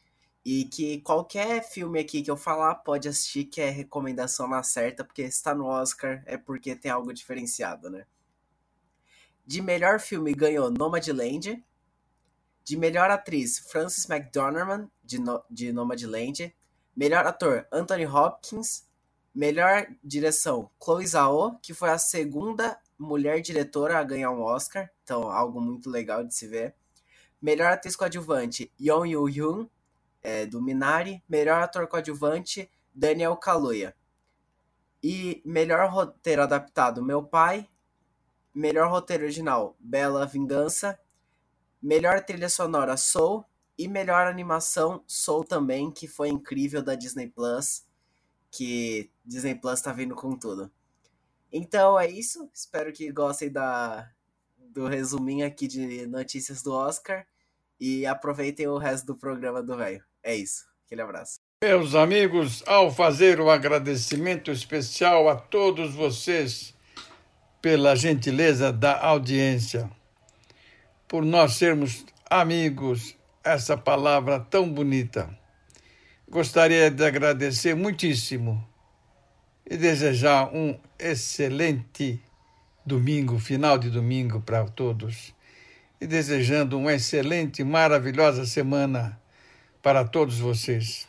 E 0.49 0.63
que 0.63 1.01
qualquer 1.01 1.61
filme 1.61 1.99
aqui 1.99 2.21
que 2.21 2.31
eu 2.31 2.37
falar 2.37 2.75
pode 2.75 3.09
assistir, 3.09 3.43
que 3.43 3.59
é 3.59 3.69
recomendação 3.69 4.47
na 4.47 4.63
certa, 4.63 5.03
porque 5.03 5.23
está 5.23 5.53
no 5.53 5.65
Oscar 5.65 6.23
é 6.25 6.37
porque 6.37 6.73
tem 6.73 6.89
algo 6.89 7.13
diferenciado, 7.13 7.89
né? 7.89 8.05
De 9.45 9.61
melhor 9.61 9.99
filme 9.99 10.33
ganhou 10.33 10.71
Nomadland. 10.71 11.61
De 12.63 12.77
melhor 12.77 13.11
atriz, 13.11 13.59
Frances 13.59 14.09
McDormand, 14.09 14.87
de, 15.03 15.19
no 15.19 15.43
de 15.49 15.73
Nomadland. 15.73 16.55
Melhor 16.95 17.27
ator, 17.27 17.67
Anthony 17.69 18.05
Hopkins. 18.05 18.87
Melhor 19.35 19.85
direção, 20.01 20.71
Chloe 20.81 21.07
Zhao, 21.07 21.59
que 21.61 21.73
foi 21.73 21.89
a 21.89 21.97
segunda 21.97 22.79
mulher 22.97 23.41
diretora 23.41 23.99
a 23.99 24.03
ganhar 24.03 24.31
um 24.31 24.43
Oscar. 24.43 24.89
Então, 25.03 25.29
algo 25.29 25.59
muito 25.59 25.89
legal 25.89 26.23
de 26.23 26.33
se 26.33 26.47
ver. 26.47 26.73
Melhor 27.41 27.73
atriz 27.73 27.97
coadjuvante, 27.97 28.71
Yeon 28.79 29.05
Yoo-hyun, 29.07 29.67
é, 30.27 30.45
do 30.45 30.61
Minari. 30.61 31.23
Melhor 31.29 31.61
ator 31.61 31.87
coadjuvante, 31.87 32.69
Daniel 32.93 33.37
Kaluuya. 33.37 33.95
E 35.01 35.41
melhor 35.45 35.89
roteiro 35.89 36.41
adaptado, 36.41 37.01
Meu 37.01 37.23
Pai. 37.23 37.69
Melhor 38.53 38.89
roteiro 38.89 39.23
original, 39.23 39.77
Bela 39.79 40.25
Vingança. 40.25 40.99
Melhor 41.81 42.21
trilha 42.25 42.49
sonora, 42.49 42.97
Soul. 42.97 43.45
E 43.77 43.87
melhor 43.87 44.27
animação, 44.27 45.01
Soul 45.07 45.45
também, 45.45 45.89
que 45.91 46.09
foi 46.09 46.27
incrível 46.27 46.83
da 46.83 46.93
Disney 46.93 47.29
Plus. 47.29 47.85
Que 48.51 49.09
Disney 49.23 49.55
Plus 49.55 49.79
tá 49.79 49.93
vindo 49.93 50.13
com 50.13 50.37
tudo. 50.37 50.69
Então 51.49 51.97
é 51.97 52.09
isso. 52.09 52.49
Espero 52.53 52.91
que 52.91 53.09
gostem 53.13 53.49
da, 53.49 54.11
do 54.57 54.87
resuminho 54.87 55.47
aqui 55.47 55.69
de 55.69 56.05
notícias 56.05 56.61
do 56.61 56.73
Oscar. 56.73 57.25
E 57.79 58.05
aproveitem 58.05 58.67
o 58.67 58.77
resto 58.77 59.05
do 59.05 59.15
programa 59.15 59.63
do 59.63 59.77
velho. 59.77 60.06
É 60.23 60.35
isso. 60.35 60.65
Aquele 60.85 61.01
abraço. 61.01 61.39
Meus 61.63 61.95
amigos, 61.95 62.63
ao 62.67 62.93
fazer 62.93 63.41
o 63.41 63.49
agradecimento 63.49 64.51
especial 64.51 65.27
a 65.27 65.35
todos 65.35 65.95
vocês 65.95 66.73
pela 67.61 67.95
gentileza 67.95 68.71
da 68.71 69.01
audiência, 69.01 69.89
por 71.07 71.25
nós 71.25 71.55
sermos 71.55 72.05
amigos, 72.29 73.15
essa 73.43 73.75
palavra 73.75 74.39
tão 74.39 74.71
bonita. 74.71 75.29
Gostaria 76.29 76.91
de 76.91 77.03
agradecer 77.03 77.75
muitíssimo 77.75 78.63
e 79.65 79.75
desejar 79.75 80.53
um 80.53 80.79
excelente 80.99 82.21
domingo, 82.85 83.39
final 83.39 83.77
de 83.77 83.89
domingo 83.89 84.41
para 84.41 84.65
todos. 84.65 85.33
E 85.99 86.05
desejando 86.05 86.77
uma 86.77 86.93
excelente, 86.93 87.63
maravilhosa 87.63 88.45
semana 88.45 89.19
para 89.81 90.03
todos 90.05 90.39
vocês. 90.39 91.07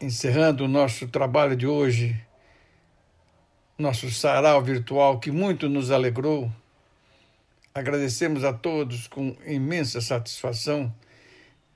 Encerrando 0.00 0.64
o 0.64 0.68
nosso 0.68 1.08
trabalho 1.08 1.56
de 1.56 1.66
hoje, 1.66 2.20
nosso 3.76 4.10
sarau 4.10 4.62
virtual 4.62 5.18
que 5.18 5.30
muito 5.30 5.68
nos 5.68 5.90
alegrou. 5.90 6.50
Agradecemos 7.74 8.44
a 8.44 8.52
todos 8.52 9.06
com 9.06 9.36
imensa 9.46 10.00
satisfação. 10.00 10.92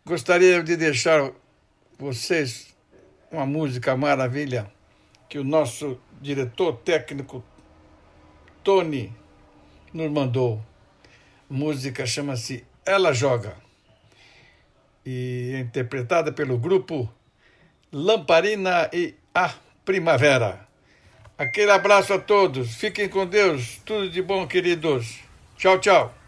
Gostaria 0.04 0.62
de 0.62 0.76
deixar 0.76 1.32
vocês 1.98 2.74
uma 3.30 3.46
música 3.46 3.96
maravilha 3.96 4.70
que 5.28 5.38
o 5.38 5.44
nosso 5.44 5.98
diretor 6.20 6.76
técnico 6.78 7.42
Tony 8.62 9.12
nos 9.92 10.10
mandou. 10.10 10.62
A 11.50 11.54
música 11.54 12.04
chama-se 12.06 12.64
Ela 12.84 13.12
Joga 13.12 13.56
e 15.04 15.56
interpretada 15.60 16.32
pelo 16.32 16.58
grupo 16.58 17.12
Lamparina 17.92 18.88
e 18.92 19.14
a 19.34 19.52
Primavera. 19.84 20.66
Aquele 21.36 21.70
abraço 21.70 22.12
a 22.12 22.18
todos. 22.18 22.74
Fiquem 22.74 23.08
com 23.08 23.26
Deus. 23.26 23.80
Tudo 23.84 24.08
de 24.08 24.22
bom, 24.22 24.46
queridos. 24.46 25.18
Tchau, 25.56 25.78
tchau. 25.78 26.21